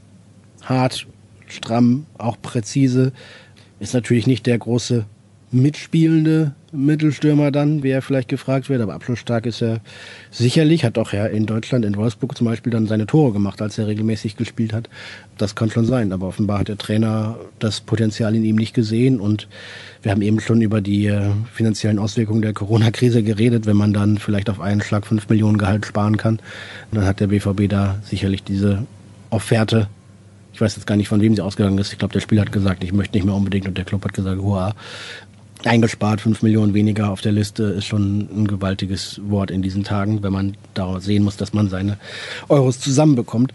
hart, 0.63 1.07
stramm, 1.47 2.07
auch 2.19 2.37
präzise. 2.41 3.13
Ist 3.79 3.95
natürlich 3.95 4.27
nicht 4.27 4.47
der 4.47 4.59
große 4.59 5.07
mitspielende 5.53 6.53
Mittelstürmer 6.73 7.51
dann, 7.51 7.83
wie 7.83 7.91
er 7.91 8.01
vielleicht 8.01 8.29
gefragt 8.29 8.71
wird, 8.71 8.81
aber 8.81 8.95
abschlussstark 8.95 9.45
ist 9.45 9.63
er 9.63 9.81
sicherlich, 10.31 10.85
hat 10.85 10.97
auch 10.97 11.13
ja 11.13 11.27
in 11.27 11.45
Deutschland, 11.45 11.85
in 11.85 11.97
Wolfsburg 11.97 12.37
zum 12.37 12.47
Beispiel 12.47 12.73
dann 12.73 12.87
seine 12.87 13.07
Tore 13.07 13.33
gemacht, 13.33 13.61
als 13.61 13.77
er 13.77 13.87
regelmäßig 13.87 14.37
gespielt 14.37 14.73
hat. 14.73 14.89
Das 15.37 15.55
kann 15.55 15.71
schon 15.71 15.85
sein, 15.85 16.13
aber 16.13 16.29
offenbar 16.29 16.61
hat 16.61 16.69
der 16.69 16.79
Trainer 16.79 17.37
das 17.59 17.83
Potenzial 17.83 18.35
in 18.35 18.45
ihm 18.45 18.57
nicht 18.57 18.73
gesehen. 18.73 19.21
Und 19.21 19.49
wir 20.03 20.13
haben 20.13 20.23
eben 20.23 20.41
schon 20.41 20.63
über 20.63 20.81
die 20.81 21.07
äh, 21.07 21.31
finanziellen 21.53 21.99
Auswirkungen 21.99 22.41
der 22.41 22.55
Corona-Krise 22.55 23.23
geredet, 23.23 23.67
wenn 23.67 23.77
man 23.77 23.93
dann 23.93 24.17
vielleicht 24.17 24.49
auf 24.49 24.61
einen 24.61 24.81
Schlag 24.81 25.07
fünf 25.07 25.29
Millionen 25.29 25.59
Gehalt 25.59 25.85
sparen 25.85 26.17
kann, 26.17 26.41
dann 26.91 27.05
hat 27.05 27.21
der 27.21 27.27
BVB 27.27 27.69
da 27.69 27.99
sicherlich 28.03 28.43
diese 28.43 28.87
Offerte. 29.29 29.89
Ich 30.55 30.61
weiß 30.61 30.77
jetzt 30.77 30.87
gar 30.87 30.97
nicht, 30.97 31.09
von 31.09 31.21
wem 31.21 31.35
sie 31.35 31.43
ausgegangen 31.43 31.79
ist. 31.79 31.93
Ich 31.93 31.99
glaube, 31.99 32.13
der 32.13 32.21
Spieler 32.21 32.43
hat 32.43 32.53
gesagt, 32.53 32.85
ich 32.85 32.93
möchte 32.93 33.17
nicht 33.17 33.25
mehr 33.25 33.35
unbedingt. 33.35 33.67
Und 33.67 33.77
der 33.77 33.85
Club 33.85 34.05
hat 34.05 34.13
gesagt, 34.13 34.41
hurra 34.41 34.75
eingespart, 35.67 36.21
fünf 36.21 36.43
Millionen 36.43 36.75
weniger 36.75 37.11
auf 37.11 37.21
der 37.21 37.33
Liste 37.33 37.65
ist 37.65 37.87
schon 37.87 38.29
ein 38.35 38.47
gewaltiges 38.47 39.21
Wort 39.25 39.51
in 39.51 39.63
diesen 39.63 39.85
Tagen, 39.85 40.23
wenn 40.23 40.33
man 40.33 40.57
da 40.75 41.01
sehen 41.01 41.25
muss, 41.25 41.37
dass 41.37 41.53
man 41.53 41.69
seine 41.69 41.99
Euros 42.49 42.81
zusammenbekommt. 42.81 43.53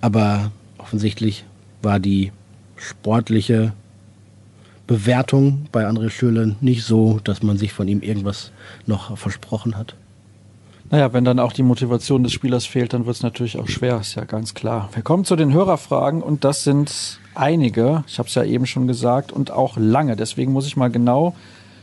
Aber 0.00 0.52
offensichtlich 0.78 1.44
war 1.82 1.98
die 1.98 2.32
sportliche 2.76 3.72
Bewertung 4.86 5.66
bei 5.70 5.86
André 5.86 6.10
Schürle 6.10 6.56
nicht 6.60 6.84
so, 6.84 7.20
dass 7.22 7.42
man 7.42 7.58
sich 7.58 7.72
von 7.72 7.86
ihm 7.86 8.00
irgendwas 8.00 8.50
noch 8.86 9.16
versprochen 9.16 9.76
hat. 9.76 9.94
Naja, 10.90 11.12
wenn 11.12 11.24
dann 11.24 11.38
auch 11.38 11.52
die 11.52 11.62
Motivation 11.62 12.24
des 12.24 12.32
Spielers 12.32 12.66
fehlt, 12.66 12.92
dann 12.92 13.06
wird 13.06 13.14
es 13.14 13.22
natürlich 13.22 13.56
auch 13.56 13.68
schwer, 13.68 14.00
ist 14.00 14.16
ja 14.16 14.24
ganz 14.24 14.54
klar. 14.54 14.90
Wir 14.92 15.02
kommen 15.02 15.24
zu 15.24 15.36
den 15.36 15.52
Hörerfragen 15.52 16.20
und 16.20 16.42
das 16.42 16.64
sind 16.64 17.20
einige, 17.34 18.04
ich 18.06 18.18
habe 18.18 18.28
es 18.28 18.34
ja 18.34 18.44
eben 18.44 18.66
schon 18.66 18.86
gesagt, 18.86 19.32
und 19.32 19.50
auch 19.50 19.76
lange. 19.76 20.16
Deswegen 20.16 20.52
muss 20.52 20.66
ich 20.66 20.76
mal 20.76 20.90
genau 20.90 21.34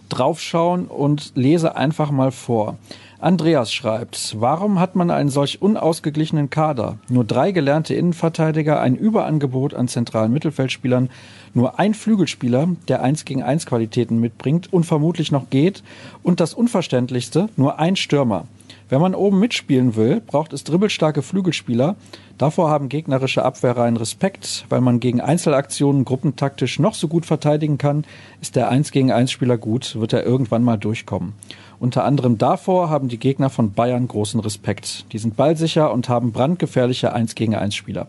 draufschauen 0.10 0.86
und 0.86 1.32
lese 1.36 1.76
einfach 1.76 2.12
mal 2.12 2.32
vor. 2.32 2.78
Andreas 3.20 3.74
schreibt, 3.74 4.36
warum 4.40 4.80
hat 4.80 4.96
man 4.96 5.10
einen 5.10 5.30
solch 5.30 5.60
unausgeglichenen 5.60 6.52
Kader? 6.52 7.00
Nur 7.10 7.24
drei 7.24 7.52
gelernte 7.52 7.96
Innenverteidiger, 7.96 8.80
ein 8.80 8.96
Überangebot 8.96 9.74
an 9.74 9.88
zentralen 9.88 10.32
Mittelfeldspielern, 10.32 11.10
nur 11.56 11.80
ein 11.80 11.96
Flügelspieler, 11.96 12.70
der 12.88 13.02
eins 13.02 13.26
gegen 13.26 13.42
eins 13.42 13.66
Qualitäten 13.66 14.20
mitbringt 14.20 14.72
und 14.72 14.86
vermutlich 14.86 15.32
noch 15.32 15.50
geht 15.50 15.82
und 16.22 16.40
das 16.40 16.54
Unverständlichste, 16.54 17.50
nur 17.58 17.80
ein 17.80 17.96
Stürmer. 17.96 18.46
Wenn 18.90 19.02
man 19.02 19.16
oben 19.16 19.40
mitspielen 19.40 19.96
will, 19.96 20.22
braucht 20.26 20.54
es 20.54 20.64
dribbelstarke 20.64 21.22
Flügelspieler. 21.22 21.96
Davor 22.38 22.70
haben 22.70 22.90
gegnerische 22.90 23.44
Abwehrreihen 23.44 23.98
Respekt. 23.98 24.66
Weil 24.70 24.82
man 24.82 25.00
gegen 25.00 25.22
Einzelaktionen 25.22 26.06
gruppentaktisch 26.06 26.80
noch 26.80 26.94
so 26.94 27.08
gut 27.08 27.26
verteidigen 27.26 27.78
kann, 27.78 28.06
ist 28.42 28.56
der 28.56 28.70
1 28.70 28.92
gegen 28.92 29.12
1 29.12 29.32
Spieler 29.32 29.58
gut, 29.58 29.96
wird 30.00 30.14
er 30.14 30.24
irgendwann 30.24 30.64
mal 30.64 30.78
durchkommen. 30.78 31.34
Unter 31.80 32.06
anderem 32.06 32.38
davor 32.38 32.90
haben 32.90 33.08
die 33.08 33.20
Gegner 33.20 33.50
von 33.50 33.74
Bayern 33.74 34.08
großen 34.08 34.40
Respekt. 34.40 35.06
Die 35.12 35.20
sind 35.20 35.36
ballsicher 35.36 35.92
und 35.92 36.10
haben 36.10 36.32
brandgefährliche 36.32 37.14
1 37.14 37.36
gegen 37.36 37.56
1 37.56 37.76
Spieler. 37.76 38.08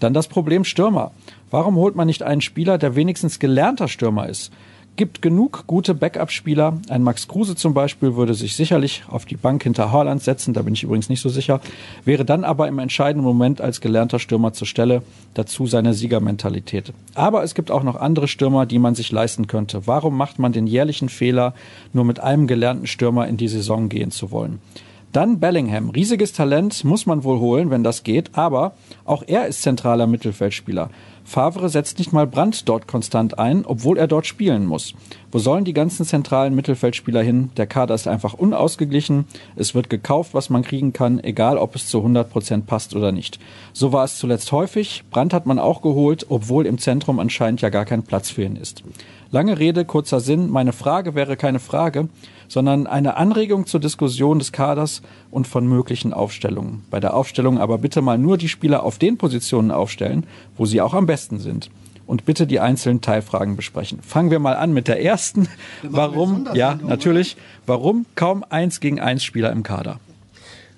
Dann 0.00 0.12
das 0.12 0.28
Problem 0.28 0.64
Stürmer. 0.64 1.12
Warum 1.50 1.76
holt 1.76 1.96
man 1.96 2.06
nicht 2.06 2.22
einen 2.22 2.42
Spieler, 2.42 2.76
der 2.76 2.96
wenigstens 2.96 3.38
gelernter 3.38 3.88
Stürmer 3.88 4.28
ist? 4.28 4.52
Gibt 4.96 5.22
genug 5.22 5.64
gute 5.66 5.94
Backup-Spieler. 5.94 6.80
Ein 6.88 7.02
Max 7.02 7.28
Kruse 7.28 7.54
zum 7.54 7.74
Beispiel 7.74 8.16
würde 8.16 8.34
sich 8.34 8.56
sicherlich 8.56 9.04
auf 9.08 9.24
die 9.26 9.36
Bank 9.36 9.62
hinter 9.62 9.92
Haaland 9.92 10.22
setzen, 10.22 10.54
da 10.54 10.62
bin 10.62 10.74
ich 10.74 10.82
übrigens 10.82 11.08
nicht 11.08 11.20
so 11.20 11.28
sicher, 11.28 11.60
wäre 12.04 12.24
dann 12.24 12.44
aber 12.44 12.68
im 12.68 12.78
entscheidenden 12.78 13.24
Moment 13.24 13.60
als 13.60 13.80
gelernter 13.80 14.18
Stürmer 14.18 14.52
zur 14.52 14.66
Stelle, 14.66 15.02
dazu 15.34 15.66
seine 15.66 15.94
Siegermentalität. 15.94 16.92
Aber 17.14 17.42
es 17.42 17.54
gibt 17.54 17.70
auch 17.70 17.82
noch 17.82 17.96
andere 17.96 18.28
Stürmer, 18.28 18.66
die 18.66 18.78
man 18.78 18.94
sich 18.94 19.12
leisten 19.12 19.46
könnte. 19.46 19.86
Warum 19.86 20.16
macht 20.16 20.38
man 20.38 20.52
den 20.52 20.66
jährlichen 20.66 21.08
Fehler, 21.08 21.54
nur 21.92 22.04
mit 22.04 22.20
einem 22.20 22.46
gelernten 22.46 22.86
Stürmer 22.86 23.28
in 23.28 23.36
die 23.36 23.48
Saison 23.48 23.88
gehen 23.88 24.10
zu 24.10 24.30
wollen? 24.30 24.60
Dann 25.12 25.40
Bellingham. 25.40 25.88
Riesiges 25.88 26.34
Talent 26.34 26.84
muss 26.84 27.06
man 27.06 27.24
wohl 27.24 27.38
holen, 27.38 27.70
wenn 27.70 27.82
das 27.82 28.02
geht, 28.02 28.36
aber 28.36 28.74
auch 29.06 29.22
er 29.26 29.46
ist 29.46 29.62
zentraler 29.62 30.06
Mittelfeldspieler. 30.06 30.90
Favre 31.26 31.68
setzt 31.68 31.98
nicht 31.98 32.12
mal 32.12 32.26
Brandt 32.26 32.68
dort 32.68 32.86
konstant 32.86 33.36
ein, 33.36 33.66
obwohl 33.66 33.98
er 33.98 34.06
dort 34.06 34.26
spielen 34.26 34.64
muss. 34.64 34.94
Wo 35.32 35.40
sollen 35.40 35.64
die 35.64 35.72
ganzen 35.72 36.06
zentralen 36.06 36.54
Mittelfeldspieler 36.54 37.20
hin? 37.20 37.50
Der 37.56 37.66
Kader 37.66 37.96
ist 37.96 38.06
einfach 38.06 38.32
unausgeglichen. 38.34 39.24
Es 39.56 39.74
wird 39.74 39.90
gekauft, 39.90 40.34
was 40.34 40.50
man 40.50 40.62
kriegen 40.62 40.92
kann, 40.92 41.18
egal 41.18 41.58
ob 41.58 41.74
es 41.74 41.88
zu 41.88 41.98
100 41.98 42.30
Prozent 42.30 42.66
passt 42.68 42.94
oder 42.94 43.10
nicht. 43.10 43.40
So 43.72 43.92
war 43.92 44.04
es 44.04 44.18
zuletzt 44.18 44.52
häufig. 44.52 45.02
Brandt 45.10 45.34
hat 45.34 45.46
man 45.46 45.58
auch 45.58 45.82
geholt, 45.82 46.26
obwohl 46.28 46.64
im 46.64 46.78
Zentrum 46.78 47.18
anscheinend 47.18 47.60
ja 47.60 47.70
gar 47.70 47.84
kein 47.84 48.04
Platz 48.04 48.30
für 48.30 48.44
ihn 48.44 48.54
ist. 48.54 48.84
Lange 49.32 49.58
Rede, 49.58 49.84
kurzer 49.84 50.20
Sinn. 50.20 50.48
Meine 50.48 50.72
Frage 50.72 51.16
wäre 51.16 51.36
keine 51.36 51.58
Frage, 51.58 52.08
sondern 52.48 52.86
eine 52.86 53.16
Anregung 53.16 53.66
zur 53.66 53.80
Diskussion 53.80 54.38
des 54.38 54.52
Kaders 54.52 55.02
und 55.30 55.46
von 55.46 55.66
möglichen 55.66 56.12
Aufstellungen. 56.12 56.84
Bei 56.90 57.00
der 57.00 57.14
Aufstellung 57.14 57.58
aber 57.58 57.78
bitte 57.78 58.02
mal 58.02 58.18
nur 58.18 58.38
die 58.38 58.48
Spieler 58.48 58.82
auf 58.82 58.98
den 58.98 59.18
Positionen 59.18 59.70
aufstellen, 59.70 60.26
wo 60.56 60.66
sie 60.66 60.80
auch 60.80 60.94
am 60.94 61.06
besten 61.06 61.38
sind. 61.38 61.70
Und 62.06 62.24
bitte 62.24 62.46
die 62.46 62.60
einzelnen 62.60 63.00
Teilfragen 63.00 63.56
besprechen. 63.56 63.98
Fangen 64.00 64.30
wir 64.30 64.38
mal 64.38 64.54
an 64.54 64.72
mit 64.72 64.86
der 64.86 65.02
ersten. 65.02 65.48
Warum, 65.82 66.48
ja, 66.54 66.78
natürlich, 66.86 67.36
warum 67.66 68.06
kaum 68.14 68.44
eins 68.48 68.78
gegen 68.78 69.00
eins 69.00 69.24
Spieler 69.24 69.50
im 69.50 69.64
Kader? 69.64 69.98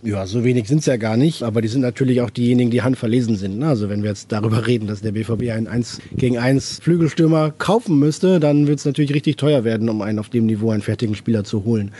Ja, 0.04 0.26
so 0.26 0.44
wenig 0.44 0.68
sind 0.68 0.78
es 0.78 0.86
ja 0.86 0.96
gar 0.96 1.16
nicht, 1.16 1.42
aber 1.42 1.60
die 1.60 1.66
sind 1.66 1.80
natürlich 1.80 2.20
auch 2.20 2.30
diejenigen, 2.30 2.70
die 2.70 2.82
handverlesen 2.82 3.34
sind. 3.34 3.58
Ne? 3.58 3.66
Also 3.66 3.88
wenn 3.88 4.02
wir 4.04 4.10
jetzt 4.10 4.30
darüber 4.30 4.64
reden, 4.68 4.86
dass 4.86 5.00
der 5.00 5.10
BVB 5.10 5.50
einen 5.50 5.66
1 5.66 6.00
gegen 6.16 6.38
1 6.38 6.78
Flügelstürmer 6.80 7.52
kaufen 7.58 7.98
müsste, 7.98 8.38
dann 8.38 8.68
wird 8.68 8.78
es 8.78 8.84
natürlich 8.84 9.12
richtig 9.12 9.38
teuer 9.38 9.64
werden, 9.64 9.88
um 9.88 10.00
einen 10.00 10.20
auf 10.20 10.28
dem 10.28 10.46
Niveau 10.46 10.70
einen 10.70 10.82
fertigen 10.82 11.16
Spieler 11.16 11.42
zu 11.42 11.64
holen. 11.64 11.90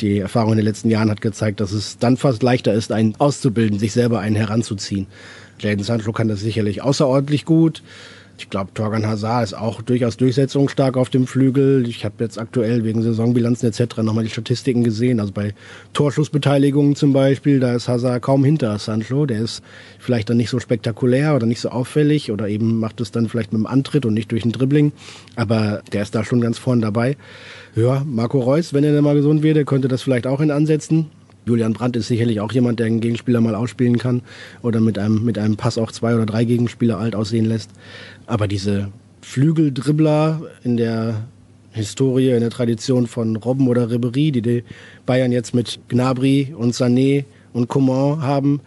Die 0.00 0.18
Erfahrung 0.18 0.52
in 0.52 0.58
den 0.58 0.66
letzten 0.66 0.90
Jahren 0.90 1.10
hat 1.10 1.20
gezeigt, 1.20 1.60
dass 1.60 1.70
es 1.70 1.96
dann 1.98 2.16
fast 2.16 2.42
leichter 2.42 2.74
ist, 2.74 2.90
einen 2.90 3.14
auszubilden, 3.18 3.78
sich 3.78 3.92
selber 3.92 4.18
einen 4.18 4.34
heranzuziehen. 4.34 5.06
Jaden 5.60 5.84
Sancho 5.84 6.10
kann 6.10 6.26
das 6.26 6.40
sicherlich 6.40 6.82
außerordentlich 6.82 7.44
gut. 7.44 7.84
Ich 8.36 8.50
glaube, 8.50 8.70
Torgan 8.74 9.06
Hazard 9.06 9.44
ist 9.44 9.54
auch 9.54 9.80
durchaus 9.80 10.16
durchsetzungsstark 10.16 10.96
auf 10.96 11.08
dem 11.08 11.26
Flügel. 11.26 11.86
Ich 11.88 12.04
habe 12.04 12.16
jetzt 12.18 12.38
aktuell 12.38 12.84
wegen 12.84 13.02
Saisonbilanzen 13.02 13.68
etc. 13.68 13.98
nochmal 13.98 14.24
die 14.24 14.30
Statistiken 14.30 14.82
gesehen. 14.82 15.20
Also 15.20 15.32
bei 15.32 15.54
Torschussbeteiligungen 15.92 16.96
zum 16.96 17.12
Beispiel, 17.12 17.60
da 17.60 17.74
ist 17.74 17.88
Hazard 17.88 18.22
kaum 18.22 18.44
hinter 18.44 18.78
Sancho. 18.78 19.26
Der 19.26 19.40
ist 19.40 19.62
vielleicht 20.00 20.30
dann 20.30 20.36
nicht 20.36 20.50
so 20.50 20.58
spektakulär 20.58 21.36
oder 21.36 21.46
nicht 21.46 21.60
so 21.60 21.68
auffällig 21.68 22.32
oder 22.32 22.48
eben 22.48 22.80
macht 22.80 23.00
es 23.00 23.12
dann 23.12 23.28
vielleicht 23.28 23.52
mit 23.52 23.60
dem 23.60 23.66
Antritt 23.66 24.04
und 24.04 24.14
nicht 24.14 24.32
durch 24.32 24.44
ein 24.44 24.52
Dribbling. 24.52 24.92
Aber 25.36 25.82
der 25.92 26.02
ist 26.02 26.14
da 26.14 26.24
schon 26.24 26.40
ganz 26.40 26.58
vorn 26.58 26.80
dabei. 26.80 27.16
Ja, 27.76 28.04
Marco 28.04 28.40
Reus, 28.40 28.74
wenn 28.74 28.84
er 28.84 28.92
dann 28.92 29.04
mal 29.04 29.14
gesund 29.14 29.42
wird, 29.42 29.64
könnte 29.66 29.88
das 29.88 30.02
vielleicht 30.02 30.26
auch 30.26 30.40
in 30.40 30.50
Ansätzen. 30.50 31.10
Julian 31.46 31.74
Brandt 31.74 31.96
ist 31.96 32.08
sicherlich 32.08 32.40
auch 32.40 32.52
jemand, 32.52 32.78
der 32.78 32.86
einen 32.86 33.00
Gegenspieler 33.00 33.40
mal 33.40 33.54
ausspielen 33.54 33.98
kann 33.98 34.22
oder 34.62 34.80
mit 34.80 34.98
einem, 34.98 35.24
mit 35.24 35.38
einem 35.38 35.56
Pass 35.56 35.78
auch 35.78 35.92
zwei 35.92 36.14
oder 36.14 36.26
drei 36.26 36.44
Gegenspieler 36.44 36.98
alt 36.98 37.14
aussehen 37.14 37.44
lässt. 37.44 37.70
Aber 38.26 38.48
diese 38.48 38.88
Flügeldribbler 39.20 40.42
in 40.62 40.76
der 40.76 41.24
Historie, 41.72 42.30
in 42.30 42.40
der 42.40 42.50
Tradition 42.50 43.06
von 43.06 43.36
Robben 43.36 43.68
oder 43.68 43.90
Ribery, 43.90 44.32
die 44.32 44.42
die 44.42 44.64
Bayern 45.06 45.32
jetzt 45.32 45.54
mit 45.54 45.80
Gnabry 45.88 46.54
und 46.56 46.74
Sané 46.74 47.24
und 47.52 47.68
Coman 47.68 48.22
haben, 48.22 48.60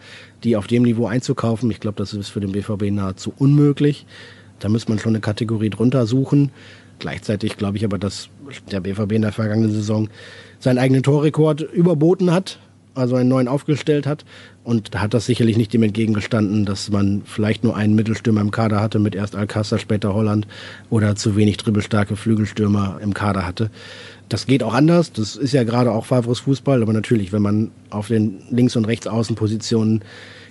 die 0.44 0.56
auf 0.56 0.66
dem 0.66 0.82
Niveau 0.82 1.06
einzukaufen, 1.06 1.70
ich 1.70 1.80
glaube, 1.80 1.96
das 1.96 2.12
ist 2.12 2.28
für 2.28 2.40
den 2.40 2.52
BVB 2.52 2.90
nahezu 2.90 3.32
unmöglich. 3.38 4.06
Da 4.60 4.68
muss 4.68 4.88
man 4.88 4.98
schon 4.98 5.12
eine 5.12 5.20
Kategorie 5.20 5.70
drunter 5.70 6.06
suchen. 6.06 6.50
Gleichzeitig 6.98 7.56
glaube 7.56 7.76
ich 7.76 7.84
aber, 7.84 7.98
dass 7.98 8.28
der 8.70 8.80
BVB 8.80 9.12
in 9.12 9.22
der 9.22 9.32
vergangenen 9.32 9.70
Saison 9.72 10.08
seinen 10.58 10.78
eigenen 10.78 11.02
Torrekord 11.02 11.60
überboten 11.60 12.32
hat 12.32 12.58
also 12.98 13.16
einen 13.16 13.28
neuen 13.28 13.48
aufgestellt 13.48 14.06
hat. 14.06 14.24
Und 14.64 14.94
da 14.94 15.00
hat 15.00 15.14
das 15.14 15.26
sicherlich 15.26 15.56
nicht 15.56 15.72
dem 15.72 15.82
entgegengestanden, 15.82 16.66
dass 16.66 16.90
man 16.90 17.22
vielleicht 17.24 17.64
nur 17.64 17.76
einen 17.76 17.94
Mittelstürmer 17.94 18.40
im 18.40 18.50
Kader 18.50 18.80
hatte, 18.80 18.98
mit 18.98 19.14
erst 19.14 19.34
Alcázar, 19.34 19.78
später 19.78 20.12
Holland 20.12 20.46
oder 20.90 21.16
zu 21.16 21.36
wenig 21.36 21.56
dribbelstarke 21.56 22.16
Flügelstürmer 22.16 22.98
im 23.02 23.14
Kader 23.14 23.46
hatte. 23.46 23.70
Das 24.28 24.46
geht 24.46 24.62
auch 24.62 24.74
anders. 24.74 25.12
Das 25.12 25.36
ist 25.36 25.52
ja 25.52 25.64
gerade 25.64 25.90
auch 25.90 26.04
Favres 26.04 26.40
Fußball. 26.40 26.82
Aber 26.82 26.92
natürlich, 26.92 27.32
wenn 27.32 27.40
man 27.40 27.70
auf 27.88 28.08
den 28.08 28.42
Links- 28.50 28.76
und 28.76 28.84
Rechtsaußenpositionen 28.84 30.02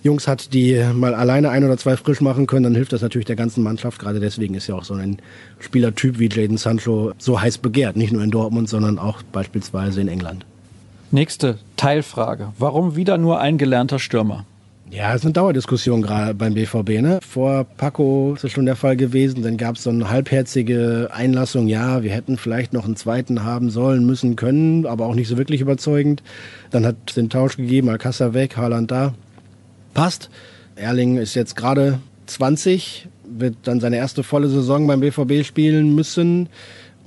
Jungs 0.02 0.28
hat, 0.28 0.54
die 0.54 0.84
mal 0.94 1.14
alleine 1.14 1.50
ein 1.50 1.64
oder 1.64 1.78
zwei 1.78 1.96
frisch 1.96 2.22
machen 2.22 2.48
können, 2.48 2.64
dann 2.64 2.76
hilft 2.76 2.94
das 2.94 3.04
natürlich 3.04 3.26
der 3.26 3.36
ganzen 3.36 3.62
Mannschaft. 3.62 4.00
Gerade 4.00 4.20
deswegen 4.20 4.56
ist 4.56 4.66
ja 4.66 4.74
auch 4.74 4.84
so 4.84 4.96
ein 4.96 5.18
Spielertyp 5.60 6.18
wie 6.18 6.28
Jaden 6.28 6.58
Sancho 6.58 7.14
so 7.20 7.40
heiß 7.40 7.60
begehrt. 7.60 7.98
Nicht 7.98 8.14
nur 8.14 8.24
in 8.24 8.32
Dortmund, 8.32 8.68
sondern 8.68 8.98
auch 8.98 9.22
beispielsweise 9.22 10.02
in 10.02 10.08
England. 10.08 10.47
Nächste 11.12 11.58
Teilfrage. 11.78 12.50
Warum 12.58 12.98
wieder 12.98 13.18
nur 13.18 13.40
ein 13.40 13.58
gelernter 13.58 13.98
Stürmer? 13.98 14.46
Ja, 14.90 15.10
es 15.12 15.18
ist 15.18 15.26
eine 15.26 15.34
Dauerdiskussion 15.34 16.02
gerade 16.02 16.34
beim 16.34 16.54
BVB. 16.54 17.02
Ne? 17.02 17.20
Vor 17.26 17.66
Paco 17.66 18.34
ist 18.36 18.44
es 18.44 18.52
schon 18.52 18.66
der 18.66 18.76
Fall 18.76 18.98
gewesen. 18.98 19.42
Dann 19.42 19.56
gab 19.56 19.76
es 19.76 19.84
so 19.84 19.90
eine 19.90 20.10
halbherzige 20.10 21.10
Einlassung. 21.14 21.68
Ja, 21.68 22.04
wir 22.04 22.12
hätten 22.12 22.38
vielleicht 22.38 22.74
noch 22.74 22.86
einen 22.86 22.98
zweiten 22.98 23.44
haben 23.44 23.70
sollen, 23.70 24.06
müssen, 24.06 24.36
können, 24.36 24.86
aber 24.86 25.06
auch 25.06 25.16
nicht 25.16 25.30
so 25.30 25.38
wirklich 25.38 25.62
überzeugend. 25.62 26.24
Dann 26.72 26.86
hat 26.86 26.96
es 27.08 27.16
den 27.16 27.30
Tausch 27.30 27.56
gegeben, 27.56 27.90
Alcázar 27.90 28.34
weg, 28.34 28.58
Haaland 28.58 28.92
da. 28.92 29.14
Passt. 29.94 30.30
Erling 30.76 31.18
ist 31.18 31.36
jetzt 31.36 31.56
gerade 31.56 32.00
20, 32.28 33.08
wird 33.26 33.56
dann 33.64 33.80
seine 33.80 33.98
erste 33.98 34.24
volle 34.24 34.50
Saison 34.50 34.88
beim 34.88 35.00
BVB 35.00 35.46
spielen 35.46 35.96
müssen. 35.96 36.50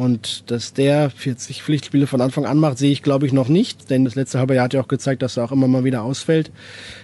Und 0.01 0.51
dass 0.51 0.73
der 0.73 1.11
40 1.11 1.63
Pflichtspiele 1.63 2.07
von 2.07 2.23
Anfang 2.23 2.47
an 2.47 2.57
macht, 2.57 2.79
sehe 2.79 2.91
ich 2.91 3.03
glaube 3.03 3.27
ich 3.27 3.35
noch 3.35 3.49
nicht. 3.49 3.91
Denn 3.91 4.07
das 4.07 4.15
letzte 4.15 4.39
halbe 4.39 4.55
Jahr 4.55 4.65
hat 4.65 4.73
ja 4.73 4.81
auch 4.81 4.89
gezeigt, 4.89 5.21
dass 5.21 5.37
er 5.37 5.45
auch 5.45 5.53
immer 5.53 5.69
mal 5.69 5.85
wieder 5.85 6.03
ausfällt 6.05 6.51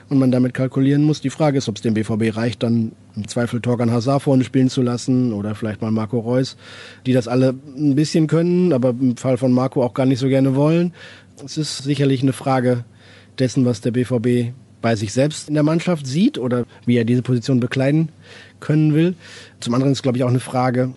und 0.08 0.18
man 0.18 0.30
damit 0.30 0.54
kalkulieren 0.54 1.02
muss. 1.02 1.20
Die 1.20 1.28
Frage 1.28 1.58
ist, 1.58 1.68
ob 1.68 1.76
es 1.76 1.82
dem 1.82 1.92
BVB 1.92 2.34
reicht, 2.34 2.62
dann 2.62 2.92
im 3.14 3.28
Zweifel 3.28 3.60
Torgan 3.60 3.90
Hazard 3.90 4.22
vorne 4.22 4.44
spielen 4.44 4.70
zu 4.70 4.80
lassen 4.80 5.34
oder 5.34 5.54
vielleicht 5.54 5.82
mal 5.82 5.90
Marco 5.90 6.18
Reus, 6.20 6.56
die 7.04 7.12
das 7.12 7.28
alle 7.28 7.54
ein 7.76 7.96
bisschen 7.96 8.28
können, 8.28 8.72
aber 8.72 8.94
im 8.98 9.18
Fall 9.18 9.36
von 9.36 9.52
Marco 9.52 9.82
auch 9.82 9.92
gar 9.92 10.06
nicht 10.06 10.18
so 10.18 10.28
gerne 10.28 10.56
wollen. 10.56 10.94
Es 11.44 11.58
ist 11.58 11.84
sicherlich 11.84 12.22
eine 12.22 12.32
Frage 12.32 12.86
dessen, 13.38 13.66
was 13.66 13.82
der 13.82 13.90
BVB 13.90 14.54
bei 14.80 14.96
sich 14.96 15.12
selbst 15.12 15.48
in 15.48 15.54
der 15.54 15.64
Mannschaft 15.64 16.06
sieht 16.06 16.38
oder 16.38 16.64
wie 16.86 16.96
er 16.96 17.04
diese 17.04 17.20
Position 17.20 17.60
bekleiden 17.60 18.08
können 18.58 18.94
will. 18.94 19.16
Zum 19.60 19.74
anderen 19.74 19.92
ist, 19.92 20.02
glaube 20.02 20.16
ich, 20.16 20.24
auch 20.24 20.30
eine 20.30 20.40
Frage, 20.40 20.94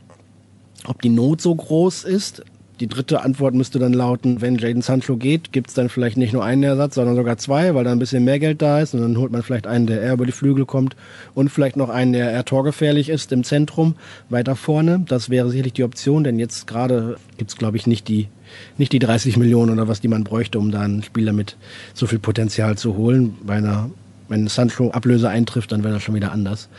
ob 0.85 1.01
die 1.01 1.09
Not 1.09 1.41
so 1.41 1.53
groß 1.53 2.03
ist. 2.03 2.43
Die 2.79 2.87
dritte 2.87 3.23
Antwort 3.23 3.55
müsste 3.55 3.77
dann 3.77 3.91
lauten, 3.91 4.39
wenn 4.39 4.57
Jaden 4.57 4.81
Sancho 4.81 5.17
geht, 5.17 5.51
gibt 5.51 5.67
es 5.67 5.73
dann 5.73 5.89
vielleicht 5.89 6.15
nicht 6.15 6.31
nur 6.31 6.45
einen 6.45 6.63
Ersatz, 6.63 6.95
sondern 6.95 7.17
sogar 7.17 7.37
zwei, 7.37 7.75
weil 7.75 7.83
da 7.83 7.91
ein 7.91 7.99
bisschen 7.99 8.23
mehr 8.23 8.39
Geld 8.39 8.61
da 8.61 8.79
ist. 8.79 8.93
Und 8.93 9.01
dann 9.01 9.17
holt 9.17 9.33
man 9.33 9.43
vielleicht 9.43 9.67
einen, 9.67 9.85
der 9.85 10.01
eher 10.01 10.13
über 10.13 10.25
die 10.25 10.31
Flügel 10.31 10.65
kommt 10.65 10.95
und 11.33 11.49
vielleicht 11.49 11.75
noch 11.75 11.89
einen, 11.89 12.13
der 12.13 12.31
eher 12.31 12.45
torgefährlich 12.45 13.09
ist 13.09 13.33
im 13.33 13.43
Zentrum, 13.43 13.95
weiter 14.29 14.55
vorne. 14.55 15.03
Das 15.05 15.29
wäre 15.29 15.49
sicherlich 15.49 15.73
die 15.73 15.83
Option, 15.83 16.23
denn 16.23 16.39
jetzt 16.39 16.67
gerade 16.67 17.17
gibt 17.37 17.51
es, 17.51 17.57
glaube 17.57 17.75
ich, 17.75 17.85
nicht 17.85 18.07
die, 18.07 18.29
nicht 18.77 18.93
die 18.93 18.99
30 18.99 19.35
Millionen 19.35 19.73
oder 19.73 19.89
was, 19.89 19.99
die 19.99 20.07
man 20.07 20.23
bräuchte, 20.23 20.57
um 20.57 20.71
da 20.71 20.79
einen 20.79 21.03
Spieler 21.03 21.33
mit 21.33 21.57
so 21.93 22.07
viel 22.07 22.19
Potenzial 22.19 22.77
zu 22.77 22.95
holen. 22.95 23.35
Bei 23.43 23.55
einer, 23.55 23.89
wenn 24.29 24.47
Sancho 24.47 24.91
Ablöse 24.91 25.27
eintrifft, 25.27 25.73
dann 25.73 25.83
wäre 25.83 25.95
das 25.95 26.03
schon 26.03 26.15
wieder 26.15 26.31
anders. 26.31 26.69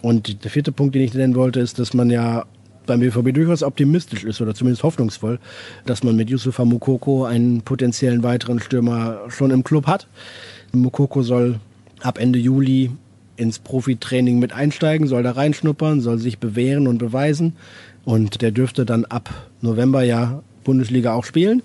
Und 0.00 0.44
der 0.44 0.50
vierte 0.52 0.70
Punkt, 0.70 0.94
den 0.94 1.02
ich 1.02 1.12
nennen 1.12 1.34
wollte, 1.34 1.58
ist, 1.58 1.80
dass 1.80 1.92
man 1.92 2.08
ja 2.08 2.44
beim 2.90 2.98
BVB 2.98 3.32
durchaus 3.32 3.62
optimistisch 3.62 4.24
ist 4.24 4.40
oder 4.40 4.52
zumindest 4.52 4.82
hoffnungsvoll, 4.82 5.38
dass 5.86 6.02
man 6.02 6.16
mit 6.16 6.28
Yusufa 6.28 6.64
Mukoko 6.64 7.24
einen 7.24 7.62
potenziellen 7.62 8.24
weiteren 8.24 8.58
Stürmer 8.58 9.20
schon 9.28 9.52
im 9.52 9.62
Club 9.62 9.86
hat. 9.86 10.08
Mukoko 10.72 11.22
soll 11.22 11.60
ab 12.00 12.18
Ende 12.18 12.40
Juli 12.40 12.90
ins 13.36 13.60
Profitraining 13.60 14.40
mit 14.40 14.52
einsteigen, 14.52 15.06
soll 15.06 15.22
da 15.22 15.30
reinschnuppern, 15.30 16.00
soll 16.00 16.18
sich 16.18 16.38
bewähren 16.38 16.88
und 16.88 16.98
beweisen 16.98 17.54
und 18.04 18.42
der 18.42 18.50
dürfte 18.50 18.84
dann 18.84 19.04
ab 19.04 19.32
November 19.60 20.02
ja 20.02 20.42
Bundesliga 20.64 21.14
auch 21.14 21.24
spielen 21.24 21.62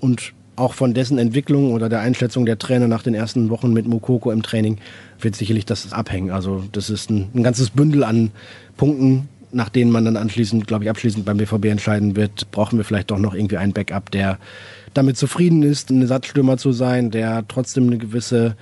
und 0.00 0.34
auch 0.54 0.74
von 0.74 0.92
dessen 0.92 1.16
Entwicklung 1.16 1.72
oder 1.72 1.88
der 1.88 2.00
Einschätzung 2.00 2.44
der 2.44 2.58
Trainer 2.58 2.88
nach 2.88 3.02
den 3.02 3.14
ersten 3.14 3.48
Wochen 3.48 3.72
mit 3.72 3.88
Mukoko 3.88 4.30
im 4.32 4.42
Training 4.42 4.76
wird 5.18 5.34
sicherlich 5.34 5.64
das 5.64 5.90
abhängen. 5.94 6.30
Also 6.30 6.62
das 6.72 6.90
ist 6.90 7.08
ein, 7.08 7.28
ein 7.34 7.42
ganzes 7.42 7.70
Bündel 7.70 8.04
an 8.04 8.32
Punkten, 8.76 9.28
nach 9.52 9.68
denen 9.68 9.90
man 9.90 10.04
dann 10.04 10.16
anschließend, 10.16 10.66
glaube 10.66 10.84
ich, 10.84 10.90
abschließend 10.90 11.24
beim 11.24 11.38
BVB 11.38 11.66
entscheiden 11.66 12.16
wird, 12.16 12.50
brauchen 12.50 12.78
wir 12.78 12.84
vielleicht 12.84 13.10
doch 13.10 13.18
noch 13.18 13.34
irgendwie 13.34 13.56
einen 13.56 13.72
Backup, 13.72 14.10
der 14.10 14.38
damit 14.94 15.16
zufrieden 15.16 15.62
ist, 15.62 15.90
ein 15.90 16.02
Ersatzstürmer 16.02 16.56
zu 16.56 16.72
sein, 16.72 17.10
der 17.10 17.46
trotzdem 17.48 17.86
eine 17.86 17.98
gewisse 17.98 18.56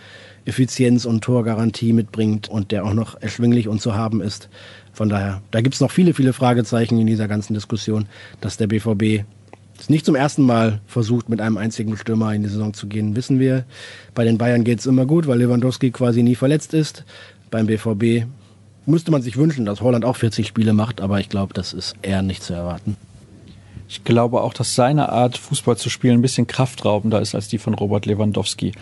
Effizienz 0.45 1.05
und 1.05 1.25
Torgarantie 1.25 1.93
mitbringt 1.93 2.49
und 2.49 2.71
der 2.71 2.85
auch 2.85 2.95
noch 2.95 3.21
erschwinglich 3.21 3.69
und 3.69 3.81
zu 3.81 3.95
haben 3.95 4.21
ist. 4.21 4.49
Von 4.93 5.09
daher, 5.09 5.43
da 5.51 5.61
gibt 5.61 5.75
es 5.75 5.81
noch 5.81 5.91
viele, 5.91 6.15
viele 6.15 6.33
Fragezeichen 6.33 6.99
in 6.99 7.07
dieser 7.07 7.29
ganzen 7.29 7.55
Diskussion, 7.55 8.07
dass 8.41 8.57
der 8.57 8.69
BVB 8.69 9.25
es 9.79 9.91
nicht 9.91 10.07
zum 10.07 10.15
ersten 10.15 10.43
Mal 10.43 10.81
versucht, 10.87 11.29
mit 11.29 11.41
einem 11.41 11.59
einzigen 11.59 11.97
Stürmer 11.97 12.33
in 12.33 12.43
die 12.43 12.49
Saison 12.49 12.73
zu 12.73 12.87
gehen, 12.87 13.15
wissen 13.15 13.39
wir. 13.39 13.65
Bei 14.15 14.25
den 14.25 14.39
Bayern 14.39 14.65
geht 14.65 14.79
es 14.79 14.87
immer 14.87 15.05
gut, 15.05 15.27
weil 15.27 15.39
Lewandowski 15.39 15.91
quasi 15.91 16.23
nie 16.23 16.35
verletzt 16.35 16.73
ist. 16.73 17.05
Beim 17.51 17.67
BVB 17.67 18.27
müsste 18.87 19.11
man 19.11 19.23
sich 19.23 19.37
wünschen, 19.37 19.65
dass 19.65 19.81
Holland 19.81 20.05
auch 20.05 20.17
40 20.17 20.47
Spiele 20.47 20.73
macht, 20.73 21.01
aber 21.01 21.21
ich 21.21 21.29
glaube, 21.29 21.55
das 21.55 21.73
ist 21.73 21.95
eher 22.03 22.23
nicht 22.23 22.43
zu 22.43 22.55
erwarten. 22.55 22.97
Ich 23.89 24.03
glaube 24.05 24.41
auch, 24.41 24.53
dass 24.53 24.75
seine 24.75 25.11
Art, 25.11 25.39
Fußball 25.39 25.77
zu 25.77 25.91
spielen, 25.91 26.19
ein 26.19 26.23
bisschen 26.23 26.47
kraftraubender 26.47 27.21
ist 27.21 27.35
als 27.35 27.49
die 27.49 27.59
von 27.59 27.75
Robert 27.75 28.07
Lewandowski. 28.07 28.73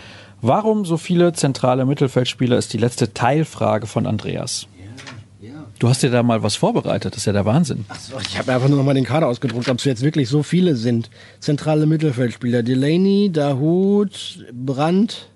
Warum 0.41 0.85
so 0.85 0.97
viele 0.97 1.33
zentrale 1.33 1.85
Mittelfeldspieler 1.85 2.57
ist 2.57 2.73
die 2.73 2.79
letzte 2.79 3.13
Teilfrage 3.13 3.87
von 3.87 4.07
Andreas. 4.07 4.67
Du 5.79 5.89
hast 5.89 6.03
dir 6.03 6.11
da 6.11 6.23
mal 6.23 6.43
was 6.43 6.55
vorbereitet, 6.55 7.13
das 7.13 7.19
ist 7.19 7.27
ja 7.27 7.33
der 7.33 7.45
Wahnsinn. 7.45 7.85
Achso, 7.89 8.15
ich 8.21 8.39
habe 8.39 8.53
einfach 8.53 8.69
nur 8.69 8.79
noch 8.79 8.85
mal 8.85 8.95
den 8.95 9.05
Kader 9.05 9.27
ausgedruckt, 9.27 9.69
ob 9.69 9.79
es 9.79 9.85
jetzt 9.85 10.03
wirklich 10.03 10.29
so 10.29 10.43
viele 10.43 10.77
sind. 10.77 11.11
Zentrale 11.41 11.87
Mittelfeldspieler, 11.87 12.63
Delaney, 12.63 13.31
Dahut, 13.33 14.47
Brandt, 14.53 15.29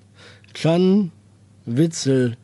Chan, 0.55 1.11
Witzel, 1.67 2.37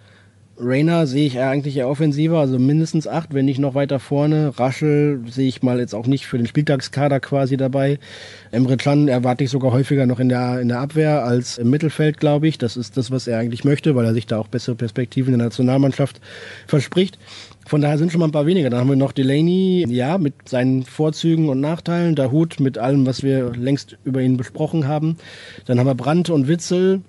Rainer 0.57 1.07
sehe 1.07 1.27
ich 1.27 1.41
eigentlich 1.41 1.77
eher 1.77 1.89
offensiver, 1.89 2.39
also 2.39 2.59
mindestens 2.59 3.09
acht, 3.09 3.35
wenn 3.35 3.45
nicht 3.45 3.59
noch 3.59 3.75
weiter 3.75 3.99
vorne. 3.99 4.53
Raschel 4.57 5.21
sehe 5.29 5.49
ich 5.49 5.63
mal 5.63 5.81
jetzt 5.81 5.95
auch 5.95 6.07
nicht 6.07 6.27
für 6.27 6.37
den 6.37 6.47
Spieltagskader 6.47 7.19
quasi 7.19 7.57
dabei. 7.57 7.99
Emre 8.53 8.77
Can 8.77 9.09
erwarte 9.09 9.45
ich 9.45 9.51
sogar 9.51 9.73
häufiger 9.73 10.07
noch 10.07 10.21
in 10.21 10.29
der, 10.29 10.61
in 10.61 10.69
der 10.69 10.79
Abwehr 10.79 11.25
als 11.25 11.59
im 11.59 11.71
Mittelfeld, 11.71 12.21
glaube 12.21 12.47
ich. 12.47 12.59
Das 12.59 12.77
ist 12.77 12.97
das, 12.97 13.11
was 13.11 13.27
er 13.27 13.39
eigentlich 13.39 13.65
möchte, 13.65 13.97
weil 13.97 14.05
er 14.05 14.15
sich 14.15 14.27
da 14.27 14.39
auch 14.39 14.49
bessere 14.49 14.77
Perspektiven 14.77 15.35
in 15.35 15.41
der 15.41 15.49
Nationalmannschaft 15.49 16.21
verspricht. 16.67 17.19
Von 17.67 17.81
daher 17.81 17.99
sind 17.99 18.13
schon 18.13 18.21
mal 18.21 18.29
ein 18.29 18.33
paar 18.33 18.47
weniger. 18.47 18.71
Dann 18.71 18.81
haben 18.81 18.91
wir 18.91 18.97
noch 18.97 19.13
Delaney, 19.13 19.87
ja, 19.89 20.19
mit 20.19 20.49
seinen 20.49 20.85
Vorzügen 20.85 21.49
und 21.49 21.61
Nachteilen. 21.61 22.15
Dahut 22.15 22.61
mit 22.61 22.79
allem, 22.79 23.07
was 23.07 23.23
wir 23.23 23.53
längst 23.57 23.97
über 24.05 24.21
ihn 24.21 24.37
besprochen 24.37 24.87
haben. 24.87 25.17
Dann 25.67 25.79
haben 25.79 25.87
wir 25.87 25.95
Brandt 25.95 26.31
und 26.31 26.47
Witzel 26.47 27.01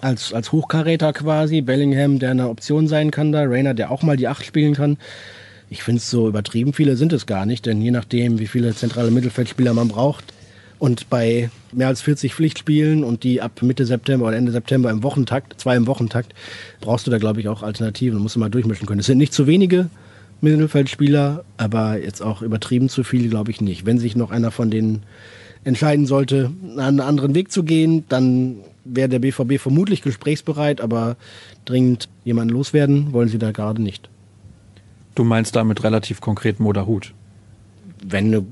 als, 0.00 0.32
als 0.32 0.52
Hochkaräter 0.52 1.12
quasi. 1.12 1.60
Bellingham, 1.60 2.18
der 2.18 2.30
eine 2.30 2.48
Option 2.48 2.88
sein 2.88 3.10
kann 3.10 3.32
da. 3.32 3.42
Rainer, 3.42 3.74
der 3.74 3.90
auch 3.90 4.02
mal 4.02 4.16
die 4.16 4.28
Acht 4.28 4.44
spielen 4.44 4.74
kann. 4.74 4.96
Ich 5.70 5.82
finde 5.82 5.98
es 5.98 6.10
so 6.10 6.28
übertrieben 6.28 6.72
viele 6.72 6.96
sind 6.96 7.12
es 7.12 7.26
gar 7.26 7.44
nicht, 7.44 7.66
denn 7.66 7.82
je 7.82 7.90
nachdem, 7.90 8.38
wie 8.38 8.46
viele 8.46 8.74
zentrale 8.74 9.10
Mittelfeldspieler 9.10 9.74
man 9.74 9.88
braucht 9.88 10.24
und 10.78 11.10
bei 11.10 11.50
mehr 11.72 11.88
als 11.88 12.00
40 12.00 12.34
Pflichtspielen 12.34 13.04
und 13.04 13.22
die 13.22 13.42
ab 13.42 13.60
Mitte 13.62 13.84
September 13.84 14.28
oder 14.28 14.36
Ende 14.36 14.52
September 14.52 14.90
im 14.90 15.02
Wochentakt, 15.02 15.60
zwei 15.60 15.76
im 15.76 15.86
Wochentakt, 15.86 16.34
brauchst 16.80 17.06
du 17.06 17.10
da 17.10 17.18
glaube 17.18 17.40
ich 17.40 17.48
auch 17.48 17.62
Alternativen. 17.62 18.16
Du 18.16 18.22
musst 18.22 18.36
du 18.36 18.40
mal 18.40 18.48
durchmischen 18.48 18.86
können. 18.86 19.00
Es 19.00 19.06
sind 19.06 19.18
nicht 19.18 19.34
zu 19.34 19.46
wenige 19.46 19.90
Mittelfeldspieler, 20.40 21.44
aber 21.56 21.98
jetzt 21.98 22.22
auch 22.22 22.42
übertrieben 22.42 22.88
zu 22.88 23.04
viel, 23.04 23.28
glaube 23.28 23.50
ich 23.50 23.60
nicht. 23.60 23.84
Wenn 23.84 23.98
sich 23.98 24.16
noch 24.16 24.30
einer 24.30 24.50
von 24.50 24.70
denen 24.70 25.02
entscheiden 25.64 26.06
sollte, 26.06 26.50
einen 26.76 27.00
anderen 27.00 27.34
Weg 27.34 27.50
zu 27.50 27.62
gehen, 27.62 28.04
dann 28.08 28.56
wäre 28.84 29.08
der 29.08 29.18
BVB 29.18 29.60
vermutlich 29.60 30.02
gesprächsbereit, 30.02 30.80
aber 30.80 31.16
dringend 31.64 32.08
jemanden 32.24 32.54
loswerden 32.54 33.12
wollen 33.12 33.28
sie 33.28 33.38
da 33.38 33.52
gerade 33.52 33.82
nicht. 33.82 34.08
Du 35.14 35.24
meinst 35.24 35.56
damit 35.56 35.84
relativ 35.84 36.20
konkret 36.20 36.60
Moderhut? 36.60 37.12
Wenn 38.04 38.26
eine 38.26 38.44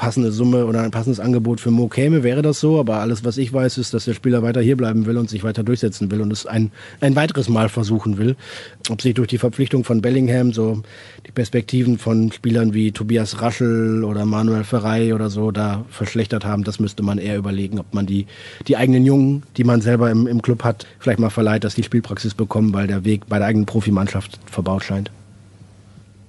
passende 0.00 0.32
Summe 0.32 0.64
oder 0.64 0.80
ein 0.80 0.90
passendes 0.90 1.20
Angebot 1.20 1.60
für 1.60 1.70
Mo 1.70 1.86
käme, 1.86 2.22
wäre 2.22 2.40
das 2.40 2.58
so. 2.58 2.80
Aber 2.80 3.00
alles, 3.00 3.22
was 3.22 3.36
ich 3.36 3.52
weiß, 3.52 3.76
ist, 3.76 3.92
dass 3.92 4.06
der 4.06 4.14
Spieler 4.14 4.42
weiter 4.42 4.62
hier 4.62 4.78
bleiben 4.78 5.04
will 5.04 5.18
und 5.18 5.28
sich 5.28 5.44
weiter 5.44 5.62
durchsetzen 5.62 6.10
will 6.10 6.22
und 6.22 6.32
es 6.32 6.46
ein, 6.46 6.72
ein 7.02 7.16
weiteres 7.16 7.50
Mal 7.50 7.68
versuchen 7.68 8.16
will. 8.16 8.34
Ob 8.88 9.02
sich 9.02 9.12
durch 9.12 9.28
die 9.28 9.36
Verpflichtung 9.36 9.84
von 9.84 10.00
Bellingham 10.00 10.54
so 10.54 10.82
die 11.26 11.32
Perspektiven 11.32 11.98
von 11.98 12.32
Spielern 12.32 12.72
wie 12.72 12.92
Tobias 12.92 13.42
Raschel 13.42 14.02
oder 14.02 14.24
Manuel 14.24 14.64
Ferrei 14.64 15.14
oder 15.14 15.28
so 15.28 15.50
da 15.50 15.84
verschlechtert 15.90 16.46
haben, 16.46 16.64
das 16.64 16.80
müsste 16.80 17.02
man 17.02 17.18
eher 17.18 17.36
überlegen, 17.36 17.78
ob 17.78 17.92
man 17.92 18.06
die, 18.06 18.24
die 18.68 18.78
eigenen 18.78 19.04
Jungen, 19.04 19.42
die 19.58 19.64
man 19.64 19.82
selber 19.82 20.10
im, 20.10 20.26
im 20.26 20.40
Club 20.40 20.64
hat, 20.64 20.86
vielleicht 20.98 21.20
mal 21.20 21.28
verleiht, 21.28 21.62
dass 21.62 21.74
die 21.74 21.82
Spielpraxis 21.82 22.32
bekommen, 22.32 22.72
weil 22.72 22.86
der 22.86 23.04
Weg 23.04 23.28
bei 23.28 23.36
der 23.36 23.48
eigenen 23.48 23.66
Profimannschaft 23.66 24.40
verbaut 24.46 24.82
scheint. 24.82 25.10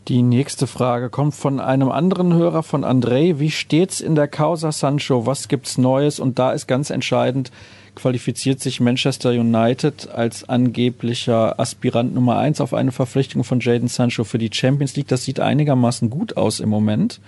Die 0.08 0.24
nächste 0.24 0.66
Frage 0.66 1.10
kommt 1.10 1.36
von 1.36 1.60
einem 1.60 1.90
anderen 1.90 2.34
Hörer, 2.34 2.64
von 2.64 2.84
André. 2.84 3.38
Wie 3.38 3.52
steht's 3.52 4.02
in 4.02 4.16
der 4.16 4.28
Causa 4.28 4.72
Sancho? 4.72 5.28
Was 5.28 5.48
gibt's 5.48 5.78
Neues? 5.78 6.20
Und 6.20 6.40
da 6.40 6.54
ist 6.54 6.68
ganz 6.68 6.90
entscheidend, 6.90 7.52
qualifiziert 7.94 8.60
sich 8.60 8.80
Manchester 8.80 9.30
United 9.30 10.10
als 10.10 10.50
angeblicher 10.50 11.60
Aspirant 11.60 12.16
Nummer 12.16 12.38
eins 12.40 12.62
auf 12.62 12.74
eine 12.74 12.92
Verpflichtung 12.92 13.44
von 13.44 13.60
Jaden 13.60 13.90
Sancho 13.90 14.24
für 14.24 14.40
die 14.40 14.50
Champions 14.52 14.96
League. 14.96 15.08
Das 15.08 15.24
sieht 15.24 15.40
einigermaßen 15.40 16.10
gut 16.10 16.36
aus 16.36 16.60
im 16.60 16.70
Moment. 16.70 17.22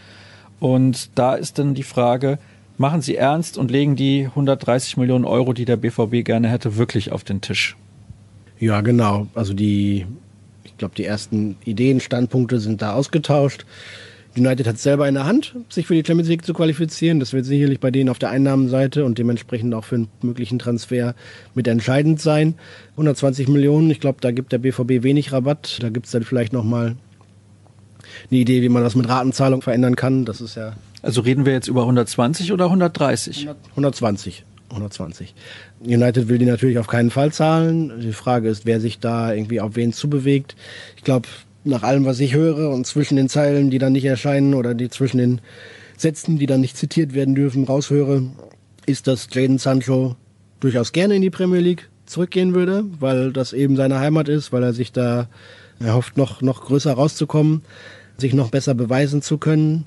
Und 0.59 1.11
da 1.13 1.35
ist 1.35 1.59
dann 1.59 1.75
die 1.75 1.83
Frage, 1.83 2.39
machen 2.79 3.01
Sie 3.01 3.15
ernst 3.15 3.57
und 3.59 3.69
legen 3.69 3.95
die 3.95 4.25
130 4.25 4.97
Millionen 4.97 5.25
Euro, 5.25 5.53
die 5.53 5.65
der 5.65 5.77
BVB 5.77 6.25
gerne 6.25 6.49
hätte, 6.49 6.75
wirklich 6.75 7.11
auf 7.11 7.23
den 7.23 7.41
Tisch? 7.41 7.77
Ja, 8.59 8.81
genau. 8.81 9.27
Also 9.35 9.53
die 9.53 10.07
glaube, 10.83 10.95
die 10.95 11.05
ersten 11.05 11.55
Ideen, 11.63 12.01
Standpunkte 12.01 12.59
sind 12.59 12.81
da 12.81 12.91
ausgetauscht. 12.91 13.65
United 14.35 14.67
hat 14.67 14.79
selber 14.79 15.07
in 15.07 15.13
der 15.13 15.25
Hand, 15.25 15.55
sich 15.69 15.87
für 15.87 15.93
die 15.93 16.03
Champions 16.05 16.27
League 16.27 16.45
zu 16.45 16.53
qualifizieren. 16.53 17.21
Das 17.21 17.31
wird 17.31 17.45
sicherlich 17.45 17.79
bei 17.79 17.89
denen 17.89 18.09
auf 18.09 18.19
der 18.19 18.31
Einnahmenseite 18.31 19.05
und 19.05 19.17
dementsprechend 19.17 19.73
auch 19.75 19.85
für 19.85 19.95
einen 19.95 20.07
möglichen 20.21 20.59
Transfer 20.59 21.15
mit 21.53 21.67
entscheidend 21.69 22.19
sein. 22.19 22.55
120 22.91 23.47
Millionen, 23.47 23.89
ich 23.91 24.01
glaube, 24.01 24.17
da 24.19 24.31
gibt 24.31 24.51
der 24.51 24.57
BVB 24.57 25.03
wenig 25.03 25.31
Rabatt. 25.31 25.77
Da 25.81 25.89
gibt 25.89 26.07
es 26.07 26.11
dann 26.11 26.23
vielleicht 26.23 26.51
nochmal 26.51 26.97
eine 28.29 28.39
Idee, 28.39 28.61
wie 28.61 28.69
man 28.69 28.83
das 28.83 28.95
mit 28.95 29.07
Ratenzahlung 29.07 29.61
verändern 29.61 29.95
kann. 29.95 30.25
Das 30.25 30.41
ist 30.41 30.55
ja. 30.55 30.73
Also 31.01 31.21
reden 31.21 31.45
wir 31.45 31.53
jetzt 31.53 31.69
über 31.69 31.81
120 31.83 32.51
oder 32.51 32.65
130? 32.65 33.47
120. 33.69 34.43
120. 34.73 35.33
United 35.81 36.27
will 36.27 36.37
die 36.37 36.45
natürlich 36.45 36.77
auf 36.79 36.87
keinen 36.87 37.09
Fall 37.09 37.31
zahlen. 37.31 38.01
Die 38.01 38.13
Frage 38.13 38.49
ist, 38.49 38.65
wer 38.65 38.79
sich 38.79 38.99
da 38.99 39.33
irgendwie 39.33 39.61
auf 39.61 39.75
wen 39.75 39.93
zubewegt. 39.93 40.55
Ich 40.97 41.03
glaube, 41.03 41.27
nach 41.63 41.83
allem, 41.83 42.05
was 42.05 42.19
ich 42.19 42.33
höre 42.33 42.69
und 42.69 42.85
zwischen 42.85 43.15
den 43.15 43.29
Zeilen, 43.29 43.69
die 43.69 43.77
dann 43.77 43.93
nicht 43.93 44.05
erscheinen 44.05 44.53
oder 44.53 44.73
die 44.73 44.89
zwischen 44.89 45.17
den 45.17 45.41
Sätzen, 45.97 46.37
die 46.37 46.45
dann 46.45 46.61
nicht 46.61 46.77
zitiert 46.77 47.13
werden 47.13 47.35
dürfen, 47.35 47.63
raushöre, 47.63 48.23
ist, 48.85 49.07
dass 49.07 49.29
Jaden 49.31 49.57
Sancho 49.57 50.15
durchaus 50.59 50.91
gerne 50.91 51.15
in 51.15 51.21
die 51.21 51.29
Premier 51.29 51.61
League 51.61 51.89
zurückgehen 52.05 52.53
würde, 52.53 52.85
weil 52.99 53.31
das 53.31 53.53
eben 53.53 53.75
seine 53.75 53.99
Heimat 53.99 54.27
ist, 54.27 54.51
weil 54.51 54.63
er 54.63 54.73
sich 54.73 54.91
da 54.91 55.29
erhofft, 55.79 56.17
noch, 56.17 56.41
noch 56.41 56.65
größer 56.65 56.93
rauszukommen, 56.93 57.61
sich 58.17 58.33
noch 58.33 58.49
besser 58.49 58.73
beweisen 58.73 59.21
zu 59.21 59.37
können. 59.37 59.85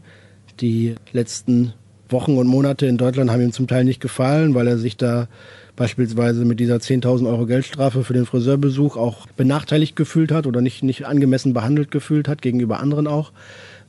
Die 0.61 0.94
letzten 1.12 1.75
Wochen 2.09 2.37
und 2.37 2.47
Monate 2.47 2.87
in 2.87 2.99
Deutschland 2.99 3.31
haben 3.31 3.42
ihm 3.42 3.53
zum 3.53 3.66
Teil 3.66 3.85
nicht 3.85 4.01
gefallen, 4.01 4.55
weil 4.55 4.66
er 4.66 4.79
sich 4.79 4.97
da 4.97 5.29
beispielsweise 5.77 6.45
mit 6.45 6.59
dieser 6.59 6.77
10.000 6.77 7.29
Euro 7.29 7.47
Geldstrafe 7.47 8.03
für 8.03 8.14
den 8.14 8.27
Friseurbesuch 8.27 8.97
auch 8.97 9.27
benachteiligt 9.37 9.95
gefühlt 9.95 10.33
hat 10.33 10.47
oder 10.47 10.61
nicht, 10.61 10.83
nicht 10.83 11.07
angemessen 11.07 11.53
behandelt 11.53 11.90
gefühlt 11.90 12.29
hat, 12.29 12.42
gegenüber 12.42 12.81
anderen 12.81 13.07
auch. 13.07 13.33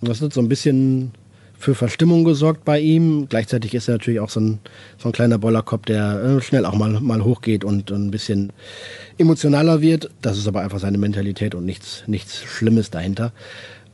Und 0.02 0.10
das 0.10 0.22
hat 0.22 0.34
so 0.34 0.42
ein 0.42 0.50
bisschen 0.50 1.12
für 1.60 1.74
Verstimmung 1.74 2.24
gesorgt 2.24 2.66
bei 2.66 2.80
ihm. 2.80 3.28
Gleichzeitig 3.30 3.74
ist 3.74 3.88
er 3.88 3.96
natürlich 3.96 4.20
auch 4.20 4.30
so 4.30 4.40
ein, 4.40 4.60
so 4.98 5.10
ein 5.10 5.12
kleiner 5.12 5.40
Bollerkopf, 5.40 5.86
der 5.86 6.22
äh, 6.24 6.42
schnell 6.42 6.66
auch 6.66 6.76
mal, 6.76 7.00
mal 7.00 7.24
hochgeht 7.24 7.64
und 7.64 7.90
ein 7.90 8.12
bisschen 8.12 8.54
emotionaler 9.18 9.82
wird. 9.82 10.10
Das 10.22 10.38
ist 10.38 10.48
aber 10.48 10.62
einfach 10.62 10.80
seine 10.80 11.00
Mentalität 11.00 11.56
und 11.56 11.66
nichts, 11.66 12.04
nichts 12.06 12.44
Schlimmes 12.44 12.92
dahinter. 12.92 13.32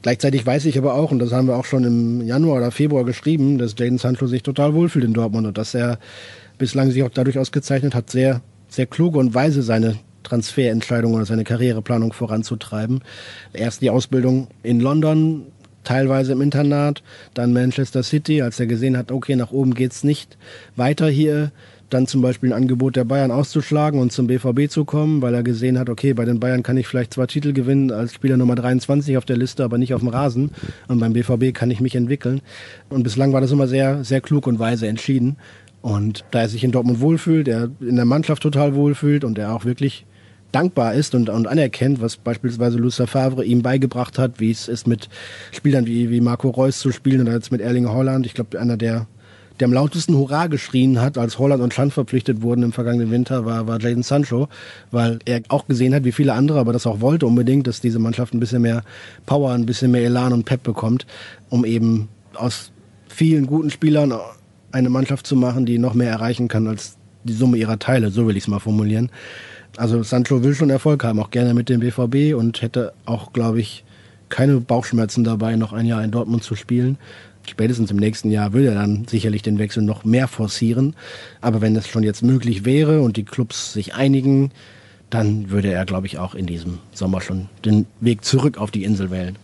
Gleichzeitig 0.04 0.46
weiß 0.46 0.66
ich 0.66 0.78
aber 0.78 0.96
auch, 0.96 1.12
und 1.12 1.20
das 1.20 1.32
haben 1.32 1.48
wir 1.48 1.56
auch 1.56 1.66
schon 1.66 1.86
im 1.86 2.22
Januar 2.22 2.58
oder 2.58 2.72
Februar 2.72 3.06
geschrieben, 3.06 3.58
dass 3.58 3.76
Jaden 3.78 3.98
Sancho 3.98 4.28
sich 4.28 4.44
total 4.44 4.74
wohlfühlt 4.74 5.06
in 5.06 5.14
Dortmund 5.14 5.48
und 5.48 5.58
dass 5.58 5.74
er 5.74 5.98
bislang 6.58 6.92
sich 6.92 7.04
auch 7.04 7.10
dadurch 7.10 7.40
ausgezeichnet 7.40 7.96
hat, 7.96 8.10
sehr, 8.10 8.42
sehr 8.68 8.86
kluge 8.86 9.18
und 9.18 9.34
weise 9.34 9.64
seine 9.64 9.96
Transferentscheidung 10.24 11.14
oder 11.14 11.26
seine 11.26 11.46
Karriereplanung 11.46 12.12
voranzutreiben. 12.12 13.02
Erst 13.54 13.82
die 13.82 13.90
Ausbildung 13.90 14.50
in 14.62 14.82
London, 14.82 15.46
teilweise 15.86 16.34
im 16.34 16.42
Internat, 16.42 17.02
dann 17.34 17.54
Manchester 17.54 18.04
City, 18.04 18.42
als 18.42 18.60
er 18.60 18.68
gesehen 18.68 18.98
hat, 18.98 19.10
okay, 19.10 19.38
nach 19.38 19.52
oben 19.52 19.74
geht's 19.74 20.04
nicht 20.04 20.38
weiter 20.76 21.08
hier, 21.08 21.52
dann 21.94 22.08
zum 22.08 22.22
Beispiel 22.22 22.52
ein 22.52 22.64
Angebot 22.64 22.96
der 22.96 23.04
Bayern 23.04 23.32
auszuschlagen 23.32 24.00
und 24.00 24.12
zum 24.12 24.28
BVB 24.28 24.70
zu 24.70 24.86
kommen, 24.86 25.22
weil 25.22 25.34
er 25.34 25.44
gesehen 25.44 25.78
hat, 25.78 25.90
okay, 25.90 26.14
bei 26.14 26.26
den 26.26 26.40
Bayern 26.40 26.64
kann 26.64 26.78
ich 26.78 26.88
vielleicht 26.88 27.14
zwar 27.14 27.28
Titel 27.28 27.54
gewinnen 27.54 27.92
als 27.92 28.14
Spieler 28.14 28.38
Nummer 28.38 28.56
23 28.56 29.18
auf 29.18 29.26
der 29.26 29.38
Liste, 29.38 29.64
aber 29.64 29.78
nicht 29.78 29.94
auf 29.94 30.02
dem 30.02 30.10
Rasen. 30.10 30.52
Und 30.88 31.00
beim 31.00 31.14
BVB 31.14 31.54
kann 31.54 31.72
ich 31.72 31.82
mich 31.82 31.96
entwickeln. 31.96 32.42
Und 32.90 33.04
bislang 33.04 33.34
war 33.34 33.42
das 33.42 33.52
immer 33.52 33.68
sehr, 33.68 34.04
sehr 34.04 34.22
klug 34.22 34.48
und 34.48 34.60
weise 34.60 34.88
entschieden. 34.88 35.38
Und 35.82 36.24
da 36.32 36.42
er 36.42 36.50
sich 36.50 36.64
in 36.64 36.72
Dortmund 36.72 37.02
wohlfühlt, 37.02 37.48
er 37.48 37.70
in 37.82 37.98
der 37.98 38.06
Mannschaft 38.06 38.42
total 38.42 38.74
wohlfühlt 38.74 39.24
und 39.24 39.38
er 39.38 39.54
auch 39.54 39.66
wirklich 39.66 40.06
dankbar 40.54 40.94
ist 40.94 41.16
und, 41.16 41.30
und 41.30 41.48
anerkennt, 41.48 42.02
was 42.02 42.18
beispielsweise 42.18 42.78
Lucien 42.78 43.08
Favre 43.08 43.44
ihm 43.44 43.62
beigebracht 43.62 44.18
hat, 44.18 44.40
wie 44.40 44.52
es 44.52 44.68
ist 44.68 44.88
mit 44.88 45.10
Spielern 45.52 45.86
wie, 45.86 46.10
wie 46.10 46.22
Marco 46.22 46.50
Reus 46.50 46.80
zu 46.80 46.92
spielen 46.92 47.22
oder 47.22 47.34
jetzt 47.34 47.52
mit 47.52 47.60
Erling 47.60 47.90
Holland. 47.90 48.26
Ich 48.26 48.34
glaube, 48.34 48.60
einer 48.60 48.78
der 48.78 49.08
der 49.64 49.70
am 49.70 49.74
lautesten 49.74 50.18
Hurra 50.18 50.48
geschrien 50.48 51.00
hat, 51.00 51.18
als 51.18 51.40
Holland 51.40 51.64
und 51.64 51.74
Schand 51.74 51.94
verpflichtet 51.94 52.42
wurden 52.42 52.64
im 52.64 52.74
vergangenen 52.74 53.12
Winter, 53.12 53.46
war, 53.46 53.66
war 53.66 53.80
Jaden 53.80 54.04
Sancho, 54.04 54.50
weil 54.92 55.20
er 55.24 55.42
auch 55.48 55.68
gesehen 55.68 55.96
hat, 55.96 56.04
wie 56.04 56.12
viele 56.12 56.34
andere, 56.34 56.60
aber 56.60 56.74
das 56.74 56.86
auch 56.86 57.00
wollte 57.00 57.26
unbedingt, 57.26 57.66
dass 57.66 57.80
diese 57.80 57.98
Mannschaft 57.98 58.34
ein 58.34 58.42
bisschen 58.42 58.62
mehr 58.62 58.84
Power, 59.26 59.54
ein 59.54 59.66
bisschen 59.66 59.92
mehr 59.92 60.04
Elan 60.04 60.34
und 60.34 60.44
Pep 60.44 60.64
bekommt, 60.64 61.08
um 61.50 61.64
eben 61.64 62.10
aus 62.36 62.74
vielen 63.08 63.48
guten 63.48 63.70
Spielern 63.70 64.14
eine 64.74 64.90
Mannschaft 64.90 65.26
zu 65.26 65.38
machen, 65.38 65.66
die 65.66 65.78
noch 65.78 65.94
mehr 65.94 66.10
erreichen 66.10 66.50
kann 66.50 66.68
als 66.68 66.98
die 67.24 67.32
Summe 67.32 67.56
ihrer 67.56 67.80
Teile, 67.80 68.10
so 68.10 68.28
will 68.28 68.36
ich 68.36 68.44
es 68.44 68.50
mal 68.50 68.60
formulieren. 68.60 69.12
Also 69.78 70.04
Sancho 70.04 70.44
will 70.44 70.56
schon 70.56 70.72
Erfolg 70.72 71.06
haben, 71.06 71.20
auch 71.20 71.32
gerne 71.32 71.54
mit 71.54 71.70
dem 71.70 71.80
BVB 71.80 72.38
und 72.38 72.62
hätte 72.62 72.92
auch, 73.06 73.32
glaube 73.32 73.62
ich, 73.62 73.86
keine 74.28 74.60
Bauchschmerzen 74.60 75.24
dabei, 75.24 75.56
noch 75.56 75.72
ein 75.72 75.86
Jahr 75.86 76.04
in 76.04 76.12
Dortmund 76.12 76.44
zu 76.44 76.56
spielen 76.56 76.98
spätestens 77.50 77.92
im 77.92 77.98
nächsten 77.98 78.32
Jahr 78.32 78.54
will 78.54 78.66
er 78.66 78.76
dann 78.76 79.06
sicherlich 79.08 79.42
den 79.42 79.60
Wechsel 79.60 79.84
noch 79.84 80.04
mehr 80.04 80.28
forcieren. 80.28 80.96
Aber 81.42 81.62
wenn 81.62 81.76
es 81.76 81.88
schon 81.88 82.04
jetzt 82.04 82.24
möglich 82.24 82.66
wäre 82.66 83.02
und 83.02 83.18
die 83.18 83.26
Clubs 83.26 83.74
sich 83.74 83.94
einigen, 83.94 84.52
dann 85.10 85.52
würde 85.52 85.72
er, 85.72 85.86
glaube 85.86 86.08
ich, 86.08 86.18
auch 86.18 86.34
in 86.36 86.46
diesem 86.46 86.80
Sommer 86.92 87.22
schon 87.22 87.50
den 87.64 87.86
Weg 88.00 88.26
zurück 88.26 88.58
auf 88.58 88.72
die 88.72 88.84
Insel 88.84 89.12
wählen. 89.12 89.38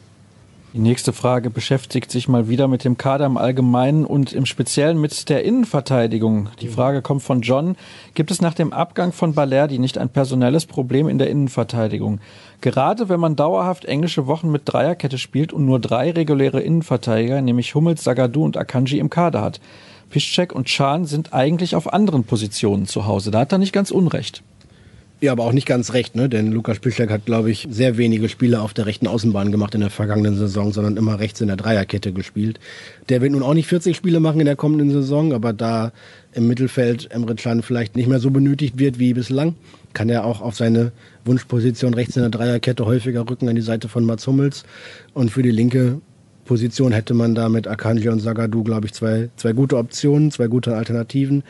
Die 0.72 0.80
nächste 0.80 1.14
Frage 1.14 1.50
beschäftigt 1.50 2.12
sich 2.12 2.28
mal 2.28 2.48
wieder 2.48 2.68
mit 2.68 2.84
dem 2.84 2.96
Kader 2.96 3.26
im 3.26 3.38
Allgemeinen 3.38 4.06
und 4.06 4.34
im 4.34 4.46
Speziellen 4.46 5.02
mit 5.02 5.28
der 5.28 5.44
Innenverteidigung. 5.44 6.50
Die 6.62 6.68
Frage 6.68 7.02
kommt 7.02 7.24
von 7.24 7.42
John. 7.42 7.76
Gibt 8.14 8.30
es 8.30 8.40
nach 8.40 8.54
dem 8.54 8.72
Abgang 8.72 9.12
von 9.12 9.34
Balerdi 9.34 9.80
nicht 9.80 9.98
ein 9.98 10.10
personelles 10.10 10.68
Problem 10.68 11.10
in 11.10 11.18
der 11.18 11.32
Innenverteidigung? 11.32 12.20
Gerade 12.62 13.10
wenn 13.10 13.20
man 13.20 13.36
dauerhaft 13.36 13.86
englische 13.86 14.28
Wochen 14.28 14.52
mit 14.52 14.62
Dreierkette 14.66 15.18
spielt 15.18 15.54
und 15.54 15.66
nur 15.66 15.80
drei 15.80 16.12
reguläre 16.12 16.62
Innenverteidiger, 16.62 17.42
nämlich 17.42 17.74
Hummels, 17.74 18.04
Sagadu 18.04 18.46
und 18.46 18.56
Akanji 18.56 19.00
im 19.00 19.10
Kader 19.10 19.42
hat. 19.42 19.60
Piszczek 20.12 20.54
und 20.54 20.68
Chan 20.68 21.06
sind 21.06 21.34
eigentlich 21.34 21.76
auf 21.76 21.92
anderen 21.92 22.26
Positionen 22.26 22.86
zu 22.86 23.08
Hause. 23.08 23.32
Da 23.32 23.40
hat 23.40 23.52
er 23.52 23.58
nicht 23.58 23.74
ganz 23.74 23.90
unrecht. 23.90 24.44
Ja, 25.22 25.34
aber 25.34 25.44
auch 25.44 25.52
nicht 25.52 25.68
ganz 25.68 25.92
recht, 25.94 26.16
ne? 26.16 26.30
Denn 26.30 26.54
Lukas 26.54 26.80
Piszczek 26.80 27.10
hat, 27.10 27.26
glaube 27.26 27.52
ich, 27.52 27.68
sehr 27.70 27.98
wenige 27.98 28.30
Spiele 28.30 28.62
auf 28.62 28.74
der 28.74 28.86
rechten 28.86 29.06
Außenbahn 29.06 29.52
gemacht 29.52 29.76
in 29.76 29.82
der 29.82 29.90
vergangenen 29.90 30.38
Saison, 30.38 30.72
sondern 30.72 30.96
immer 30.96 31.20
rechts 31.20 31.42
in 31.42 31.48
der 31.48 31.58
Dreierkette 31.58 32.14
gespielt. 32.14 32.58
Der 33.10 33.22
wird 33.22 33.34
nun 33.34 33.44
auch 33.44 33.54
nicht 33.54 33.68
40 33.68 33.98
Spiele 33.98 34.22
machen 34.22 34.40
in 34.40 34.46
der 34.46 34.56
kommenden 34.56 34.92
Saison, 34.92 35.34
aber 35.34 35.52
da 35.52 35.92
im 36.32 36.48
Mittelfeld 36.48 37.12
Emre 37.12 37.36
Can 37.36 37.64
vielleicht 37.64 37.98
nicht 37.98 38.08
mehr 38.08 38.20
so 38.20 38.32
benötigt 38.32 38.80
wird 38.80 38.98
wie 38.98 39.14
bislang, 39.14 39.56
kann 39.92 40.08
er 40.08 40.24
auch 40.24 40.40
auf 40.40 40.56
seine 40.56 40.94
Wunschposition 41.26 41.94
rechts 41.94 42.16
in 42.16 42.22
der 42.22 42.32
Dreierkette 42.32 42.86
häufiger 42.86 43.30
rücken 43.30 43.50
an 43.50 43.56
die 43.56 43.62
Seite 43.62 43.90
von 43.90 44.06
Mats 44.06 44.26
Hummels. 44.26 44.64
Und 45.14 45.32
für 45.32 45.44
die 45.44 45.52
linke 45.52 46.00
Position 46.46 46.94
hätte 46.94 47.14
man 47.14 47.36
da 47.36 47.50
mit 47.50 47.68
Akanji 47.68 48.08
und 48.10 48.22
Sagadu, 48.22 48.64
glaube 48.64 48.88
ich, 48.88 48.94
zwei, 48.94 49.30
zwei 49.36 49.52
gute 49.52 49.78
Optionen, 49.78 50.32
zwei 50.32 50.48
gute 50.48 50.76
Alternativen 50.76 51.44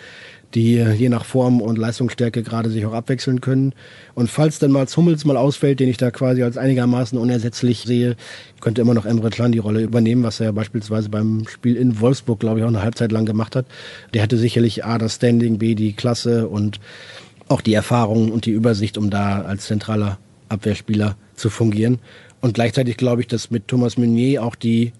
die 0.55 0.75
je 0.77 1.09
nach 1.09 1.25
Form 1.25 1.61
und 1.61 1.77
Leistungsstärke 1.77 2.41
gerade 2.41 2.69
sich 2.69 2.85
auch 2.85 2.93
abwechseln 2.93 3.39
können. 3.41 3.73
Und 4.15 4.29
falls 4.29 4.59
dann 4.59 4.71
mal 4.71 4.87
Hummels 4.87 5.23
mal 5.25 5.37
ausfällt, 5.37 5.79
den 5.79 5.89
ich 5.89 5.97
da 5.97 6.09
quasi 6.11 6.41
als 6.41 6.57
einigermaßen 6.57 7.17
unersetzlich 7.17 7.81
sehe, 7.81 8.15
könnte 8.59 8.81
immer 8.81 8.93
noch 8.93 9.05
Emre 9.05 9.29
Can 9.29 9.51
die 9.51 9.59
Rolle 9.59 9.81
übernehmen, 9.81 10.23
was 10.23 10.39
er 10.39 10.47
ja 10.47 10.51
beispielsweise 10.51 11.09
beim 11.09 11.47
Spiel 11.47 11.75
in 11.75 11.99
Wolfsburg, 11.99 12.39
glaube 12.39 12.59
ich, 12.59 12.63
auch 12.63 12.69
eine 12.69 12.81
Halbzeit 12.81 13.11
lang 13.11 13.25
gemacht 13.25 13.55
hat. 13.55 13.65
Der 14.13 14.23
hatte 14.23 14.37
sicherlich 14.37 14.85
A, 14.85 14.97
das 14.97 15.15
Standing, 15.15 15.59
B, 15.59 15.75
die 15.75 15.93
Klasse 15.93 16.47
und 16.47 16.79
auch 17.47 17.61
die 17.61 17.73
Erfahrung 17.73 18.31
und 18.31 18.45
die 18.45 18.51
Übersicht, 18.51 18.97
um 18.97 19.09
da 19.09 19.41
als 19.41 19.65
zentraler 19.65 20.17
Abwehrspieler 20.49 21.15
zu 21.35 21.49
fungieren. 21.49 21.99
Und 22.41 22.53
gleichzeitig 22.53 22.97
glaube 22.97 23.21
ich, 23.21 23.27
dass 23.27 23.51
mit 23.51 23.67
Thomas 23.67 23.97
Meunier 23.97 24.43
auch 24.43 24.55
die 24.55 24.93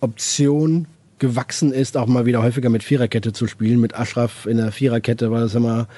Option 0.00 0.86
gewachsen 1.18 1.72
ist, 1.72 1.96
auch 1.96 2.06
mal 2.06 2.26
wieder 2.26 2.42
häufiger 2.42 2.68
mit 2.68 2.82
Viererkette 2.82 3.32
zu 3.32 3.46
spielen. 3.46 3.80
Mit 3.80 3.94
Ashraf 3.94 4.46
in 4.46 4.56
der 4.56 4.72
Viererkette 4.72 5.30
war 5.30 5.40
das 5.40 5.54
immer 5.54 5.88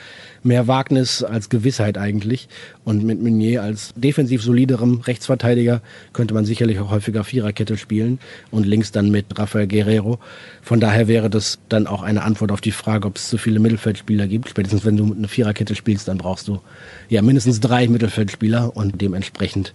mehr 0.42 0.66
Wagnis 0.66 1.22
als 1.22 1.48
Gewissheit 1.48 1.98
eigentlich. 1.98 2.48
Und 2.84 3.04
mit 3.04 3.22
Meunier 3.22 3.62
als 3.62 3.92
defensiv 3.96 4.42
soliderem 4.42 5.00
Rechtsverteidiger 5.00 5.82
könnte 6.12 6.34
man 6.34 6.44
sicherlich 6.44 6.78
auch 6.80 6.90
häufiger 6.90 7.24
Viererkette 7.24 7.76
spielen 7.76 8.18
und 8.50 8.66
links 8.66 8.92
dann 8.92 9.10
mit 9.10 9.38
Rafael 9.38 9.66
Guerrero. 9.66 10.18
Von 10.62 10.80
daher 10.80 11.08
wäre 11.08 11.30
das 11.30 11.58
dann 11.68 11.86
auch 11.86 12.02
eine 12.02 12.22
Antwort 12.22 12.52
auf 12.52 12.60
die 12.60 12.72
Frage, 12.72 13.06
ob 13.06 13.16
es 13.16 13.28
zu 13.28 13.38
viele 13.38 13.60
Mittelfeldspieler 13.60 14.26
gibt. 14.26 14.48
Spätestens 14.48 14.84
wenn 14.84 14.96
du 14.96 15.12
eine 15.12 15.28
Viererkette 15.28 15.74
spielst, 15.74 16.08
dann 16.08 16.18
brauchst 16.18 16.48
du 16.48 16.60
ja 17.08 17.22
mindestens 17.22 17.60
drei 17.60 17.88
Mittelfeldspieler 17.88 18.76
und 18.76 19.00
dementsprechend 19.00 19.74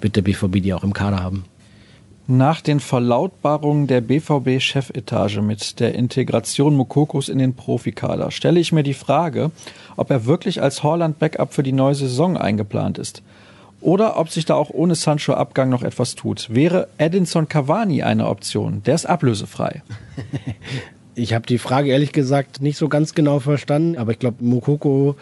wird 0.00 0.16
der 0.16 0.22
BVB 0.22 0.62
die 0.62 0.74
auch 0.74 0.84
im 0.84 0.92
Kader 0.92 1.22
haben. 1.22 1.44
Nach 2.32 2.60
den 2.60 2.78
Verlautbarungen 2.78 3.88
der 3.88 4.00
BVB-Chefetage 4.02 5.42
mit 5.42 5.80
der 5.80 5.96
Integration 5.96 6.76
Mokokos 6.76 7.28
in 7.28 7.38
den 7.38 7.54
Profikader 7.54 8.30
stelle 8.30 8.60
ich 8.60 8.70
mir 8.70 8.84
die 8.84 8.94
Frage, 8.94 9.50
ob 9.96 10.12
er 10.12 10.26
wirklich 10.26 10.62
als 10.62 10.84
Horland-Backup 10.84 11.52
für 11.52 11.64
die 11.64 11.72
neue 11.72 11.96
Saison 11.96 12.36
eingeplant 12.36 12.98
ist. 12.98 13.24
Oder 13.80 14.16
ob 14.16 14.28
sich 14.28 14.44
da 14.44 14.54
auch 14.54 14.70
ohne 14.70 14.94
Sancho-Abgang 14.94 15.70
noch 15.70 15.82
etwas 15.82 16.14
tut. 16.14 16.54
Wäre 16.54 16.86
Edinson 16.98 17.48
Cavani 17.48 18.04
eine 18.04 18.28
Option? 18.28 18.84
Der 18.84 18.94
ist 18.94 19.06
ablösefrei. 19.06 19.82
Ich 21.16 21.34
habe 21.34 21.44
die 21.44 21.58
Frage 21.58 21.90
ehrlich 21.90 22.12
gesagt 22.12 22.62
nicht 22.62 22.78
so 22.78 22.88
ganz 22.88 23.14
genau 23.14 23.40
verstanden, 23.40 23.98
aber 23.98 24.12
ich 24.12 24.20
glaube, 24.20 24.42
Mokoko 24.42 25.16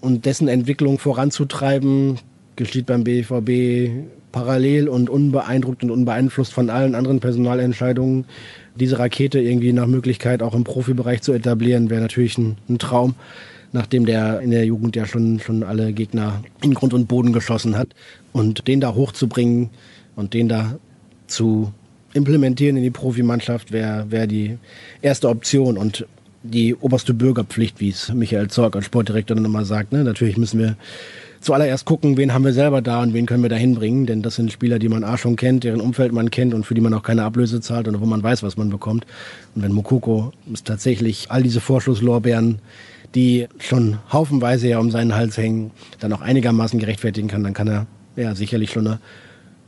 und 0.00 0.24
dessen 0.24 0.48
Entwicklung 0.48 0.98
voranzutreiben, 0.98 2.18
geschieht 2.56 2.86
beim 2.86 3.04
BVB 3.04 4.08
parallel 4.36 4.90
und 4.90 5.08
unbeeindruckt 5.08 5.82
und 5.82 5.90
unbeeinflusst 5.90 6.52
von 6.52 6.68
allen 6.68 6.94
anderen 6.94 7.20
Personalentscheidungen 7.20 8.26
diese 8.74 8.98
Rakete 8.98 9.40
irgendwie 9.40 9.72
nach 9.72 9.86
Möglichkeit 9.86 10.42
auch 10.42 10.54
im 10.54 10.62
Profibereich 10.62 11.22
zu 11.22 11.32
etablieren, 11.32 11.88
wäre 11.88 12.02
natürlich 12.02 12.36
ein, 12.36 12.58
ein 12.68 12.78
Traum, 12.78 13.14
nachdem 13.72 14.04
der 14.04 14.40
in 14.40 14.50
der 14.50 14.66
Jugend 14.66 14.94
ja 14.94 15.06
schon, 15.06 15.40
schon 15.40 15.62
alle 15.62 15.94
Gegner 15.94 16.42
in 16.62 16.74
Grund 16.74 16.92
und 16.92 17.08
Boden 17.08 17.32
geschossen 17.32 17.78
hat. 17.78 17.88
Und 18.34 18.68
den 18.68 18.82
da 18.82 18.94
hochzubringen 18.94 19.70
und 20.16 20.34
den 20.34 20.50
da 20.50 20.78
zu 21.28 21.72
implementieren 22.12 22.76
in 22.76 22.82
die 22.82 22.90
Profimannschaft 22.90 23.72
wäre 23.72 24.10
wär 24.10 24.26
die 24.26 24.58
erste 25.00 25.30
Option 25.30 25.78
und 25.78 26.06
die 26.42 26.74
oberste 26.74 27.14
Bürgerpflicht, 27.14 27.80
wie 27.80 27.88
es 27.88 28.12
Michael 28.12 28.48
Zorg 28.48 28.76
als 28.76 28.84
Sportdirektor 28.84 29.34
dann 29.34 29.46
immer 29.46 29.64
sagt. 29.64 29.92
Ne? 29.92 30.04
Natürlich 30.04 30.36
müssen 30.36 30.60
wir 30.60 30.76
zuallererst 31.40 31.84
gucken, 31.84 32.16
wen 32.16 32.32
haben 32.32 32.44
wir 32.44 32.52
selber 32.52 32.82
da 32.82 33.02
und 33.02 33.14
wen 33.14 33.26
können 33.26 33.42
wir 33.42 33.50
da 33.50 33.56
hinbringen, 33.56 34.06
denn 34.06 34.22
das 34.22 34.36
sind 34.36 34.52
Spieler, 34.52 34.78
die 34.78 34.88
man 34.88 35.04
A 35.04 35.16
schon 35.16 35.36
kennt, 35.36 35.64
deren 35.64 35.80
Umfeld 35.80 36.12
man 36.12 36.30
kennt 36.30 36.54
und 36.54 36.64
für 36.64 36.74
die 36.74 36.80
man 36.80 36.94
auch 36.94 37.02
keine 37.02 37.24
Ablöse 37.24 37.60
zahlt 37.60 37.88
und 37.88 38.00
wo 38.00 38.06
man 38.06 38.22
weiß, 38.22 38.42
was 38.42 38.56
man 38.56 38.70
bekommt. 38.70 39.06
Und 39.54 39.62
wenn 39.62 39.72
Mokoko 39.72 40.32
tatsächlich 40.64 41.26
all 41.30 41.42
diese 41.42 41.60
Vorschusslorbeeren, 41.60 42.60
die 43.14 43.46
schon 43.58 43.98
haufenweise 44.12 44.68
ja 44.68 44.78
um 44.78 44.90
seinen 44.90 45.14
Hals 45.14 45.36
hängen, 45.38 45.70
dann 46.00 46.12
auch 46.12 46.20
einigermaßen 46.20 46.78
gerechtfertigen 46.78 47.28
kann, 47.28 47.44
dann 47.44 47.54
kann 47.54 47.68
er 47.68 47.86
ja 48.16 48.34
sicherlich 48.34 48.70
schon 48.70 48.86
eine 48.86 48.98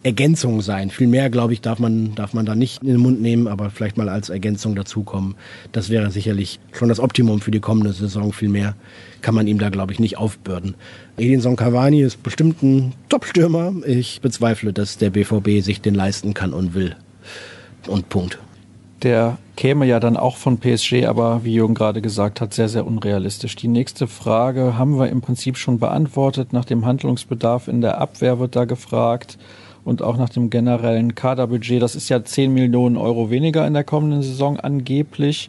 Ergänzung 0.05 0.61
sein. 0.61 0.91
Viel 0.91 1.09
mehr, 1.09 1.29
glaube 1.29 1.53
ich, 1.53 1.61
darf 1.61 1.81
man, 1.81 2.15
darf 2.15 2.33
man 2.33 2.47
da 2.47 2.55
nicht 2.55 2.83
in 2.83 2.89
den 2.89 2.99
Mund 2.99 3.21
nehmen, 3.21 3.49
aber 3.49 3.71
vielleicht 3.71 3.97
mal 3.97 4.09
als 4.09 4.29
Ergänzung 4.29 4.77
dazukommen. 4.77 5.35
Das 5.73 5.91
wäre 5.91 6.11
sicherlich 6.11 6.61
schon 6.73 6.89
das 6.89 7.01
Optimum 7.01 7.41
für 7.41 7.51
die 7.51 7.61
kommende 7.61 7.93
Saison. 7.93 8.33
Viel 8.33 8.49
mehr 8.49 8.77
kann 9.23 9.35
man 9.35 9.49
ihm 9.49 9.59
da, 9.59 9.71
glaube 9.71 9.93
ich, 9.93 9.99
nicht 9.99 10.17
aufbürden. 10.17 10.75
Edinson 11.17 11.57
Cavani 11.57 12.03
ist 12.03 12.23
bestimmt 12.23 12.63
ein 12.63 12.93
Top-Stürmer. 13.09 13.73
Ich 13.87 14.21
bezweifle, 14.21 14.73
dass 14.73 14.99
der 14.99 15.11
BVB 15.11 15.65
sich 15.65 15.81
den 15.81 15.97
leisten 15.97 16.33
kann 16.33 16.53
und 16.53 16.75
will. 16.75 16.95
Und 17.89 18.09
Punkt. 18.09 18.39
Der 19.03 19.39
käme 19.57 19.87
ja 19.87 20.01
dann 20.01 20.17
auch 20.17 20.37
von 20.37 20.59
PSG, 20.59 21.07
aber 21.07 21.45
wie 21.45 21.55
Jürgen 21.55 21.75
gerade 21.75 22.03
gesagt 22.03 22.41
hat, 22.41 22.55
sehr, 22.55 22.69
sehr 22.69 22.87
unrealistisch. 22.87 23.57
Die 23.57 23.69
nächste 23.69 24.07
Frage 24.07 24.77
haben 24.79 24.99
wir 24.99 25.09
im 25.09 25.21
Prinzip 25.21 25.57
schon 25.57 25.79
beantwortet. 25.79 26.53
Nach 26.53 26.65
dem 26.65 26.85
Handlungsbedarf 26.85 27.67
in 27.67 27.81
der 27.81 28.01
Abwehr 28.01 28.39
wird 28.39 28.55
da 28.55 28.65
gefragt 28.65 29.39
und 29.89 30.03
auch 30.03 30.19
nach 30.19 30.29
dem 30.29 30.51
generellen 30.51 31.15
Kaderbudget. 31.15 31.81
Das 31.81 31.97
ist 31.97 32.11
ja 32.11 32.23
10 32.23 32.53
Millionen 32.53 32.99
Euro 32.99 33.31
weniger 33.31 33.67
in 33.67 33.73
der 33.73 33.85
kommenden 33.85 34.23
Saison 34.23 34.61
angeblich. 34.61 35.49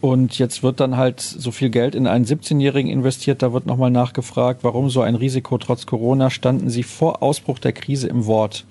Und 0.00 0.38
jetzt 0.38 0.64
wird 0.64 0.80
dann 0.80 0.96
halt 0.96 1.20
so 1.20 1.52
viel 1.52 1.70
Geld 1.70 1.94
in 1.94 2.08
einen 2.08 2.24
17-Jährigen 2.24 2.90
investiert. 2.90 3.40
Da 3.40 3.52
wird 3.52 3.66
nochmal 3.66 3.90
nachgefragt, 3.90 4.64
warum 4.64 4.90
so 4.90 5.00
ein 5.00 5.14
Risiko 5.14 5.58
trotz 5.58 5.86
Corona 5.86 6.28
standen 6.30 6.70
Sie 6.70 6.82
vor 6.82 7.22
Ausbruch 7.22 7.60
der 7.60 7.72
Krise 7.72 8.08
im 8.08 8.26
Wort? 8.26 8.64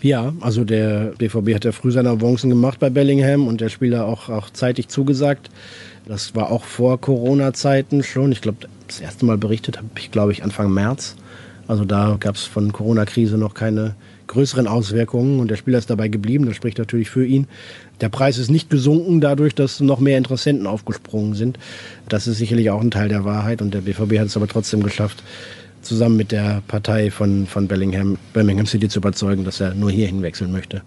Ja, 0.00 0.32
also 0.40 0.64
der 0.64 1.12
BVB 1.18 1.54
hat 1.54 1.64
ja 1.64 1.72
früh 1.72 1.92
seine 1.92 2.08
Avancen 2.08 2.50
gemacht 2.50 2.80
bei 2.80 2.90
Bellingham 2.90 3.46
und 3.46 3.60
der 3.60 3.68
Spieler 3.68 4.06
auch, 4.06 4.30
auch 4.30 4.48
zeitig 4.50 4.88
zugesagt. 4.88 5.50
Das 6.06 6.34
war 6.34 6.50
auch 6.50 6.64
vor 6.64 7.00
Corona-Zeiten 7.00 8.02
schon. 8.02 8.32
Ich 8.32 8.40
glaube, 8.40 8.66
das 8.86 9.00
erste 9.00 9.26
Mal 9.26 9.36
berichtet 9.36 9.76
habe 9.76 9.88
ich, 9.98 10.10
glaube 10.10 10.32
ich, 10.32 10.42
Anfang 10.42 10.72
März. 10.72 11.16
Also 11.68 11.84
da 11.84 12.16
gab 12.18 12.34
es 12.34 12.44
von 12.44 12.72
Corona-Krise 12.72 13.38
noch 13.38 13.54
keine 13.54 13.94
größeren 14.32 14.66
Auswirkungen 14.66 15.40
und 15.40 15.50
der 15.50 15.56
Spieler 15.56 15.78
ist 15.78 15.90
dabei 15.90 16.08
geblieben. 16.08 16.46
Das 16.46 16.56
spricht 16.56 16.78
natürlich 16.78 17.10
für 17.10 17.24
ihn. 17.24 17.46
Der 18.00 18.08
Preis 18.08 18.38
ist 18.38 18.50
nicht 18.50 18.70
gesunken 18.70 19.20
dadurch, 19.20 19.54
dass 19.54 19.80
noch 19.80 20.00
mehr 20.00 20.18
Interessenten 20.18 20.66
aufgesprungen 20.66 21.34
sind. 21.34 21.58
Das 22.08 22.26
ist 22.26 22.38
sicherlich 22.38 22.70
auch 22.70 22.80
ein 22.80 22.90
Teil 22.90 23.08
der 23.08 23.24
Wahrheit 23.24 23.62
und 23.62 23.74
der 23.74 23.82
BVB 23.82 24.18
hat 24.18 24.26
es 24.26 24.36
aber 24.36 24.48
trotzdem 24.48 24.82
geschafft, 24.82 25.22
zusammen 25.82 26.16
mit 26.16 26.32
der 26.32 26.62
Partei 26.66 27.10
von, 27.10 27.46
von 27.46 27.68
Bellingham, 27.68 28.16
Birmingham 28.32 28.66
City 28.66 28.88
zu 28.88 29.00
überzeugen, 29.00 29.44
dass 29.44 29.60
er 29.60 29.74
nur 29.74 29.90
hierhin 29.90 30.22
wechseln 30.22 30.50
möchte. 30.50 30.82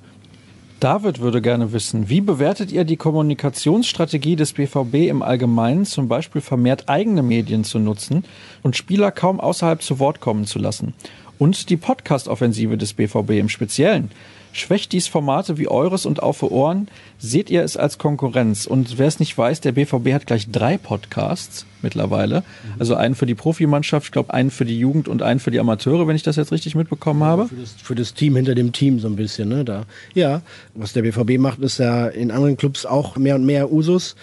David 0.82 1.22
würde 1.22 1.42
gerne 1.42 1.72
wissen, 1.72 2.10
wie 2.10 2.20
bewertet 2.20 2.72
ihr 2.72 2.84
die 2.84 2.98
Kommunikationsstrategie 2.98 4.36
des 4.36 4.54
BVB 4.54 5.08
im 5.08 5.22
Allgemeinen, 5.22 5.86
zum 5.86 6.10
Beispiel 6.10 6.42
vermehrt 6.42 6.90
eigene 6.90 7.24
Medien 7.24 7.64
zu 7.64 7.80
nutzen 7.80 8.26
und 8.62 8.76
Spieler 8.76 9.12
kaum 9.12 9.40
außerhalb 9.40 9.82
zu 9.82 10.00
Wort 10.00 10.20
kommen 10.20 10.46
zu 10.46 10.60
lassen? 10.60 10.94
Und 11.38 11.70
die 11.70 11.78
Podcast-Offensive 11.78 12.78
des 12.78 12.94
BVB 12.94 13.32
im 13.32 13.50
Speziellen. 13.50 14.12
Schwächt 14.56 14.94
dies 14.94 15.08
Formate 15.08 15.58
wie 15.58 15.68
eures 15.68 16.06
und 16.06 16.24
Auf 16.24 16.38
für 16.38 16.50
Ohren? 16.50 16.88
Seht 17.20 17.50
ihr 17.50 17.62
es 17.62 17.76
als 17.76 17.98
Konkurrenz? 17.98 18.66
Und 18.66 18.98
wer 18.98 19.08
es 19.08 19.20
nicht 19.20 19.38
weiß, 19.38 19.60
der 19.60 19.74
BVB 19.74 20.14
hat 20.14 20.28
gleich 20.28 20.50
drei 20.50 20.78
Podcasts 20.78 21.66
mittlerweile. 21.82 22.40
Mhm. 22.40 22.74
Also 22.80 22.96
einen 22.96 23.16
für 23.16 23.26
die 23.26 23.36
Profimannschaft, 23.36 24.06
ich 24.06 24.12
glaube 24.14 24.34
einen 24.34 24.52
für 24.52 24.64
die 24.64 24.80
Jugend 24.80 25.10
und 25.10 25.22
einen 25.22 25.42
für 25.42 25.52
die 25.52 25.60
Amateure, 25.60 26.08
wenn 26.08 26.16
ich 26.16 26.24
das 26.24 26.38
jetzt 26.38 26.54
richtig 26.54 26.74
mitbekommen 26.74 27.24
habe. 27.24 27.50
Für 27.50 27.56
das, 27.56 27.72
für 27.74 27.96
das 27.96 28.14
Team 28.14 28.38
hinter 28.38 28.56
dem 28.56 28.72
Team 28.72 29.00
so 29.00 29.10
ein 29.10 29.18
bisschen, 29.18 29.50
ne? 29.50 29.66
Da. 29.66 29.84
Ja, 30.14 30.42
was 30.74 30.94
der 30.94 31.02
BVB 31.02 31.38
macht, 31.38 31.60
ist 31.60 31.80
ja 31.80 32.08
in 32.08 32.32
anderen 32.32 32.56
Clubs 32.56 32.86
auch 32.86 33.18
mehr 33.18 33.36
und 33.36 33.46
mehr 33.46 33.74
Usus 33.74 34.16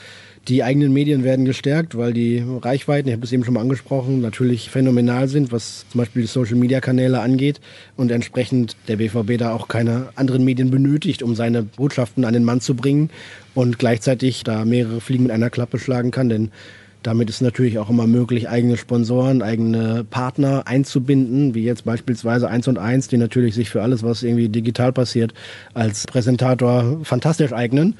Die 0.48 0.64
eigenen 0.64 0.92
Medien 0.92 1.22
werden 1.22 1.44
gestärkt, 1.44 1.96
weil 1.96 2.12
die 2.12 2.44
Reichweiten, 2.62 3.08
ich 3.08 3.14
habe 3.14 3.24
es 3.24 3.30
eben 3.30 3.44
schon 3.44 3.54
mal 3.54 3.60
angesprochen, 3.60 4.20
natürlich 4.20 4.70
phänomenal 4.70 5.28
sind, 5.28 5.52
was 5.52 5.86
zum 5.88 5.98
Beispiel 6.00 6.22
die 6.22 6.28
Social-Media-Kanäle 6.28 7.20
angeht 7.20 7.60
und 7.96 8.10
entsprechend 8.10 8.76
der 8.88 8.96
BVB 8.96 9.38
da 9.38 9.52
auch 9.52 9.68
keine 9.68 10.08
anderen 10.16 10.44
Medien 10.44 10.72
benötigt, 10.72 11.22
um 11.22 11.36
seine 11.36 11.62
Botschaften 11.62 12.24
an 12.24 12.32
den 12.32 12.42
Mann 12.42 12.60
zu 12.60 12.74
bringen 12.74 13.10
und 13.54 13.78
gleichzeitig 13.78 14.42
da 14.42 14.64
mehrere 14.64 15.00
Fliegen 15.00 15.22
mit 15.22 15.32
einer 15.32 15.48
Klappe 15.48 15.78
schlagen 15.78 16.10
kann, 16.10 16.28
denn 16.28 16.50
damit 17.04 17.30
ist 17.30 17.40
natürlich 17.40 17.78
auch 17.78 17.90
immer 17.90 18.08
möglich, 18.08 18.48
eigene 18.48 18.76
Sponsoren, 18.76 19.42
eigene 19.42 20.04
Partner 20.04 20.66
einzubinden, 20.66 21.54
wie 21.54 21.62
jetzt 21.62 21.84
beispielsweise 21.84 22.48
1 22.48 22.66
und 22.66 22.78
1, 22.78 23.08
die 23.08 23.16
natürlich 23.16 23.54
sich 23.54 23.70
für 23.70 23.82
alles, 23.82 24.02
was 24.02 24.24
irgendwie 24.24 24.48
digital 24.48 24.92
passiert, 24.92 25.34
als 25.74 26.06
Präsentator 26.06 27.00
fantastisch 27.04 27.52
eignen. 27.52 27.94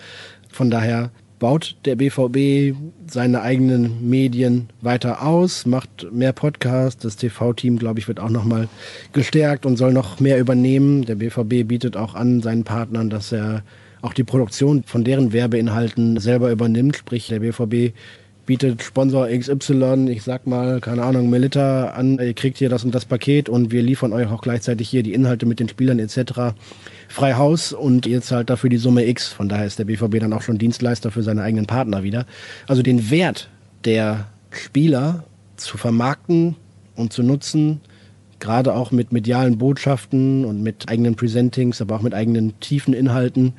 Von 0.51 0.71
daher 0.71 1.11
baut 1.43 1.75
der 1.87 1.97
BVB 1.97 2.77
seine 3.09 3.43
eigenen 3.43 4.09
Medien 4.09 4.69
weiter 4.81 5.27
aus, 5.27 5.67
macht 5.67 6.07
mehr 6.13 6.33
Podcasts. 6.33 7.03
Das 7.03 7.17
TV-Team, 7.17 7.81
glaube 7.81 7.99
ich, 7.99 8.07
wird 8.07 8.21
auch 8.21 8.31
nochmal 8.31 8.69
gestärkt 9.13 9.67
und 9.67 9.77
soll 9.77 9.93
noch 9.93 10.21
mehr 10.21 10.39
übernehmen. 10.39 11.05
Der 11.05 11.17
BVB 11.17 11.67
bietet 11.67 11.97
auch 11.97 12.15
an 12.15 12.43
seinen 12.43 12.63
Partnern, 12.63 13.11
dass 13.11 13.33
er 13.33 13.65
auch 14.03 14.15
die 14.15 14.23
Produktion 14.23 14.85
von 14.85 15.03
deren 15.03 15.33
Werbeinhalten 15.33 16.21
selber 16.21 16.53
übernimmt. 16.53 16.97
Sprich, 16.97 17.27
der 17.27 17.41
BVB 17.41 17.93
bietet 18.47 18.83
Sponsor 18.83 19.27
XY, 19.29 20.09
ich 20.11 20.23
sag 20.23 20.47
mal, 20.47 20.81
keine 20.81 21.03
Ahnung, 21.03 21.29
Melita 21.29 21.91
an, 21.91 22.19
ihr 22.19 22.35
kriegt 22.35 22.59
hier 22.59 22.69
das 22.69 22.85
und 22.85 22.95
das 22.95 23.05
Paket 23.05 23.49
und 23.49 23.73
wir 23.73 23.83
liefern 23.83 24.13
euch 24.13 24.29
auch 24.29 24.43
gleichzeitig 24.43 24.89
hier 24.89 25.03
die 25.03 25.13
Inhalte 25.13 25.47
mit 25.47 25.59
den 25.59 25.69
Spielern 25.69 25.99
etc. 25.99 26.55
frei 27.13 27.35
Haus 27.35 27.73
und 27.73 28.07
ihr 28.07 28.23
zahlt 28.23 28.51
dafür 28.51 28.71
die 28.71 28.79
Summe 28.79 29.07
X. 29.07 29.29
Von 29.29 29.49
daher 29.49 29.67
ist 29.67 29.79
der 29.79 29.85
BVB 29.85 30.19
dann 30.21 30.33
auch 30.33 30.43
schon 30.43 30.59
Dienstleister 30.59 31.11
für 31.11 31.23
seine 31.23 31.43
eigenen 31.43 31.67
Partner 31.67 32.03
wieder. 32.03 32.27
Also 32.67 32.83
den 32.83 33.11
Wert 33.11 33.49
der 33.85 34.29
Spieler 34.51 35.25
zu 35.57 35.77
vermarkten 35.79 36.57
und 36.97 37.13
zu 37.13 37.23
nutzen, 37.23 37.81
gerade 38.41 38.75
auch 38.75 38.91
mit 38.91 39.13
medialen 39.13 39.59
Botschaften 39.59 40.45
und 40.45 40.63
mit 40.63 40.89
eigenen 40.89 41.15
Presentings, 41.15 41.81
aber 41.81 41.97
auch 41.97 42.03
mit 42.03 42.15
eigenen 42.15 42.59
tiefen 42.61 42.95
Inhalten, 42.95 43.55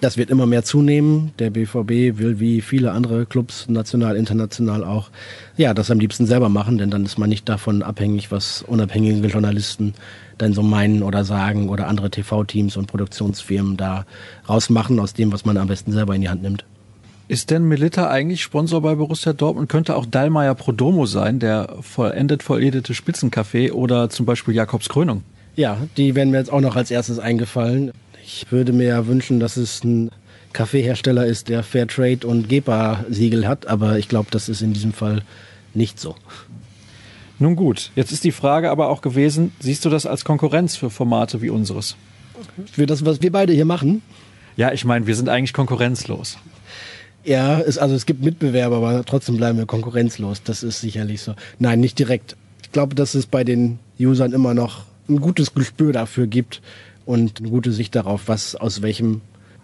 das 0.00 0.16
wird 0.16 0.30
immer 0.30 0.46
mehr 0.46 0.64
zunehmen. 0.64 1.32
Der 1.38 1.50
BVB 1.50 2.18
will 2.18 2.40
wie 2.40 2.60
viele 2.60 2.92
andere 2.92 3.26
Clubs, 3.26 3.68
national, 3.68 4.16
international 4.16 4.84
auch, 4.84 5.10
ja, 5.56 5.74
das 5.74 5.90
am 5.90 5.98
liebsten 5.98 6.26
selber 6.26 6.48
machen, 6.48 6.78
denn 6.78 6.90
dann 6.90 7.04
ist 7.04 7.18
man 7.18 7.28
nicht 7.28 7.48
davon 7.48 7.82
abhängig, 7.82 8.30
was 8.30 8.62
unabhängige 8.62 9.26
Journalisten 9.28 9.94
dann 10.38 10.52
so 10.52 10.62
meinen 10.62 11.02
oder 11.02 11.24
sagen 11.24 11.68
oder 11.68 11.88
andere 11.88 12.10
TV-Teams 12.10 12.76
und 12.76 12.86
Produktionsfirmen 12.86 13.76
da 13.76 14.04
rausmachen 14.48 14.98
aus 14.98 15.14
dem, 15.14 15.32
was 15.32 15.44
man 15.44 15.56
am 15.56 15.68
besten 15.68 15.92
selber 15.92 16.14
in 16.14 16.22
die 16.22 16.28
Hand 16.28 16.42
nimmt. 16.42 16.64
Ist 17.26 17.50
denn 17.50 17.64
Melita 17.64 18.10
eigentlich 18.10 18.42
Sponsor 18.42 18.82
bei 18.82 18.96
Borussia 18.96 19.32
Dortmund? 19.32 19.70
Könnte 19.70 19.96
auch 19.96 20.04
Dallmayr 20.04 20.54
Prodomo 20.54 21.06
sein, 21.06 21.38
der 21.38 21.76
vollendet 21.80 22.42
volledete 22.42 22.92
Spitzencafé 22.92 23.72
oder 23.72 24.10
zum 24.10 24.26
Beispiel 24.26 24.54
Jakobs 24.54 24.90
Krönung? 24.90 25.22
Ja, 25.56 25.78
die 25.96 26.14
werden 26.14 26.30
mir 26.32 26.38
jetzt 26.38 26.52
auch 26.52 26.60
noch 26.60 26.76
als 26.76 26.90
erstes 26.90 27.18
eingefallen. 27.18 27.92
Ich 28.26 28.50
würde 28.50 28.72
mir 28.72 28.86
ja 28.86 29.06
wünschen, 29.06 29.38
dass 29.38 29.58
es 29.58 29.84
ein 29.84 30.10
Kaffeehersteller 30.54 31.26
ist, 31.26 31.50
der 31.50 31.62
Fairtrade 31.62 32.26
und 32.26 32.48
GEPA-Siegel 32.48 33.46
hat, 33.46 33.66
aber 33.66 33.98
ich 33.98 34.08
glaube, 34.08 34.28
das 34.30 34.48
ist 34.48 34.62
in 34.62 34.72
diesem 34.72 34.94
Fall 34.94 35.22
nicht 35.74 36.00
so. 36.00 36.14
Nun 37.38 37.54
gut, 37.54 37.90
jetzt 37.96 38.12
ist 38.12 38.24
die 38.24 38.32
Frage 38.32 38.70
aber 38.70 38.88
auch 38.88 39.02
gewesen, 39.02 39.52
siehst 39.60 39.84
du 39.84 39.90
das 39.90 40.06
als 40.06 40.24
Konkurrenz 40.24 40.74
für 40.74 40.88
Formate 40.88 41.42
wie 41.42 41.50
unseres? 41.50 41.96
Für 42.72 42.86
das, 42.86 43.04
was 43.04 43.20
wir 43.20 43.30
beide 43.30 43.52
hier 43.52 43.66
machen? 43.66 44.00
Ja, 44.56 44.72
ich 44.72 44.84
meine, 44.84 45.06
wir 45.06 45.16
sind 45.16 45.28
eigentlich 45.28 45.52
konkurrenzlos. 45.52 46.38
Ja, 47.24 47.60
es, 47.60 47.76
also 47.76 47.94
es 47.94 48.06
gibt 48.06 48.22
Mitbewerber, 48.22 48.76
aber 48.76 49.04
trotzdem 49.04 49.36
bleiben 49.36 49.58
wir 49.58 49.66
konkurrenzlos. 49.66 50.42
Das 50.42 50.62
ist 50.62 50.80
sicherlich 50.80 51.20
so. 51.20 51.34
Nein, 51.58 51.80
nicht 51.80 51.98
direkt. 51.98 52.36
Ich 52.62 52.72
glaube, 52.72 52.94
dass 52.94 53.14
es 53.14 53.26
bei 53.26 53.44
den 53.44 53.80
Usern 53.98 54.32
immer 54.32 54.54
noch 54.54 54.84
ein 55.08 55.20
gutes 55.20 55.52
Gespür 55.54 55.92
dafür 55.92 56.26
gibt, 56.26 56.62
und 57.06 57.40
eine 57.40 57.50
gute 57.50 57.72
Sicht 57.72 57.94
darauf, 57.94 58.22
was 58.26 58.56
aus 58.56 58.82
welchem 58.82 59.20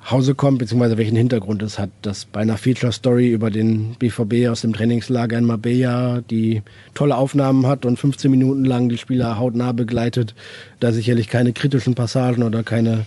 Hause 0.09 0.35
kommt, 0.35 0.59
beziehungsweise 0.59 0.97
welchen 0.97 1.17
Hintergrund 1.17 1.63
es 1.63 1.79
hat. 1.79 1.91
Dass 2.03 2.25
bei 2.25 2.41
einer 2.41 2.57
Feature-Story 2.57 3.31
über 3.31 3.51
den 3.51 3.97
BVB 3.99 4.49
aus 4.49 4.63
dem 4.63 4.73
Trainingslager 4.73 5.37
in 5.37 5.45
Marbella, 5.45 6.23
die 6.23 6.63
tolle 6.95 7.17
Aufnahmen 7.17 7.67
hat 7.67 7.85
und 7.85 7.99
15 7.99 8.31
Minuten 8.31 8.65
lang 8.65 8.89
die 8.89 8.99
Spieler 8.99 9.39
hautnah 9.39 9.73
begleitet, 9.73 10.35
da 10.81 10.93
sicherlich 10.93 11.29
keine 11.29 11.53
kritischen 11.53 11.95
Passagen 11.95 12.43
oder 12.43 12.63
keine, 12.63 13.05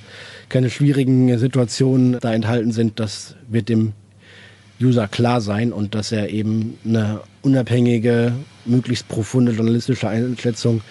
keine 0.49 0.69
schwierigen 0.69 1.35
Situationen 1.39 2.19
da 2.19 2.33
enthalten 2.33 2.71
sind, 2.71 2.99
das 2.99 3.35
wird 3.49 3.69
dem 3.69 3.93
User 4.81 5.07
klar 5.07 5.41
sein 5.41 5.71
und 5.71 5.95
dass 5.95 6.11
er 6.11 6.29
eben 6.29 6.77
eine 6.85 7.21
unabhängige, 7.41 8.33
möglichst 8.65 9.07
profunde 9.07 9.51
journalistische 9.51 10.07
Einschätzung 10.07 10.81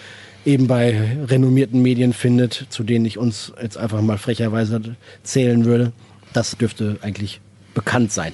eben 0.45 0.67
bei 0.67 1.17
renommierten 1.25 1.81
Medien 1.81 2.13
findet, 2.13 2.67
zu 2.69 2.83
denen 2.83 3.05
ich 3.05 3.17
uns 3.17 3.53
jetzt 3.61 3.77
einfach 3.77 4.01
mal 4.01 4.17
frecherweise 4.17 4.81
zählen 5.23 5.65
würde. 5.65 5.91
Das 6.33 6.57
dürfte 6.57 6.97
eigentlich 7.01 7.41
bekannt 7.73 8.11
sein. 8.11 8.33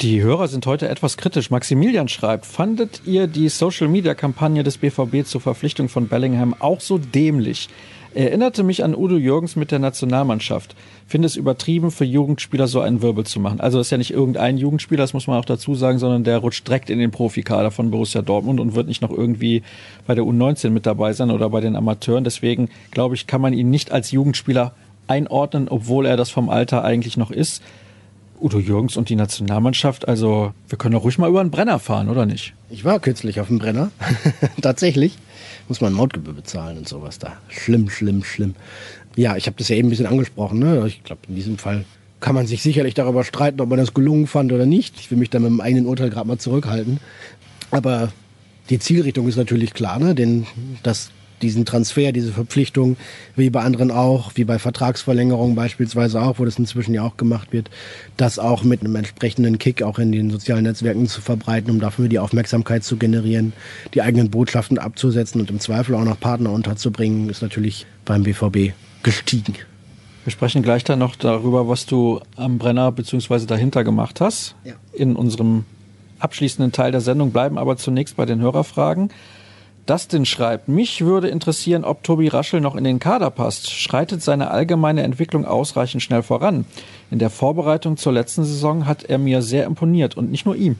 Die 0.00 0.22
Hörer 0.22 0.46
sind 0.46 0.64
heute 0.66 0.88
etwas 0.88 1.16
kritisch. 1.16 1.50
Maximilian 1.50 2.06
schreibt, 2.06 2.46
fandet 2.46 3.02
ihr 3.04 3.26
die 3.26 3.48
Social-Media-Kampagne 3.48 4.62
des 4.62 4.78
BVB 4.78 5.24
zur 5.26 5.40
Verpflichtung 5.40 5.88
von 5.88 6.06
Bellingham 6.06 6.54
auch 6.58 6.80
so 6.80 6.98
dämlich? 6.98 7.68
Erinnerte 8.14 8.62
mich 8.62 8.84
an 8.84 8.94
Udo 8.94 9.16
Jürgens 9.16 9.56
mit 9.56 9.72
der 9.72 9.80
Nationalmannschaft. 9.80 10.76
Finde 11.08 11.24
es 11.24 11.36
übertrieben, 11.36 11.90
für 11.90 12.04
Jugendspieler 12.04 12.68
so 12.68 12.82
einen 12.82 13.00
Wirbel 13.00 13.24
zu 13.24 13.40
machen. 13.40 13.60
Also 13.60 13.78
das 13.78 13.86
ist 13.86 13.90
ja 13.90 13.96
nicht 13.96 14.12
irgendein 14.12 14.58
Jugendspieler, 14.58 15.02
das 15.02 15.14
muss 15.14 15.26
man 15.26 15.38
auch 15.38 15.46
dazu 15.46 15.74
sagen, 15.74 15.98
sondern 15.98 16.22
der 16.22 16.36
rutscht 16.36 16.68
direkt 16.68 16.90
in 16.90 16.98
den 16.98 17.10
Profikader 17.10 17.70
von 17.70 17.90
Borussia 17.90 18.20
Dortmund 18.20 18.60
und 18.60 18.74
wird 18.74 18.88
nicht 18.88 19.00
noch 19.00 19.10
irgendwie 19.10 19.62
bei 20.06 20.14
der 20.14 20.24
U19 20.24 20.68
mit 20.68 20.84
dabei 20.84 21.14
sein 21.14 21.30
oder 21.30 21.48
bei 21.48 21.62
den 21.62 21.76
Amateuren. 21.76 22.24
Deswegen 22.24 22.68
glaube 22.90 23.14
ich, 23.14 23.26
kann 23.26 23.40
man 23.40 23.54
ihn 23.54 23.70
nicht 23.70 23.90
als 23.90 24.10
Jugendspieler 24.10 24.74
einordnen, 25.06 25.68
obwohl 25.70 26.04
er 26.04 26.18
das 26.18 26.28
vom 26.28 26.50
Alter 26.50 26.84
eigentlich 26.84 27.16
noch 27.16 27.30
ist. 27.30 27.62
Udo 28.38 28.58
Jürgens 28.58 28.98
und 28.98 29.08
die 29.08 29.16
Nationalmannschaft, 29.16 30.06
also 30.06 30.52
wir 30.68 30.78
können 30.78 30.92
doch 30.92 31.04
ruhig 31.04 31.18
mal 31.18 31.28
über 31.28 31.40
einen 31.40 31.50
Brenner 31.50 31.78
fahren, 31.78 32.08
oder 32.10 32.26
nicht? 32.26 32.52
Ich 32.70 32.84
war 32.84 33.00
kürzlich 33.00 33.40
auf 33.40 33.48
dem 33.48 33.58
Brenner, 33.58 33.90
tatsächlich 34.62 35.16
muss 35.68 35.80
man 35.80 35.92
Mautgebühr 35.92 36.34
bezahlen 36.34 36.78
und 36.78 36.88
sowas 36.88 37.18
da. 37.18 37.36
Schlimm, 37.48 37.90
schlimm, 37.90 38.24
schlimm. 38.24 38.54
Ja, 39.18 39.36
ich 39.36 39.46
habe 39.46 39.56
das 39.58 39.68
ja 39.68 39.74
eben 39.74 39.88
ein 39.88 39.90
bisschen 39.90 40.06
angesprochen. 40.06 40.60
Ne? 40.60 40.84
Ich 40.86 41.02
glaube, 41.02 41.22
in 41.26 41.34
diesem 41.34 41.58
Fall 41.58 41.84
kann 42.20 42.36
man 42.36 42.46
sich 42.46 42.62
sicherlich 42.62 42.94
darüber 42.94 43.24
streiten, 43.24 43.60
ob 43.60 43.68
man 43.68 43.80
das 43.80 43.92
gelungen 43.92 44.28
fand 44.28 44.52
oder 44.52 44.64
nicht. 44.64 44.94
Ich 45.00 45.10
will 45.10 45.18
mich 45.18 45.28
da 45.28 45.40
mit 45.40 45.50
meinem 45.50 45.60
eigenen 45.60 45.86
Urteil 45.86 46.08
gerade 46.08 46.28
mal 46.28 46.38
zurückhalten. 46.38 47.00
Aber 47.72 48.12
die 48.70 48.78
Zielrichtung 48.78 49.26
ist 49.26 49.34
natürlich 49.34 49.74
klar, 49.74 49.98
ne? 49.98 50.14
denn 50.14 50.46
das 50.84 51.10
diesen 51.42 51.64
Transfer, 51.64 52.12
diese 52.12 52.30
Verpflichtung, 52.30 52.96
wie 53.34 53.50
bei 53.50 53.62
anderen 53.62 53.90
auch, 53.90 54.32
wie 54.36 54.44
bei 54.44 54.60
Vertragsverlängerungen 54.60 55.56
beispielsweise 55.56 56.22
auch, 56.22 56.38
wo 56.38 56.44
das 56.44 56.58
inzwischen 56.58 56.94
ja 56.94 57.02
auch 57.02 57.16
gemacht 57.16 57.52
wird, 57.52 57.70
das 58.16 58.38
auch 58.38 58.62
mit 58.62 58.82
einem 58.82 58.94
entsprechenden 58.94 59.58
Kick 59.58 59.82
auch 59.82 59.98
in 59.98 60.12
den 60.12 60.30
sozialen 60.30 60.62
Netzwerken 60.62 61.08
zu 61.08 61.20
verbreiten, 61.20 61.72
um 61.72 61.80
dafür 61.80 62.08
die 62.08 62.20
Aufmerksamkeit 62.20 62.84
zu 62.84 62.96
generieren, 62.96 63.52
die 63.94 64.02
eigenen 64.02 64.30
Botschaften 64.30 64.78
abzusetzen 64.78 65.40
und 65.40 65.50
im 65.50 65.58
Zweifel 65.58 65.96
auch 65.96 66.04
noch 66.04 66.20
Partner 66.20 66.52
unterzubringen, 66.52 67.28
ist 67.28 67.42
natürlich 67.42 67.84
beim 68.04 68.22
BVB 68.22 68.74
gestiegen. 69.02 69.54
Wir 70.24 70.32
sprechen 70.32 70.62
gleich 70.62 70.84
dann 70.84 70.98
noch 70.98 71.16
darüber, 71.16 71.68
was 71.68 71.86
du 71.86 72.20
am 72.36 72.58
Brenner 72.58 72.92
bzw. 72.92 73.46
dahinter 73.46 73.84
gemacht 73.84 74.20
hast. 74.20 74.54
Ja. 74.64 74.74
In 74.92 75.16
unserem 75.16 75.64
abschließenden 76.18 76.72
Teil 76.72 76.92
der 76.92 77.00
Sendung 77.00 77.30
bleiben 77.30 77.58
aber 77.58 77.76
zunächst 77.76 78.16
bei 78.16 78.26
den 78.26 78.40
Hörerfragen. 78.40 79.10
Dustin 79.86 80.26
schreibt, 80.26 80.68
mich 80.68 81.00
würde 81.00 81.28
interessieren, 81.28 81.82
ob 81.82 82.02
Tobi 82.02 82.28
Raschel 82.28 82.60
noch 82.60 82.76
in 82.76 82.84
den 82.84 82.98
Kader 82.98 83.30
passt. 83.30 83.70
Schreitet 83.70 84.22
seine 84.22 84.50
allgemeine 84.50 85.02
Entwicklung 85.02 85.46
ausreichend 85.46 86.02
schnell 86.02 86.22
voran? 86.22 86.66
In 87.10 87.18
der 87.18 87.30
Vorbereitung 87.30 87.96
zur 87.96 88.12
letzten 88.12 88.44
Saison 88.44 88.84
hat 88.84 89.04
er 89.04 89.16
mir 89.16 89.40
sehr 89.40 89.64
imponiert 89.64 90.14
und 90.14 90.30
nicht 90.30 90.44
nur 90.44 90.56
ihm. 90.56 90.76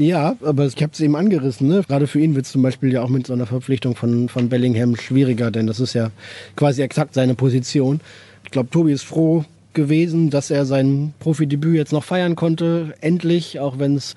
Ja, 0.00 0.34
aber 0.42 0.64
ich 0.64 0.82
habe 0.82 0.92
es 0.94 1.00
eben 1.00 1.14
angerissen. 1.14 1.68
Ne? 1.68 1.82
Gerade 1.86 2.06
für 2.06 2.20
ihn 2.20 2.34
wird 2.34 2.46
es 2.46 2.52
zum 2.52 2.62
Beispiel 2.62 2.90
ja 2.90 3.02
auch 3.02 3.10
mit 3.10 3.26
so 3.26 3.34
einer 3.34 3.44
Verpflichtung 3.44 3.96
von, 3.96 4.30
von 4.30 4.48
Bellingham 4.48 4.96
schwieriger, 4.96 5.50
denn 5.50 5.66
das 5.66 5.78
ist 5.78 5.92
ja 5.92 6.10
quasi 6.56 6.80
exakt 6.80 7.12
seine 7.12 7.34
Position. 7.34 8.00
Ich 8.42 8.50
glaube, 8.50 8.70
Tobi 8.70 8.92
ist 8.92 9.02
froh 9.02 9.44
gewesen, 9.74 10.30
dass 10.30 10.50
er 10.50 10.64
sein 10.64 11.12
Profidebüt 11.20 11.76
jetzt 11.76 11.92
noch 11.92 12.02
feiern 12.02 12.34
konnte. 12.34 12.94
Endlich, 13.02 13.60
auch 13.60 13.78
wenn 13.78 13.94
es 13.94 14.14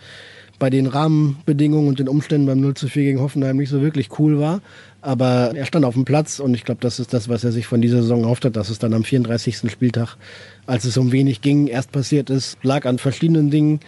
bei 0.58 0.70
den 0.70 0.88
Rahmenbedingungen 0.88 1.90
und 1.90 2.00
den 2.00 2.08
Umständen 2.08 2.48
beim 2.48 2.62
0 2.62 2.76
zu 2.76 2.88
4 2.88 3.04
gegen 3.04 3.20
Hoffenheim 3.20 3.58
nicht 3.58 3.70
so 3.70 3.82
wirklich 3.82 4.18
cool 4.20 4.40
war. 4.40 4.62
Aber 5.02 5.52
er 5.54 5.66
stand 5.66 5.84
auf 5.84 5.96
dem 5.96 6.06
Platz 6.06 6.40
und 6.40 6.54
ich 6.54 6.64
glaube, 6.64 6.80
das 6.80 7.02
ist 7.02 7.14
das, 7.14 7.28
was 7.28 7.44
er 7.44 7.52
sich 7.52 7.68
von 7.68 7.82
dieser 7.82 8.04
Saison 8.04 8.22
erhofft 8.22 8.46
hat, 8.46 8.56
dass 8.56 8.70
es 8.70 8.80
dann 8.80 8.94
am 8.94 9.04
34. 9.04 9.70
Spieltag, 9.70 10.16
als 10.66 10.86
es 10.86 10.96
um 10.96 11.12
wenig 11.12 11.42
ging, 11.42 11.68
erst 11.68 11.92
passiert 11.92 12.30
ist, 12.30 12.58
lag 12.64 12.86
an 12.86 13.00
verschiedenen 13.00 13.52
Dingen. 13.52 13.82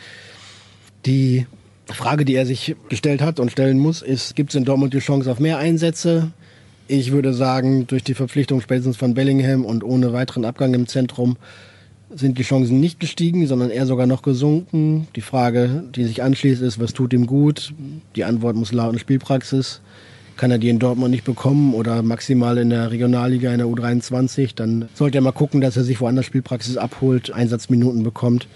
Die 1.06 1.46
Frage, 1.94 2.26
die 2.26 2.36
er 2.36 2.46
sich 2.46 2.76
gestellt 2.90 3.22
hat 3.22 3.40
und 3.40 3.52
stellen 3.52 3.80
muss, 3.80 4.02
ist, 4.02 4.36
gibt 4.36 4.50
es 4.50 4.56
in 4.56 4.66
Dortmund 4.66 4.94
die 4.94 5.00
Chance 5.00 5.32
auf 5.32 5.40
mehr 5.40 5.58
Einsätze? 5.58 6.32
Ich 6.88 7.12
würde 7.12 7.34
sagen, 7.34 7.88
durch 7.88 8.04
die 8.04 8.14
Verpflichtung 8.14 8.62
spätestens 8.62 8.98
von 8.98 9.14
Bellingham 9.14 9.66
und 9.66 9.84
ohne 9.84 10.14
weiteren 10.14 10.46
Abgang 10.46 10.74
im 10.74 10.88
Zentrum 10.88 11.38
sind 12.14 12.38
die 12.38 12.44
Chancen 12.44 12.80
nicht 12.80 13.00
gestiegen, 13.00 13.48
sondern 13.48 13.70
eher 13.70 13.86
sogar 13.86 14.08
noch 14.08 14.22
gesunken. 14.22 15.08
Die 15.16 15.22
Frage, 15.22 15.84
die 15.96 16.06
sich 16.06 16.24
anschließt, 16.24 16.62
ist, 16.62 16.80
was 16.80 16.94
tut 16.94 17.14
ihm 17.14 17.26
gut? 17.26 17.74
Die 18.16 18.24
Antwort 18.24 18.56
muss 18.56 18.72
lauten 18.72 19.00
Spielpraxis. 19.00 19.82
Kann 20.38 20.52
er 20.52 20.58
die 20.58 20.70
in 20.70 20.80
Dortmund 20.80 21.12
nicht 21.12 21.24
bekommen 21.24 21.74
oder 21.74 22.04
maximal 22.04 22.58
in 22.58 22.70
der 22.70 22.92
Regionalliga 22.92 23.52
in 23.52 23.58
der 23.58 23.68
U23, 23.68 24.54
dann 24.54 24.90
sollte 24.94 25.18
er 25.18 25.22
mal 25.22 25.32
gucken, 25.32 25.62
dass 25.62 25.78
er 25.78 25.84
sich 25.84 26.02
woanders 26.02 26.26
Spielpraxis 26.26 26.76
abholt, 26.76 27.32
Einsatzminuten 27.32 28.04
bekommt. 28.04 28.48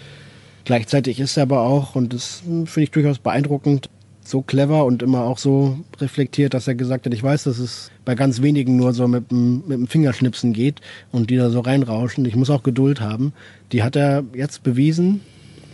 Gleichzeitig 0.70 1.18
ist 1.18 1.36
er 1.36 1.42
aber 1.42 1.62
auch, 1.62 1.96
und 1.96 2.14
das 2.14 2.44
finde 2.44 2.82
ich 2.82 2.92
durchaus 2.92 3.18
beeindruckend, 3.18 3.90
so 4.24 4.40
clever 4.40 4.84
und 4.84 5.02
immer 5.02 5.22
auch 5.22 5.38
so 5.38 5.80
reflektiert, 6.00 6.54
dass 6.54 6.68
er 6.68 6.76
gesagt 6.76 7.06
hat, 7.06 7.12
ich 7.12 7.24
weiß, 7.24 7.42
dass 7.42 7.58
es 7.58 7.90
bei 8.04 8.14
ganz 8.14 8.40
wenigen 8.40 8.76
nur 8.76 8.92
so 8.92 9.08
mit 9.08 9.32
dem, 9.32 9.64
mit 9.66 9.78
dem 9.78 9.88
Fingerschnipsen 9.88 10.52
geht 10.52 10.80
und 11.10 11.28
die 11.28 11.36
da 11.38 11.50
so 11.50 11.58
reinrauschen. 11.58 12.24
Ich 12.24 12.36
muss 12.36 12.50
auch 12.50 12.62
Geduld 12.62 13.00
haben. 13.00 13.32
Die 13.72 13.82
hat 13.82 13.96
er 13.96 14.22
jetzt 14.32 14.62
bewiesen. 14.62 15.22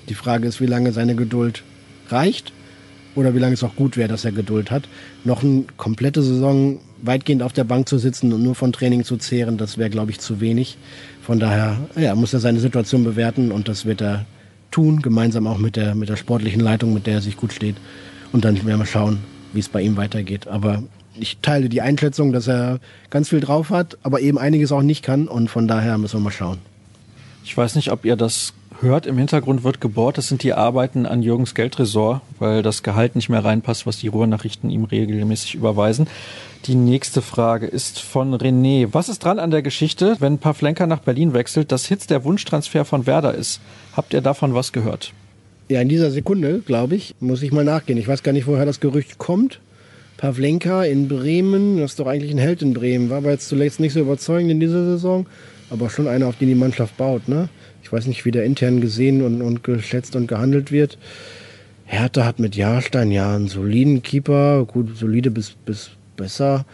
Die 0.08 0.14
Frage 0.14 0.48
ist, 0.48 0.62
wie 0.62 0.66
lange 0.66 0.92
seine 0.92 1.14
Geduld 1.14 1.62
reicht 2.08 2.54
oder 3.14 3.34
wie 3.34 3.38
lange 3.38 3.52
es 3.52 3.64
auch 3.64 3.76
gut 3.76 3.98
wäre, 3.98 4.08
dass 4.08 4.24
er 4.24 4.32
Geduld 4.32 4.70
hat. 4.70 4.88
Noch 5.24 5.42
eine 5.42 5.64
komplette 5.76 6.22
Saison 6.22 6.78
weitgehend 7.02 7.42
auf 7.42 7.52
der 7.52 7.64
Bank 7.64 7.86
zu 7.86 7.98
sitzen 7.98 8.32
und 8.32 8.42
nur 8.42 8.54
von 8.54 8.72
Training 8.72 9.04
zu 9.04 9.18
zehren, 9.18 9.58
das 9.58 9.76
wäre, 9.76 9.90
glaube 9.90 10.12
ich, 10.12 10.20
zu 10.20 10.40
wenig. 10.40 10.78
Von 11.20 11.38
daher 11.38 11.76
ja, 11.96 12.14
muss 12.14 12.32
er 12.32 12.40
seine 12.40 12.60
Situation 12.60 13.04
bewerten 13.04 13.52
und 13.52 13.68
das 13.68 13.84
wird 13.84 14.00
er 14.00 14.24
tun, 14.76 15.00
gemeinsam 15.00 15.46
auch 15.46 15.56
mit 15.56 15.76
der, 15.76 15.94
mit 15.94 16.10
der 16.10 16.16
sportlichen 16.16 16.60
Leitung, 16.60 16.92
mit 16.92 17.06
der 17.06 17.14
er 17.14 17.20
sich 17.22 17.38
gut 17.38 17.54
steht. 17.54 17.76
Und 18.32 18.44
dann 18.44 18.62
werden 18.66 18.78
wir 18.78 18.84
schauen, 18.84 19.20
wie 19.54 19.60
es 19.60 19.70
bei 19.70 19.80
ihm 19.80 19.96
weitergeht. 19.96 20.48
Aber 20.48 20.82
ich 21.18 21.38
teile 21.40 21.70
die 21.70 21.80
Einschätzung, 21.80 22.30
dass 22.30 22.46
er 22.46 22.78
ganz 23.08 23.30
viel 23.30 23.40
drauf 23.40 23.70
hat, 23.70 23.96
aber 24.02 24.20
eben 24.20 24.36
einiges 24.36 24.72
auch 24.72 24.82
nicht 24.82 25.02
kann. 25.02 25.28
Und 25.28 25.48
von 25.48 25.66
daher 25.66 25.96
müssen 25.96 26.18
wir 26.18 26.24
mal 26.24 26.30
schauen. 26.30 26.58
Ich 27.42 27.56
weiß 27.56 27.74
nicht, 27.76 27.90
ob 27.90 28.04
ihr 28.04 28.16
das 28.16 28.52
hört. 28.82 29.06
Im 29.06 29.18
Hintergrund 29.18 29.64
wird 29.64 29.80
gebohrt. 29.80 30.18
Das 30.18 30.28
sind 30.28 30.42
die 30.42 30.52
Arbeiten 30.52 31.06
an 31.06 31.22
Jürgens 31.22 31.54
Geldtresor, 31.54 32.22
weil 32.38 32.62
das 32.62 32.82
Gehalt 32.82 33.16
nicht 33.16 33.28
mehr 33.28 33.44
reinpasst, 33.44 33.86
was 33.86 33.98
die 33.98 34.08
Ruhrnachrichten 34.08 34.70
ihm 34.70 34.84
regelmäßig 34.84 35.54
überweisen. 35.54 36.06
Die 36.66 36.74
nächste 36.74 37.22
Frage 37.22 37.66
ist 37.66 38.00
von 38.00 38.34
René. 38.34 38.88
Was 38.92 39.08
ist 39.08 39.24
dran 39.24 39.38
an 39.38 39.50
der 39.50 39.62
Geschichte, 39.62 40.16
wenn 40.18 40.38
Pavlenka 40.38 40.86
nach 40.86 41.00
Berlin 41.00 41.32
wechselt, 41.32 41.70
dass 41.70 41.86
Hitz 41.86 42.06
der 42.06 42.24
Wunschtransfer 42.24 42.84
von 42.84 43.06
Werder 43.06 43.34
ist? 43.34 43.60
Habt 43.96 44.14
ihr 44.14 44.20
davon 44.20 44.54
was 44.54 44.72
gehört? 44.72 45.12
Ja, 45.68 45.80
in 45.80 45.88
dieser 45.88 46.10
Sekunde, 46.10 46.60
glaube 46.60 46.94
ich, 46.94 47.14
muss 47.20 47.42
ich 47.42 47.52
mal 47.52 47.64
nachgehen. 47.64 47.98
Ich 47.98 48.08
weiß 48.08 48.22
gar 48.22 48.32
nicht, 48.32 48.46
woher 48.46 48.66
das 48.66 48.80
Gerücht 48.80 49.18
kommt. 49.18 49.60
Pavlenka 50.16 50.84
in 50.84 51.08
Bremen, 51.08 51.78
das 51.78 51.92
ist 51.92 52.00
doch 52.00 52.06
eigentlich 52.06 52.30
ein 52.30 52.38
Held 52.38 52.62
in 52.62 52.72
Bremen, 52.72 53.10
war 53.10 53.18
aber 53.18 53.32
jetzt 53.32 53.48
zuletzt 53.48 53.80
nicht 53.80 53.92
so 53.92 54.00
überzeugend 54.00 54.50
in 54.50 54.60
dieser 54.60 54.84
Saison, 54.84 55.26
aber 55.68 55.90
schon 55.90 56.08
einer, 56.08 56.26
auf 56.26 56.36
den 56.36 56.48
die 56.48 56.54
Mannschaft 56.54 56.96
baut. 56.96 57.28
Ne? 57.28 57.48
Ich 57.86 57.92
weiß 57.92 58.08
nicht, 58.08 58.24
wie 58.24 58.32
der 58.32 58.42
intern 58.42 58.80
gesehen 58.80 59.22
und, 59.22 59.42
und 59.42 59.62
geschätzt 59.62 60.16
und 60.16 60.26
gehandelt 60.26 60.72
wird. 60.72 60.98
Hertha 61.84 62.24
hat 62.24 62.40
mit 62.40 62.56
Jahrstein 62.56 63.12
ja 63.12 63.32
einen 63.32 63.46
soliden 63.46 64.02
Keeper, 64.02 64.64
gut, 64.64 64.98
solide 64.98 65.30
bis, 65.30 65.52
bis 65.52 65.90
besser. 66.16 66.66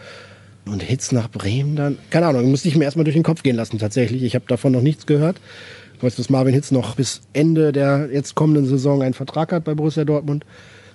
Und 0.65 0.81
Hitz 0.81 1.11
nach 1.11 1.29
Bremen 1.29 1.75
dann? 1.75 1.99
Keine 2.09 2.25
Ahnung, 2.25 2.49
musste 2.49 2.67
ich 2.67 2.75
mir 2.75 2.85
erstmal 2.85 3.03
durch 3.03 3.13
den 3.13 3.21
Kopf 3.21 3.43
gehen 3.43 3.55
lassen 3.55 3.77
tatsächlich. 3.77 4.23
Ich 4.23 4.33
habe 4.33 4.45
davon 4.47 4.71
noch 4.71 4.81
nichts 4.81 5.05
gehört. 5.05 5.39
Ich 5.97 6.01
weiß, 6.01 6.15
dass 6.15 6.31
Marvin 6.31 6.55
Hitz 6.55 6.71
noch 6.71 6.95
bis 6.95 7.21
Ende 7.33 7.71
der 7.71 8.09
jetzt 8.11 8.33
kommenden 8.33 8.65
Saison 8.65 9.03
einen 9.03 9.13
Vertrag 9.13 9.51
hat 9.51 9.65
bei 9.65 9.75
Borussia 9.75 10.05
Dortmund 10.05 10.47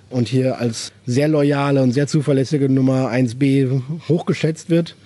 und 0.09 0.27
hier 0.27 0.59
als 0.59 0.91
sehr 1.05 1.29
loyale 1.29 1.81
und 1.81 1.93
sehr 1.93 2.07
zuverlässige 2.07 2.67
Nummer 2.67 3.09
1b 3.09 3.81
hochgeschätzt 4.09 4.69
wird. 4.69 4.97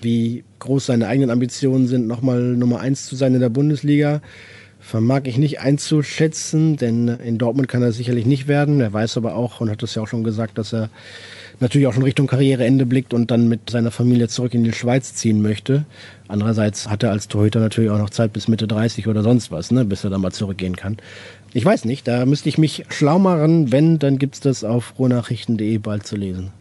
Wie 0.00 0.44
groß 0.60 0.86
seine 0.86 1.08
eigenen 1.08 1.30
Ambitionen 1.30 1.86
sind, 1.86 2.06
nochmal 2.06 2.40
Nummer 2.40 2.80
1 2.80 3.06
zu 3.06 3.16
sein 3.16 3.34
in 3.34 3.40
der 3.40 3.48
Bundesliga, 3.48 4.20
vermag 4.80 5.22
ich 5.24 5.38
nicht 5.38 5.60
einzuschätzen, 5.60 6.76
denn 6.76 7.08
in 7.08 7.38
Dortmund 7.38 7.68
kann 7.68 7.82
er 7.82 7.92
sicherlich 7.92 8.26
nicht 8.26 8.46
werden. 8.46 8.80
Er 8.80 8.92
weiß 8.92 9.16
aber 9.16 9.34
auch 9.34 9.60
und 9.60 9.70
hat 9.70 9.82
es 9.82 9.94
ja 9.94 10.02
auch 10.02 10.08
schon 10.08 10.24
gesagt, 10.24 10.56
dass 10.56 10.72
er 10.72 10.88
natürlich 11.60 11.88
auch 11.88 11.94
schon 11.94 12.04
Richtung 12.04 12.26
Karriereende 12.26 12.86
blickt 12.86 13.12
und 13.12 13.30
dann 13.30 13.48
mit 13.48 13.70
seiner 13.70 13.90
Familie 13.90 14.28
zurück 14.28 14.54
in 14.54 14.64
die 14.64 14.72
Schweiz 14.72 15.14
ziehen 15.14 15.42
möchte. 15.42 15.84
Andererseits 16.28 16.88
hat 16.88 17.02
er 17.02 17.10
als 17.10 17.28
Torhüter 17.28 17.60
natürlich 17.60 17.90
auch 17.90 17.98
noch 17.98 18.10
Zeit 18.10 18.32
bis 18.32 18.48
Mitte 18.48 18.68
30 18.68 19.08
oder 19.08 19.22
sonst 19.22 19.50
was, 19.50 19.70
ne, 19.70 19.84
bis 19.84 20.04
er 20.04 20.10
dann 20.10 20.20
mal 20.20 20.32
zurückgehen 20.32 20.76
kann. 20.76 20.98
Ich 21.52 21.64
weiß 21.64 21.84
nicht, 21.84 22.06
da 22.06 22.26
müsste 22.26 22.48
ich 22.48 22.58
mich 22.58 22.84
schlau 22.88 23.18
machen. 23.18 23.72
Wenn, 23.72 23.98
dann 23.98 24.18
gibt's 24.18 24.40
das 24.40 24.64
auf 24.64 24.98
rohnachrichten.de 24.98 25.78
bald 25.78 26.06
zu 26.06 26.16
lesen. 26.16 26.52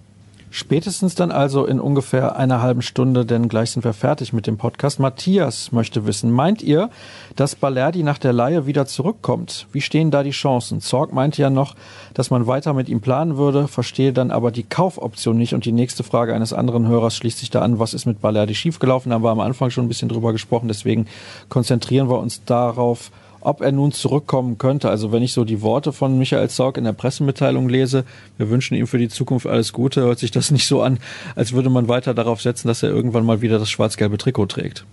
Spätestens 0.58 1.14
dann 1.14 1.30
also 1.30 1.68
in 1.68 1.80
ungefähr 1.80 2.36
einer 2.36 2.64
halben 2.64 2.82
Stunde, 2.82 3.28
denn 3.28 3.47
gleich 3.47 3.70
sind 3.70 3.86
wir 3.86 3.93
fertig 3.93 4.34
mit 4.34 4.47
dem 4.47 4.58
Podcast. 4.58 4.99
Matthias 4.99 5.72
möchte 5.72 6.08
wissen, 6.08 6.32
meint 6.32 6.64
ihr, 6.64 6.89
dass 7.36 7.53
Balerdi 7.53 8.01
nach 8.01 8.18
der 8.18 8.34
Laie 8.34 8.66
wieder 8.66 8.88
zurückkommt? 8.88 9.68
Wie 9.72 9.82
stehen 9.82 10.10
da 10.10 10.24
die 10.24 10.32
Chancen? 10.32 10.82
Zorg 10.82 11.14
meinte 11.14 11.43
ja 11.43 11.51
noch, 11.51 11.76
dass 12.16 12.32
man 12.32 12.47
weiter 12.47 12.74
mit 12.74 12.89
ihm 12.89 13.01
planen 13.01 13.38
würde, 13.38 13.68
verstehe 13.68 14.14
dann 14.14 14.32
aber 14.32 14.49
die 14.49 14.64
Kaufoption 14.64 15.38
nicht. 15.38 15.53
Und 15.53 15.64
die 15.64 15.72
nächste 15.72 16.03
Frage 16.03 16.34
eines 16.34 16.53
anderen 16.53 16.88
Hörers 16.88 17.16
schließt 17.16 17.38
sich 17.38 17.51
da 17.51 17.62
an, 17.62 17.78
was 17.78 17.93
ist 17.93 18.08
mit 18.08 18.20
Balerdi 18.20 18.55
schiefgelaufen? 18.55 19.12
Da 19.12 19.18
haben 19.18 19.24
wir 19.24 19.30
am 19.30 19.41
Anfang 19.41 19.70
schon 19.70 19.86
ein 19.86 19.89
bisschen 19.89 20.10
drüber 20.10 20.32
gesprochen, 20.32 20.70
deswegen 20.70 21.05
konzentrieren 21.49 22.10
wir 22.10 22.18
uns 22.18 22.43
darauf, 22.45 23.12
ob 23.42 23.62
er 23.62 23.72
nun 23.72 23.92
zurückkommen 23.92 24.58
könnte. 24.58 24.90
Also 24.90 25.12
wenn 25.12 25.24
ich 25.24 25.34
so 25.34 25.46
die 25.46 25.62
Worte 25.62 25.94
von 25.94 26.18
Michael 26.18 26.50
Zorg 26.50 26.78
in 26.78 26.84
der 26.84 26.94
Pressemitteilung 26.94 27.70
lese, 27.70 28.04
wir 28.38 28.50
wünschen 28.50 28.76
ihm 28.76 28.88
für 28.88 28.98
die 28.98 29.10
Zukunft 29.10 29.48
alles 29.48 29.74
Gute, 29.74 30.02
hört 30.02 30.20
sich 30.20 30.32
das 30.32 30.52
nicht 30.58 30.68
so 30.68 30.82
an, 30.82 31.00
als 31.36 31.54
würde 31.54 31.70
man 31.70 31.88
weiter 31.88 32.14
darauf 32.14 32.42
setzen, 32.42 32.68
dass 32.68 32.84
er 32.84 32.90
irgendwann 32.90 33.26
mal 33.26 33.42
wieder 33.42 33.60
das 33.60 33.70
schwarz-gelbe 33.70 34.18
Trikot 34.18 34.48
trägt. 34.48 34.86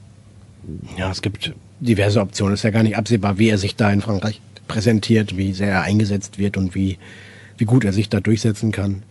Ja, 0.96 1.10
es 1.10 1.22
gibt 1.22 1.52
diverse 1.80 2.20
Optionen. 2.20 2.54
Es 2.54 2.60
ist 2.60 2.64
ja 2.64 2.70
gar 2.70 2.82
nicht 2.82 2.96
absehbar, 2.96 3.38
wie 3.38 3.48
er 3.48 3.58
sich 3.58 3.76
da 3.76 3.90
in 3.90 4.00
Frankreich 4.00 4.40
präsentiert, 4.68 5.36
wie 5.36 5.52
sehr 5.52 5.68
er 5.68 5.82
eingesetzt 5.82 6.38
wird 6.38 6.56
und 6.56 6.74
wie, 6.74 6.98
wie 7.58 7.64
gut 7.64 7.84
er 7.84 7.92
sich 7.92 8.08
da 8.08 8.20
durchsetzen 8.20 8.72
kann. 8.72 9.02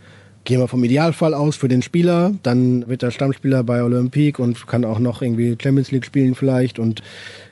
Gehen 0.46 0.60
wir 0.60 0.68
vom 0.68 0.84
Idealfall 0.84 1.34
aus 1.34 1.56
für 1.56 1.70
den 1.70 1.82
Spieler, 1.82 2.34
dann 2.44 2.88
wird 2.90 3.02
er 3.02 3.12
Stammspieler 3.12 3.64
bei 3.64 3.82
Olympique 3.82 4.44
und 4.44 4.68
kann 4.68 4.84
auch 4.84 5.00
noch 5.00 5.22
irgendwie 5.22 5.56
Champions 5.62 5.92
League 5.92 6.06
spielen 6.06 6.36
vielleicht 6.36 6.80
und 6.80 7.02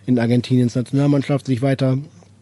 in 0.06 0.20
Argentiniens 0.20 0.76
Nationalmannschaft 0.76 1.46
sich 1.46 1.62
weiter 1.62 1.98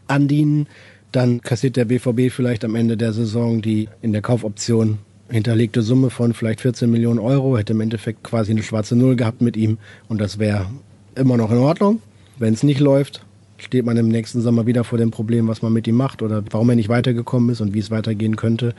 andienen. 0.08 0.68
Dann 1.12 1.42
kassiert 1.42 1.76
der 1.76 1.86
BVB 1.86 2.32
vielleicht 2.32 2.64
am 2.64 2.76
Ende 2.76 2.98
der 2.98 3.14
Saison 3.14 3.62
die 3.62 3.90
in 4.02 4.14
der 4.14 4.22
Kaufoption 4.22 5.00
hinterlegte 5.30 5.82
Summe 5.82 6.10
von 6.10 6.34
vielleicht 6.34 6.62
14 6.62 6.90
Millionen 6.90 7.20
Euro, 7.20 7.58
hätte 7.58 7.74
im 7.74 7.82
Endeffekt 7.82 8.24
quasi 8.24 8.52
eine 8.52 8.64
schwarze 8.64 8.96
Null 8.96 9.16
gehabt 9.16 9.42
mit 9.42 9.58
ihm 9.58 9.78
und 10.08 10.20
das 10.20 10.40
wäre 10.40 10.68
immer 11.16 11.38
noch 11.38 11.52
in 11.52 11.58
Ordnung. 11.58 12.02
Wenn 12.38 12.54
es 12.54 12.64
nicht 12.64 12.80
läuft, 12.80 13.22
steht 13.58 13.86
man 13.86 13.98
im 13.98 14.08
nächsten 14.08 14.42
Sommer 14.42 14.66
wieder 14.66 14.84
vor 14.84 14.98
dem 14.98 15.12
Problem, 15.12 15.48
was 15.48 15.62
man 15.62 15.74
mit 15.74 15.88
ihm 15.88 15.96
macht 15.96 16.22
oder 16.22 16.44
warum 16.50 16.70
er 16.70 16.76
nicht 16.76 16.90
weitergekommen 16.90 17.50
ist 17.50 17.62
und 17.62 17.74
wie 17.74 17.80
es 17.80 17.92
weitergehen 17.92 18.38
könnte. 18.38 18.74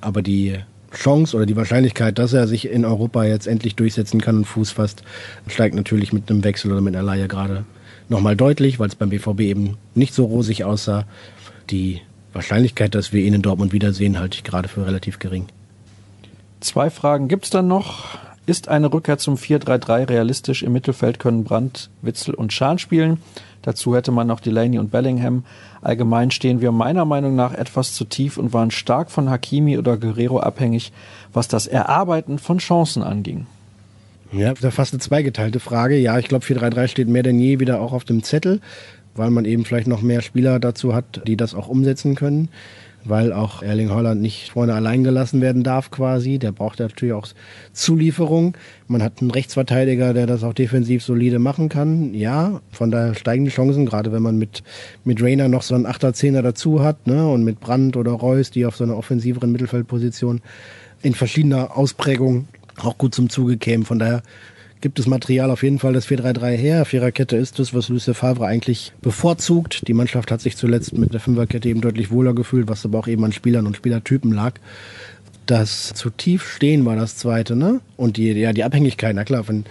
Aber 0.00 0.22
die 0.22 0.56
Chance 0.92 1.36
oder 1.36 1.46
die 1.46 1.56
Wahrscheinlichkeit, 1.56 2.18
dass 2.18 2.32
er 2.32 2.46
sich 2.46 2.68
in 2.68 2.84
Europa 2.84 3.24
jetzt 3.24 3.46
endlich 3.46 3.76
durchsetzen 3.76 4.20
kann 4.20 4.38
und 4.38 4.44
Fuß 4.44 4.72
fasst, 4.72 5.02
steigt 5.46 5.74
natürlich 5.74 6.12
mit 6.12 6.30
einem 6.30 6.44
Wechsel 6.44 6.72
oder 6.72 6.80
mit 6.80 6.94
einer 6.94 7.04
Leihe 7.04 7.28
gerade 7.28 7.64
nochmal 8.12 8.36
deutlich, 8.36 8.78
weil 8.78 8.88
es 8.88 8.94
beim 8.94 9.10
BVB 9.10 9.40
eben 9.40 9.76
nicht 9.94 10.14
so 10.14 10.24
rosig 10.26 10.64
aussah. 10.64 11.04
Die 11.70 12.00
Wahrscheinlichkeit, 12.32 12.94
dass 12.94 13.12
wir 13.12 13.22
ihn 13.24 13.34
in 13.34 13.42
Dortmund 13.42 13.72
wiedersehen, 13.72 14.18
halte 14.18 14.36
ich 14.36 14.44
gerade 14.44 14.68
für 14.68 14.86
relativ 14.86 15.18
gering. 15.18 15.46
Zwei 16.60 16.90
Fragen 16.90 17.26
gibt's 17.26 17.50
dann 17.50 17.66
noch. 17.66 18.18
Ist 18.46 18.68
eine 18.68 18.92
Rückkehr 18.92 19.18
zum 19.18 19.36
4-3-3 19.36 20.08
realistisch? 20.08 20.62
Im 20.62 20.72
Mittelfeld 20.72 21.18
können 21.18 21.44
Brandt, 21.44 21.90
Witzel 22.02 22.34
und 22.34 22.52
Schahn 22.52 22.78
spielen. 22.78 23.18
Dazu 23.62 23.94
hätte 23.94 24.10
man 24.10 24.26
noch 24.26 24.40
Delaney 24.40 24.78
und 24.78 24.90
Bellingham. 24.90 25.44
Allgemein 25.80 26.32
stehen 26.32 26.60
wir 26.60 26.72
meiner 26.72 27.04
Meinung 27.04 27.36
nach 27.36 27.54
etwas 27.54 27.94
zu 27.94 28.04
tief 28.04 28.36
und 28.38 28.52
waren 28.52 28.72
stark 28.72 29.10
von 29.10 29.30
Hakimi 29.30 29.78
oder 29.78 29.96
Guerrero 29.96 30.40
abhängig, 30.40 30.92
was 31.32 31.46
das 31.46 31.68
Erarbeiten 31.68 32.38
von 32.38 32.58
Chancen 32.58 33.04
anging. 33.04 33.46
Ja, 34.32 34.54
das 34.54 34.64
ist 34.64 34.74
fast 34.74 34.94
eine 34.94 35.00
zweigeteilte 35.00 35.60
Frage. 35.60 35.98
Ja, 35.98 36.18
ich 36.18 36.26
glaube, 36.26 36.44
4-3-3 36.46 36.88
steht 36.88 37.08
mehr 37.08 37.22
denn 37.22 37.38
je 37.38 37.60
wieder 37.60 37.80
auch 37.80 37.92
auf 37.92 38.04
dem 38.04 38.22
Zettel, 38.22 38.60
weil 39.14 39.30
man 39.30 39.44
eben 39.44 39.66
vielleicht 39.66 39.86
noch 39.86 40.00
mehr 40.00 40.22
Spieler 40.22 40.58
dazu 40.58 40.94
hat, 40.94 41.22
die 41.26 41.36
das 41.36 41.54
auch 41.54 41.68
umsetzen 41.68 42.14
können. 42.14 42.48
Weil 43.04 43.32
auch 43.32 43.62
Erling 43.62 43.90
Holland 43.90 44.22
nicht 44.22 44.50
vorne 44.52 44.74
allein 44.74 45.02
gelassen 45.02 45.40
werden 45.40 45.64
darf 45.64 45.90
quasi. 45.90 46.38
Der 46.38 46.52
braucht 46.52 46.78
natürlich 46.78 47.12
auch 47.12 47.26
Zulieferung. 47.72 48.56
Man 48.86 49.02
hat 49.02 49.20
einen 49.20 49.32
Rechtsverteidiger, 49.32 50.14
der 50.14 50.26
das 50.26 50.44
auch 50.44 50.54
defensiv 50.54 51.02
solide 51.02 51.40
machen 51.40 51.68
kann. 51.68 52.14
Ja, 52.14 52.60
von 52.70 52.92
daher 52.92 53.14
steigen 53.14 53.44
die 53.44 53.50
Chancen, 53.50 53.86
gerade 53.86 54.12
wenn 54.12 54.22
man 54.22 54.38
mit, 54.38 54.62
mit 55.04 55.20
Rainer 55.20 55.48
noch 55.48 55.62
so 55.62 55.74
einen 55.74 55.84
Achter, 55.84 56.14
Zehner 56.14 56.42
dazu 56.42 56.82
hat, 56.82 57.08
ne, 57.08 57.28
und 57.28 57.42
mit 57.42 57.58
Brandt 57.58 57.96
oder 57.96 58.12
Reus, 58.12 58.52
die 58.52 58.64
auf 58.64 58.76
so 58.76 58.84
einer 58.84 58.96
offensiveren 58.96 59.50
Mittelfeldposition 59.50 60.40
in 61.02 61.14
verschiedener 61.14 61.76
Ausprägung 61.76 62.46
auch 62.78 62.98
gut 62.98 63.14
zum 63.14 63.28
Zuge 63.28 63.56
kämen. 63.56 63.84
Von 63.84 63.98
daher 63.98 64.22
gibt 64.80 64.98
es 64.98 65.06
Material 65.06 65.50
auf 65.50 65.62
jeden 65.62 65.78
Fall 65.78 65.92
das 65.92 66.08
4-3-3 66.08 66.50
her. 66.56 66.84
Viererkette 66.84 67.36
ist 67.36 67.58
das, 67.58 67.72
was 67.72 67.88
Lucien 67.88 68.14
Favre 68.14 68.46
eigentlich 68.46 68.92
bevorzugt. 69.00 69.86
Die 69.88 69.94
Mannschaft 69.94 70.30
hat 70.30 70.40
sich 70.40 70.56
zuletzt 70.56 70.92
mit 70.92 71.12
der 71.14 71.20
Fünferkette 71.20 71.68
eben 71.68 71.80
deutlich 71.80 72.10
wohler 72.10 72.34
gefühlt, 72.34 72.68
was 72.68 72.84
aber 72.84 72.98
auch 72.98 73.06
eben 73.06 73.24
an 73.24 73.32
Spielern 73.32 73.66
und 73.66 73.76
Spielertypen 73.76 74.32
lag. 74.32 74.54
Das 75.46 75.92
zu 75.94 76.10
tief 76.10 76.48
stehen 76.48 76.84
war 76.84 76.96
das 76.96 77.16
zweite, 77.16 77.56
ne? 77.56 77.80
Und 77.96 78.16
die, 78.16 78.32
ja, 78.32 78.52
die 78.52 78.64
Abhängigkeit, 78.64 79.14
na 79.14 79.24
klar, 79.24 79.44
von 79.44 79.64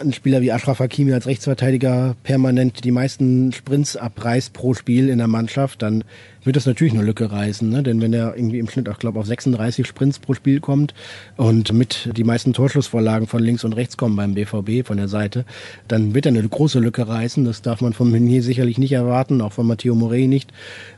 ein 0.00 0.12
Spieler 0.12 0.40
wie 0.40 0.50
Ashraf 0.50 0.78
Hakimi 0.78 1.12
als 1.12 1.26
Rechtsverteidiger 1.26 2.16
permanent 2.22 2.84
die 2.84 2.90
meisten 2.90 3.52
Sprints 3.52 3.96
abreißt 3.96 4.52
pro 4.52 4.74
Spiel 4.74 5.08
in 5.08 5.18
der 5.18 5.28
Mannschaft, 5.28 5.82
dann 5.82 6.04
wird 6.44 6.56
das 6.56 6.66
natürlich 6.66 6.94
eine 6.94 7.02
Lücke 7.02 7.30
reißen. 7.30 7.68
Ne? 7.68 7.82
Denn 7.82 8.00
wenn 8.00 8.12
er 8.12 8.34
irgendwie 8.34 8.58
im 8.58 8.68
Schnitt 8.68 8.88
auch, 8.88 8.98
glaube 8.98 9.20
auf 9.20 9.26
36 9.26 9.86
Sprints 9.86 10.18
pro 10.18 10.34
Spiel 10.34 10.60
kommt 10.60 10.94
und 11.36 11.72
mit 11.72 12.10
die 12.16 12.24
meisten 12.24 12.52
Torschlussvorlagen 12.52 13.26
von 13.26 13.42
links 13.42 13.64
und 13.64 13.74
rechts 13.74 13.96
kommen 13.96 14.16
beim 14.16 14.34
BVB 14.34 14.86
von 14.86 14.96
der 14.96 15.08
Seite, 15.08 15.44
dann 15.88 16.14
wird 16.14 16.26
er 16.26 16.30
eine 16.30 16.46
große 16.46 16.78
Lücke 16.78 17.06
reißen. 17.06 17.44
Das 17.44 17.62
darf 17.62 17.80
man 17.80 17.92
von 17.92 18.10
Meunier 18.10 18.42
sicherlich 18.42 18.78
nicht 18.78 18.92
erwarten, 18.92 19.40
auch 19.40 19.52
von 19.52 19.66
Matteo 19.66 19.94
Morey 19.94 20.26
nicht. 20.26 20.52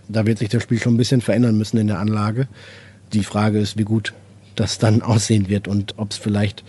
Da 0.09 0.25
wird 0.25 0.39
sich 0.39 0.49
das 0.49 0.63
Spiel 0.63 0.79
schon 0.79 0.95
ein 0.95 0.99
bisschen 0.99 1.21
verändern 1.21 1.59
müssen 1.59 1.79
in 1.79 1.89
der 1.89 1.99
Anlage. 1.99 2.47
Die 3.13 3.25
Frage 3.25 3.59
ist, 3.59 3.77
wie 3.77 3.85
gut 3.85 4.15
das 4.57 4.79
dann 4.79 5.03
aussehen 5.03 5.49
wird 5.49 5.69
und 5.69 5.95
ob 5.99 6.13
es 6.13 6.17
vielleicht 6.17 6.65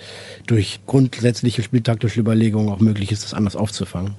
durch 0.48 0.80
grundsätzliche 0.86 1.64
spieltaktische 1.64 2.20
Überlegungen 2.20 2.70
auch 2.70 2.80
möglich 2.80 3.12
ist, 3.12 3.24
das 3.24 3.34
anders 3.34 3.56
aufzufangen. 3.56 4.16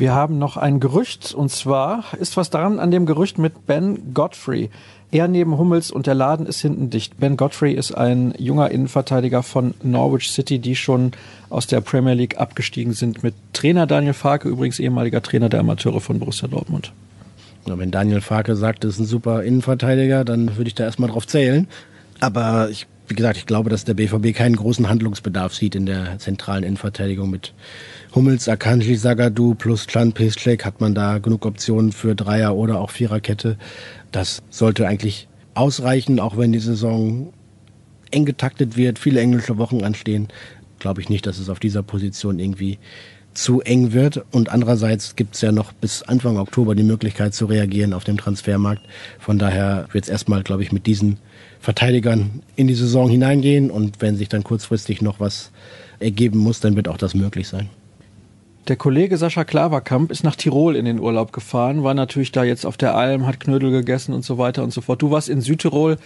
Wir 0.00 0.14
haben 0.14 0.38
noch 0.38 0.56
ein 0.56 0.80
Gerücht 0.80 1.34
und 1.34 1.50
zwar 1.50 2.04
ist 2.18 2.38
was 2.38 2.48
daran 2.48 2.78
an 2.78 2.90
dem 2.90 3.04
Gerücht 3.04 3.38
mit 3.38 3.66
Ben 3.66 4.14
Godfrey. 4.14 4.70
Er 5.12 5.28
neben 5.28 5.58
Hummels 5.58 5.90
und 5.90 6.06
der 6.06 6.14
Laden 6.14 6.46
ist 6.46 6.60
hinten 6.60 6.88
dicht. 6.88 7.18
Ben 7.18 7.36
Godfrey 7.36 7.74
ist 7.74 7.92
ein 7.92 8.32
junger 8.38 8.70
Innenverteidiger 8.70 9.42
von 9.42 9.74
Norwich 9.82 10.30
City, 10.30 10.58
die 10.58 10.76
schon 10.76 11.12
aus 11.50 11.66
der 11.66 11.80
Premier 11.80 12.14
League 12.14 12.38
abgestiegen 12.38 12.92
sind 12.92 13.22
mit 13.22 13.34
Trainer 13.52 13.86
Daniel 13.86 14.14
Farke, 14.14 14.48
übrigens 14.48 14.78
ehemaliger 14.78 15.20
Trainer 15.20 15.48
der 15.48 15.60
Amateure 15.60 16.00
von 16.00 16.18
Borussia 16.18 16.48
Dortmund. 16.48 16.92
Ja, 17.66 17.78
wenn 17.78 17.90
Daniel 17.90 18.20
Farke 18.20 18.56
sagt, 18.56 18.84
das 18.84 18.94
ist 18.94 19.00
ein 19.00 19.04
super 19.04 19.42
Innenverteidiger, 19.42 20.24
dann 20.24 20.56
würde 20.56 20.68
ich 20.68 20.74
da 20.74 20.84
erstmal 20.84 21.10
drauf 21.10 21.26
zählen. 21.26 21.68
Aber 22.20 22.68
ich, 22.70 22.86
wie 23.08 23.14
gesagt, 23.14 23.38
ich 23.38 23.46
glaube, 23.46 23.70
dass 23.70 23.84
der 23.84 23.94
BVB 23.94 24.34
keinen 24.34 24.56
großen 24.56 24.88
Handlungsbedarf 24.88 25.54
sieht 25.54 25.74
in 25.74 25.86
der 25.86 26.18
zentralen 26.18 26.62
Innenverteidigung 26.62 27.30
mit 27.30 27.54
Hummels, 28.14 28.48
Akanji, 28.48 28.96
Sagadu 28.96 29.54
plus 29.54 29.86
Chan 29.86 30.12
Piszczek 30.12 30.64
hat 30.64 30.80
man 30.80 30.94
da 30.94 31.18
genug 31.18 31.46
Optionen 31.46 31.92
für 31.92 32.14
Dreier- 32.14 32.54
oder 32.54 32.78
auch 32.78 32.90
Viererkette. 32.90 33.56
Das 34.12 34.42
sollte 34.50 34.86
eigentlich 34.86 35.28
ausreichen, 35.54 36.20
auch 36.20 36.36
wenn 36.36 36.52
die 36.52 36.58
Saison 36.58 37.32
eng 38.10 38.24
getaktet 38.24 38.76
wird, 38.76 38.98
viele 38.98 39.20
englische 39.20 39.58
Wochen 39.58 39.82
anstehen. 39.82 40.28
Glaube 40.78 41.00
ich 41.00 41.08
nicht, 41.08 41.26
dass 41.26 41.38
es 41.38 41.48
auf 41.48 41.60
dieser 41.60 41.82
Position 41.82 42.38
irgendwie 42.38 42.78
zu 43.34 43.60
eng 43.60 43.92
wird. 43.92 44.24
Und 44.30 44.50
andererseits 44.50 45.16
gibt 45.16 45.36
es 45.36 45.40
ja 45.40 45.52
noch 45.52 45.72
bis 45.72 46.02
Anfang 46.02 46.36
Oktober 46.36 46.74
die 46.74 46.82
Möglichkeit 46.82 47.34
zu 47.34 47.46
reagieren 47.46 47.92
auf 47.92 48.04
dem 48.04 48.16
Transfermarkt. 48.16 48.82
Von 49.18 49.38
daher 49.38 49.88
wird 49.92 50.04
es 50.04 50.10
erstmal, 50.10 50.42
glaube 50.42 50.62
ich, 50.62 50.72
mit 50.72 50.86
diesen 50.86 51.18
Verteidigern 51.60 52.42
in 52.56 52.66
die 52.66 52.74
Saison 52.74 53.08
hineingehen 53.08 53.70
und 53.70 54.00
wenn 54.00 54.16
sich 54.16 54.28
dann 54.28 54.44
kurzfristig 54.44 55.02
noch 55.02 55.20
was 55.20 55.50
ergeben 55.98 56.38
muss, 56.38 56.60
dann 56.60 56.76
wird 56.76 56.88
auch 56.88 56.96
das 56.96 57.14
möglich 57.14 57.48
sein. 57.48 57.68
Der 58.68 58.76
Kollege 58.76 59.16
Sascha 59.16 59.42
Klaverkamp 59.42 60.10
ist 60.10 60.22
nach 60.22 60.36
Tirol 60.36 60.76
in 60.76 60.84
den 60.84 61.00
Urlaub 61.00 61.32
gefahren, 61.32 61.82
war 61.82 61.94
natürlich 61.94 62.30
da 62.30 62.44
jetzt 62.44 62.66
auf 62.66 62.76
der 62.76 62.94
Alm, 62.94 63.26
hat 63.26 63.40
Knödel 63.40 63.70
gegessen 63.70 64.12
und 64.12 64.24
so 64.24 64.38
weiter 64.38 64.62
und 64.62 64.72
so 64.72 64.80
fort. 64.82 65.00
Du 65.02 65.10
warst 65.10 65.28
in 65.28 65.40
Südtirol, 65.40 65.96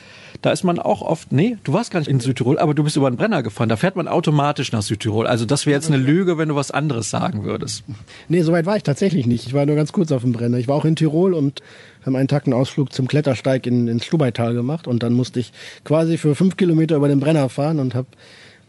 da 0.41 0.51
ist 0.51 0.63
man 0.63 0.79
auch 0.79 1.03
oft, 1.03 1.33
nee, 1.33 1.59
du 1.65 1.73
warst 1.73 1.91
gar 1.91 1.99
nicht 1.99 2.09
in 2.09 2.21
Südtirol, 2.21 2.59
aber 2.59 2.73
du 2.73 2.85
bist 2.85 2.97
über 2.97 3.11
den 3.11 3.17
Brenner 3.17 3.43
gefahren, 3.43 3.69
da 3.69 3.77
fährt 3.77 3.97
man 3.97 4.09
automatisch 4.09 4.73
nach 4.73 4.83
Südtirol. 4.83 5.27
Also 5.27 5.45
das 5.45 5.67
wäre 5.67 5.75
jetzt 5.75 5.89
eine 5.89 5.97
Lüge, 5.97 6.39
wenn 6.39 6.49
du 6.49 6.55
was 6.55 6.71
anderes 6.71 7.11
sagen 7.11 7.45
würdest. 7.45 7.85
Nee, 8.29 8.43
soweit 8.43 8.67
war 8.67 8.77
ich 8.77 8.85
tatsächlich 8.85 9.27
nicht. 9.27 9.47
Ich 9.47 9.53
war 9.53 9.67
nur 9.67 9.77
ganz 9.77 9.93
kurz 9.93 10.11
auf 10.13 10.23
dem 10.23 10.33
Brenner. 10.33 10.57
Ich 10.57 10.69
war 10.69 10.77
auch 10.77 10.85
in 10.85 10.97
Tirol 10.97 11.35
und 11.35 11.61
haben 12.05 12.17
einen 12.17 12.29
Tag 12.29 12.45
einen 12.45 12.55
Ausflug 12.55 12.93
zum 12.93 13.09
Klettersteig 13.09 13.67
in, 13.67 13.89
ins 13.89 14.05
Stubaital 14.05 14.55
gemacht 14.55 14.87
und 14.87 15.03
dann 15.03 15.13
musste 15.13 15.41
ich 15.41 15.53
quasi 15.85 16.19
für 16.19 16.35
fünf 16.35 16.57
Kilometer 16.57 16.97
über 16.97 17.09
den 17.09 17.21
Brenner 17.21 17.49
fahren 17.49 17.81
und 17.81 17.95
habe 17.95 18.09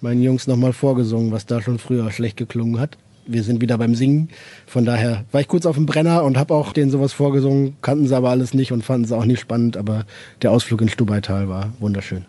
meinen 0.01 0.21
Jungs 0.21 0.47
nochmal 0.47 0.73
vorgesungen, 0.73 1.31
was 1.31 1.45
da 1.45 1.61
schon 1.61 1.79
früher 1.79 2.11
schlecht 2.11 2.37
geklungen 2.37 2.79
hat 2.79 2.97
wir 3.27 3.43
sind 3.43 3.61
wieder 3.61 3.77
beim 3.77 3.95
Singen. 3.95 4.29
Von 4.65 4.85
daher 4.85 5.25
war 5.31 5.41
ich 5.41 5.47
kurz 5.47 5.65
auf 5.65 5.75
dem 5.75 5.85
Brenner 5.85 6.23
und 6.23 6.37
habe 6.37 6.53
auch 6.53 6.73
denen 6.73 6.91
sowas 6.91 7.13
vorgesungen, 7.13 7.75
kannten 7.81 8.07
sie 8.07 8.15
aber 8.15 8.29
alles 8.29 8.53
nicht 8.53 8.71
und 8.71 8.83
fanden 8.83 9.05
es 9.05 9.11
auch 9.11 9.25
nicht 9.25 9.39
spannend, 9.39 9.77
aber 9.77 10.05
der 10.41 10.51
Ausflug 10.51 10.81
in 10.81 10.89
Stubaital 10.89 11.49
war 11.49 11.73
wunderschön. 11.79 12.25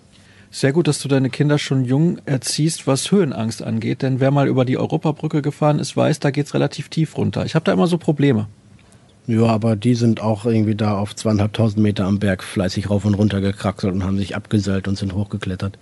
Sehr 0.51 0.73
gut, 0.73 0.89
dass 0.89 1.01
du 1.01 1.09
deine 1.09 1.29
Kinder 1.29 1.59
schon 1.59 1.85
jung 1.85 2.19
erziehst, 2.25 2.87
was 2.87 3.11
Höhenangst 3.11 3.63
angeht, 3.63 4.03
denn 4.03 4.21
wer 4.21 4.31
mal 4.31 4.49
über 4.49 4.65
die 4.65 4.79
Europabrücke 4.79 5.43
gefahren 5.43 5.79
ist, 5.79 5.97
weiß, 5.97 6.21
da 6.21 6.31
geht's 6.31 6.55
relativ 6.55 6.89
tief 6.89 7.19
runter. 7.19 7.45
Ich 7.45 7.55
habe 7.55 7.65
da 7.65 7.73
immer 7.73 7.89
so 7.89 7.99
Probleme. 7.99 8.49
Ja, 9.29 9.47
aber 9.47 9.75
die 9.75 9.97
sind 9.97 10.21
auch 10.21 10.47
irgendwie 10.47 10.77
da 10.77 10.97
auf 10.97 11.17
zweieinhalbtausend 11.17 11.83
Meter 11.83 12.05
am 12.05 12.21
Berg 12.21 12.45
fleißig 12.45 12.91
rauf 12.91 13.05
und 13.05 13.15
runter 13.15 13.41
gekraxelt 13.41 13.93
und 13.93 14.05
haben 14.05 14.19
sich 14.19 14.37
abgeseilt 14.37 14.87
und 14.87 14.97
sind 14.97 15.15
hochgeklettert. 15.15 15.79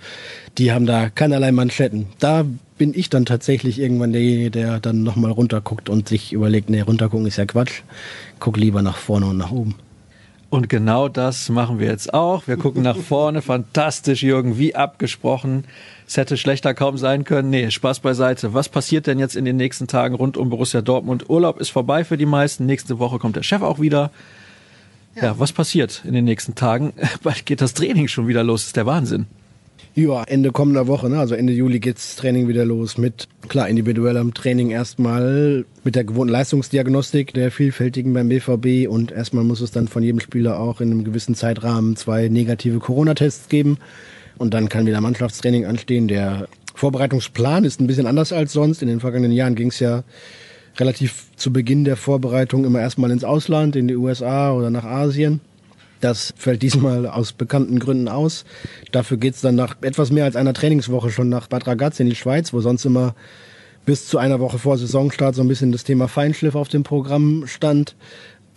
Die 0.56 0.72
haben 0.72 0.86
da 0.86 1.10
keinerlei 1.10 1.52
Manschetten. 1.52 2.06
Da 2.20 2.46
bin 2.78 2.94
ich 2.94 3.10
dann 3.10 3.26
tatsächlich 3.26 3.78
irgendwann 3.78 4.12
derjenige, 4.12 4.50
der 4.50 4.80
dann 4.80 5.02
nochmal 5.02 5.30
runterguckt 5.30 5.90
und 5.90 6.08
sich 6.08 6.32
überlegt, 6.32 6.70
nee, 6.70 6.80
runtergucken 6.80 7.26
ist 7.26 7.36
ja 7.36 7.44
Quatsch. 7.44 7.82
Guck 8.40 8.56
lieber 8.56 8.80
nach 8.80 8.96
vorne 8.96 9.26
und 9.26 9.36
nach 9.36 9.52
oben. 9.52 9.74
Und 10.54 10.68
genau 10.68 11.08
das 11.08 11.48
machen 11.48 11.80
wir 11.80 11.88
jetzt 11.88 12.14
auch. 12.14 12.46
Wir 12.46 12.56
gucken 12.56 12.84
nach 12.84 12.96
vorne. 12.96 13.42
Fantastisch, 13.42 14.22
Jürgen, 14.22 14.56
wie 14.56 14.76
abgesprochen. 14.76 15.64
Es 16.06 16.16
hätte 16.16 16.36
schlechter 16.36 16.74
kaum 16.74 16.96
sein 16.96 17.24
können. 17.24 17.50
Nee, 17.50 17.72
Spaß 17.72 17.98
beiseite. 17.98 18.54
Was 18.54 18.68
passiert 18.68 19.08
denn 19.08 19.18
jetzt 19.18 19.34
in 19.34 19.44
den 19.44 19.56
nächsten 19.56 19.88
Tagen 19.88 20.14
rund 20.14 20.36
um 20.36 20.50
Borussia 20.50 20.80
Dortmund? 20.80 21.28
Urlaub 21.28 21.58
ist 21.58 21.70
vorbei 21.70 22.04
für 22.04 22.16
die 22.16 22.24
meisten. 22.24 22.66
Nächste 22.66 23.00
Woche 23.00 23.18
kommt 23.18 23.34
der 23.34 23.42
Chef 23.42 23.62
auch 23.62 23.80
wieder. 23.80 24.12
Ja, 25.16 25.24
ja 25.24 25.38
was 25.40 25.50
passiert 25.50 26.02
in 26.04 26.14
den 26.14 26.24
nächsten 26.24 26.54
Tagen? 26.54 26.92
Bald 27.24 27.46
geht 27.46 27.60
das 27.60 27.74
Training 27.74 28.06
schon 28.06 28.28
wieder 28.28 28.44
los. 28.44 28.60
Das 28.60 28.66
ist 28.68 28.76
der 28.76 28.86
Wahnsinn. 28.86 29.26
Ja, 29.96 30.24
Ende 30.24 30.50
kommender 30.50 30.88
Woche, 30.88 31.08
ne? 31.08 31.20
also 31.20 31.36
Ende 31.36 31.52
Juli 31.52 31.78
geht's 31.78 32.16
Training 32.16 32.48
wieder 32.48 32.64
los 32.64 32.98
mit, 32.98 33.28
klar, 33.46 33.68
individuellem 33.68 34.34
Training 34.34 34.70
erstmal 34.70 35.64
mit 35.84 35.94
der 35.94 36.02
gewohnten 36.02 36.32
Leistungsdiagnostik 36.32 37.32
der 37.32 37.52
Vielfältigen 37.52 38.12
beim 38.12 38.28
BVB 38.28 38.90
und 38.90 39.12
erstmal 39.12 39.44
muss 39.44 39.60
es 39.60 39.70
dann 39.70 39.86
von 39.86 40.02
jedem 40.02 40.18
Spieler 40.18 40.58
auch 40.58 40.80
in 40.80 40.90
einem 40.90 41.04
gewissen 41.04 41.36
Zeitrahmen 41.36 41.94
zwei 41.94 42.26
negative 42.26 42.80
Corona-Tests 42.80 43.48
geben 43.48 43.78
und 44.36 44.52
dann 44.52 44.68
kann 44.68 44.84
wieder 44.84 45.00
Mannschaftstraining 45.00 45.64
anstehen. 45.64 46.08
Der 46.08 46.48
Vorbereitungsplan 46.74 47.62
ist 47.62 47.80
ein 47.80 47.86
bisschen 47.86 48.08
anders 48.08 48.32
als 48.32 48.52
sonst. 48.52 48.82
In 48.82 48.88
den 48.88 48.98
vergangenen 48.98 49.30
Jahren 49.30 49.54
ging's 49.54 49.78
ja 49.78 50.02
relativ 50.76 51.26
zu 51.36 51.52
Beginn 51.52 51.84
der 51.84 51.96
Vorbereitung 51.96 52.64
immer 52.64 52.80
erstmal 52.80 53.12
ins 53.12 53.22
Ausland, 53.22 53.76
in 53.76 53.86
die 53.86 53.94
USA 53.94 54.52
oder 54.52 54.70
nach 54.70 54.84
Asien. 54.84 55.40
Das 56.04 56.34
fällt 56.36 56.60
diesmal 56.60 57.06
aus 57.06 57.32
bekannten 57.32 57.78
Gründen 57.78 58.08
aus. 58.08 58.44
Dafür 58.92 59.16
geht's 59.16 59.40
dann 59.40 59.54
nach 59.54 59.76
etwas 59.80 60.12
mehr 60.12 60.26
als 60.26 60.36
einer 60.36 60.52
Trainingswoche 60.52 61.10
schon 61.10 61.30
nach 61.30 61.46
Bad 61.46 61.66
Ragaz 61.66 61.98
in 61.98 62.10
die 62.10 62.14
Schweiz, 62.14 62.52
wo 62.52 62.60
sonst 62.60 62.84
immer 62.84 63.14
bis 63.86 64.06
zu 64.06 64.18
einer 64.18 64.38
Woche 64.38 64.58
vor 64.58 64.76
Saisonstart 64.76 65.34
so 65.34 65.40
ein 65.40 65.48
bisschen 65.48 65.72
das 65.72 65.82
Thema 65.82 66.06
Feinschliff 66.06 66.56
auf 66.56 66.68
dem 66.68 66.82
Programm 66.82 67.46
stand. 67.46 67.96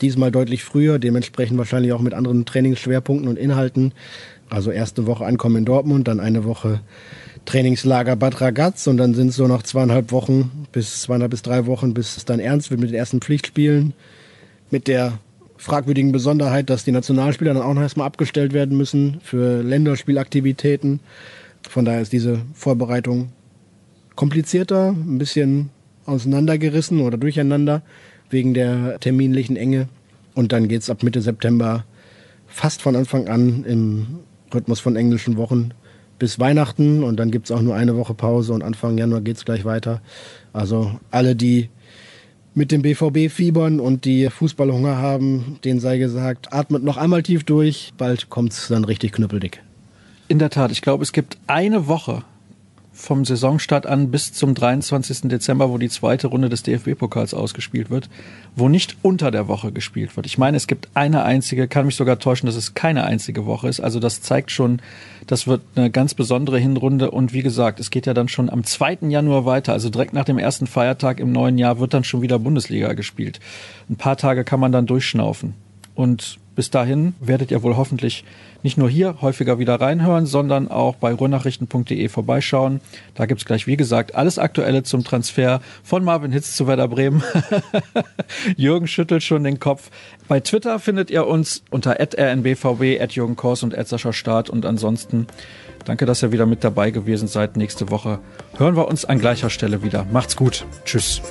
Diesmal 0.02 0.30
deutlich 0.30 0.66
früher, 0.66 1.00
dementsprechend 1.00 1.58
wahrscheinlich 1.58 1.94
auch 1.94 2.02
mit 2.02 2.14
anderen 2.14 2.44
Trainingsschwerpunkten 2.44 3.30
und 3.30 3.40
Inhalten. 3.40 3.94
Also 4.50 4.72
erste 4.72 5.08
Woche 5.08 5.26
Ankommen 5.26 5.56
in 5.56 5.66
Dortmund, 5.66 6.10
dann 6.10 6.20
eine 6.20 6.44
Woche 6.44 6.82
Trainingslager 7.46 8.18
Bad 8.18 8.42
Ragaz 8.42 8.88
und 8.88 8.98
dann 8.98 9.14
sind 9.14 9.30
es 9.30 9.38
so 9.38 9.48
noch 9.48 9.64
zweieinhalb 9.64 10.12
Wochen 10.12 10.68
bis 10.74 11.04
zweieinhalb 11.04 11.32
bis 11.32 11.44
drei 11.44 11.66
Wochen, 11.66 11.94
bis 11.94 12.18
es 12.18 12.26
dann 12.26 12.42
ernst 12.42 12.72
wird 12.72 12.82
mit 12.82 12.90
den 12.90 12.98
ersten 12.98 13.22
Pflichtspielen. 13.22 13.94
Mit 14.70 14.90
der 14.90 15.20
fragwürdigen 15.58 16.12
Besonderheit, 16.12 16.70
dass 16.70 16.84
die 16.84 16.92
Nationalspieler 16.92 17.54
dann 17.54 17.64
auch 17.64 17.74
noch 17.74 17.82
erstmal 17.82 18.08
abgestellt 18.08 18.54
werden 18.54 18.78
müssen 18.78 19.20
für 19.24 19.62
Länderspielaktivitäten. 19.64 21.00
Von 21.70 21.86
daher 21.86 22.02
ist 22.02 22.14
diese 22.14 22.42
Vorbereitung 22.54 23.30
komplizierter, 24.16 24.90
ein 24.90 25.18
bisschen 25.18 25.70
auseinandergerissen 26.06 27.02
oder 27.02 27.18
durcheinander 27.18 27.82
wegen 28.30 28.54
der 28.54 29.00
terminlichen 29.00 29.58
Enge. 29.58 29.90
Und 30.34 30.52
dann 30.52 30.68
geht's 30.68 30.90
ab 30.90 31.04
Mitte 31.04 31.22
September 31.22 31.86
fast 32.48 32.82
von 32.82 32.96
Anfang 32.96 33.28
an 33.28 33.66
im 33.66 34.08
Rhythmus 34.54 34.80
von 34.80 34.96
englischen 34.96 35.38
Wochen 35.38 35.72
bis 36.20 36.40
Weihnachten 36.40 37.04
und 37.04 37.18
dann 37.18 37.32
gibt's 37.32 37.52
auch 37.52 37.62
nur 37.62 37.76
eine 37.76 37.96
Woche 37.96 38.14
Pause 38.14 38.54
und 38.54 38.64
Anfang 38.64 38.98
Januar 38.98 39.22
geht's 39.22 39.46
gleich 39.46 39.66
weiter. 39.66 40.02
Also 40.54 41.00
alle, 41.12 41.36
die 41.36 41.70
mit 42.58 42.72
dem 42.72 42.82
BVB 42.82 43.32
fiebern 43.32 43.80
und 43.80 44.04
die 44.04 44.32
Fußballhunger 44.32 44.98
haben, 44.98 45.60
denen 45.64 45.80
sei 45.80 46.00
gesagt, 46.00 46.52
atmet 46.52 46.84
noch 46.84 46.98
einmal 46.98 47.22
tief 47.22 47.44
durch, 47.44 47.94
bald 48.00 48.32
kommt's 48.32 48.68
dann 48.68 48.84
richtig 48.84 49.12
knüppeldick. 49.12 49.62
In 50.28 50.40
der 50.40 50.50
Tat, 50.50 50.72
ich 50.72 50.82
glaube, 50.82 51.04
es 51.04 51.14
gibt 51.14 51.38
eine 51.46 51.86
Woche 51.88 52.24
vom 52.98 53.26
Saisonstart 53.26 53.86
an 53.86 54.10
bis 54.10 54.34
zum 54.34 54.56
23. 54.56 55.30
Dezember, 55.30 55.70
wo 55.70 55.78
die 55.78 55.88
zweite 55.88 56.28
Runde 56.28 56.50
des 56.50 56.64
DFB-Pokals 56.64 57.36
ausgespielt 57.36 57.92
wird, 57.92 58.10
wo 58.56 58.70
nicht 58.70 58.98
unter 59.04 59.30
der 59.30 59.48
Woche 59.48 59.72
gespielt 59.72 60.18
wird. 60.18 60.26
Ich 60.26 60.40
meine, 60.40 60.58
es 60.58 60.66
gibt 60.66 60.90
eine 60.96 61.24
einzige, 61.24 61.68
kann 61.68 61.86
mich 61.86 61.96
sogar 61.96 62.18
täuschen, 62.18 62.48
dass 62.48 62.56
es 62.56 62.74
keine 62.74 63.04
einzige 63.04 63.46
Woche 63.46 63.70
ist. 63.70 63.80
Also 63.80 64.00
das 64.00 64.22
zeigt 64.22 64.52
schon, 64.52 64.82
das 65.28 65.46
wird 65.46 65.62
eine 65.76 65.92
ganz 65.92 66.16
besondere 66.16 66.58
Hinrunde. 66.58 67.12
Und 67.12 67.34
wie 67.34 67.44
gesagt, 67.44 67.80
es 67.80 67.92
geht 67.92 68.08
ja 68.08 68.16
dann 68.16 68.30
schon 68.30 68.50
am 68.50 68.64
2. 68.64 68.98
Januar 69.02 69.46
weiter. 69.46 69.74
Also 69.74 69.90
direkt 69.90 70.14
nach 70.14 70.26
dem 70.26 70.40
ersten 70.40 70.66
Feiertag 70.66 71.20
im 71.20 71.32
neuen 71.32 71.60
Jahr 71.60 71.80
wird 71.80 71.94
dann 71.94 72.04
schon 72.04 72.24
wieder 72.24 72.40
Bundesliga 72.40 72.94
gespielt. 72.94 73.40
Ein 73.90 73.98
paar 73.98 74.18
Tage 74.18 74.44
kann 74.44 74.60
man 74.60 74.72
dann 74.72 74.88
durchschnaufen. 74.88 75.54
Und 75.94 76.40
Bis 76.58 76.72
dahin 76.72 77.14
werdet 77.20 77.52
ihr 77.52 77.62
wohl 77.62 77.78
hoffentlich 77.78 78.26
nicht 78.64 78.80
nur 78.80 78.90
hier 78.90 79.22
häufiger 79.22 79.60
wieder 79.60 79.80
reinhören, 79.80 80.26
sondern 80.26 80.70
auch 80.70 80.96
bei 80.96 81.14
ruhrnachrichten.de 81.14 82.10
vorbeischauen. 82.10 82.82
Da 83.14 83.28
gibt's 83.28 83.46
gleich, 83.46 83.68
wie 83.68 83.78
gesagt, 83.78 84.16
alles 84.16 84.40
Aktuelle 84.40 84.82
zum 84.82 85.04
Transfer 85.04 85.62
von 85.84 86.04
Marvin 86.04 86.32
Hitz 86.32 86.56
zu 86.56 86.66
Werder 86.66 86.88
Bremen. 86.88 87.22
Jürgen 88.58 88.88
schüttelt 88.88 89.22
schon 89.22 89.44
den 89.44 89.60
Kopf. 89.60 89.92
Bei 90.28 90.40
Twitter 90.40 90.80
findet 90.80 91.12
ihr 91.12 91.28
uns 91.28 91.62
unter 91.70 92.00
rnbvb, 92.00 93.08
Jürgen 93.12 93.36
Kors 93.36 93.62
und 93.62 93.76
Sascha 93.88 94.12
Start. 94.12 94.50
Und 94.50 94.66
ansonsten 94.66 95.28
danke, 95.86 96.08
dass 96.08 96.24
ihr 96.24 96.32
wieder 96.32 96.48
mit 96.48 96.64
dabei 96.64 96.90
gewesen 96.90 97.28
seid. 97.28 97.56
Nächste 97.56 97.92
Woche 97.92 98.18
hören 98.58 98.76
wir 98.76 98.88
uns 98.88 99.06
an 99.06 99.20
gleicher 99.20 99.52
Stelle 99.52 99.84
wieder. 99.84 100.08
Macht's 100.12 100.36
gut. 100.36 100.66
Tschüss. 100.86 101.22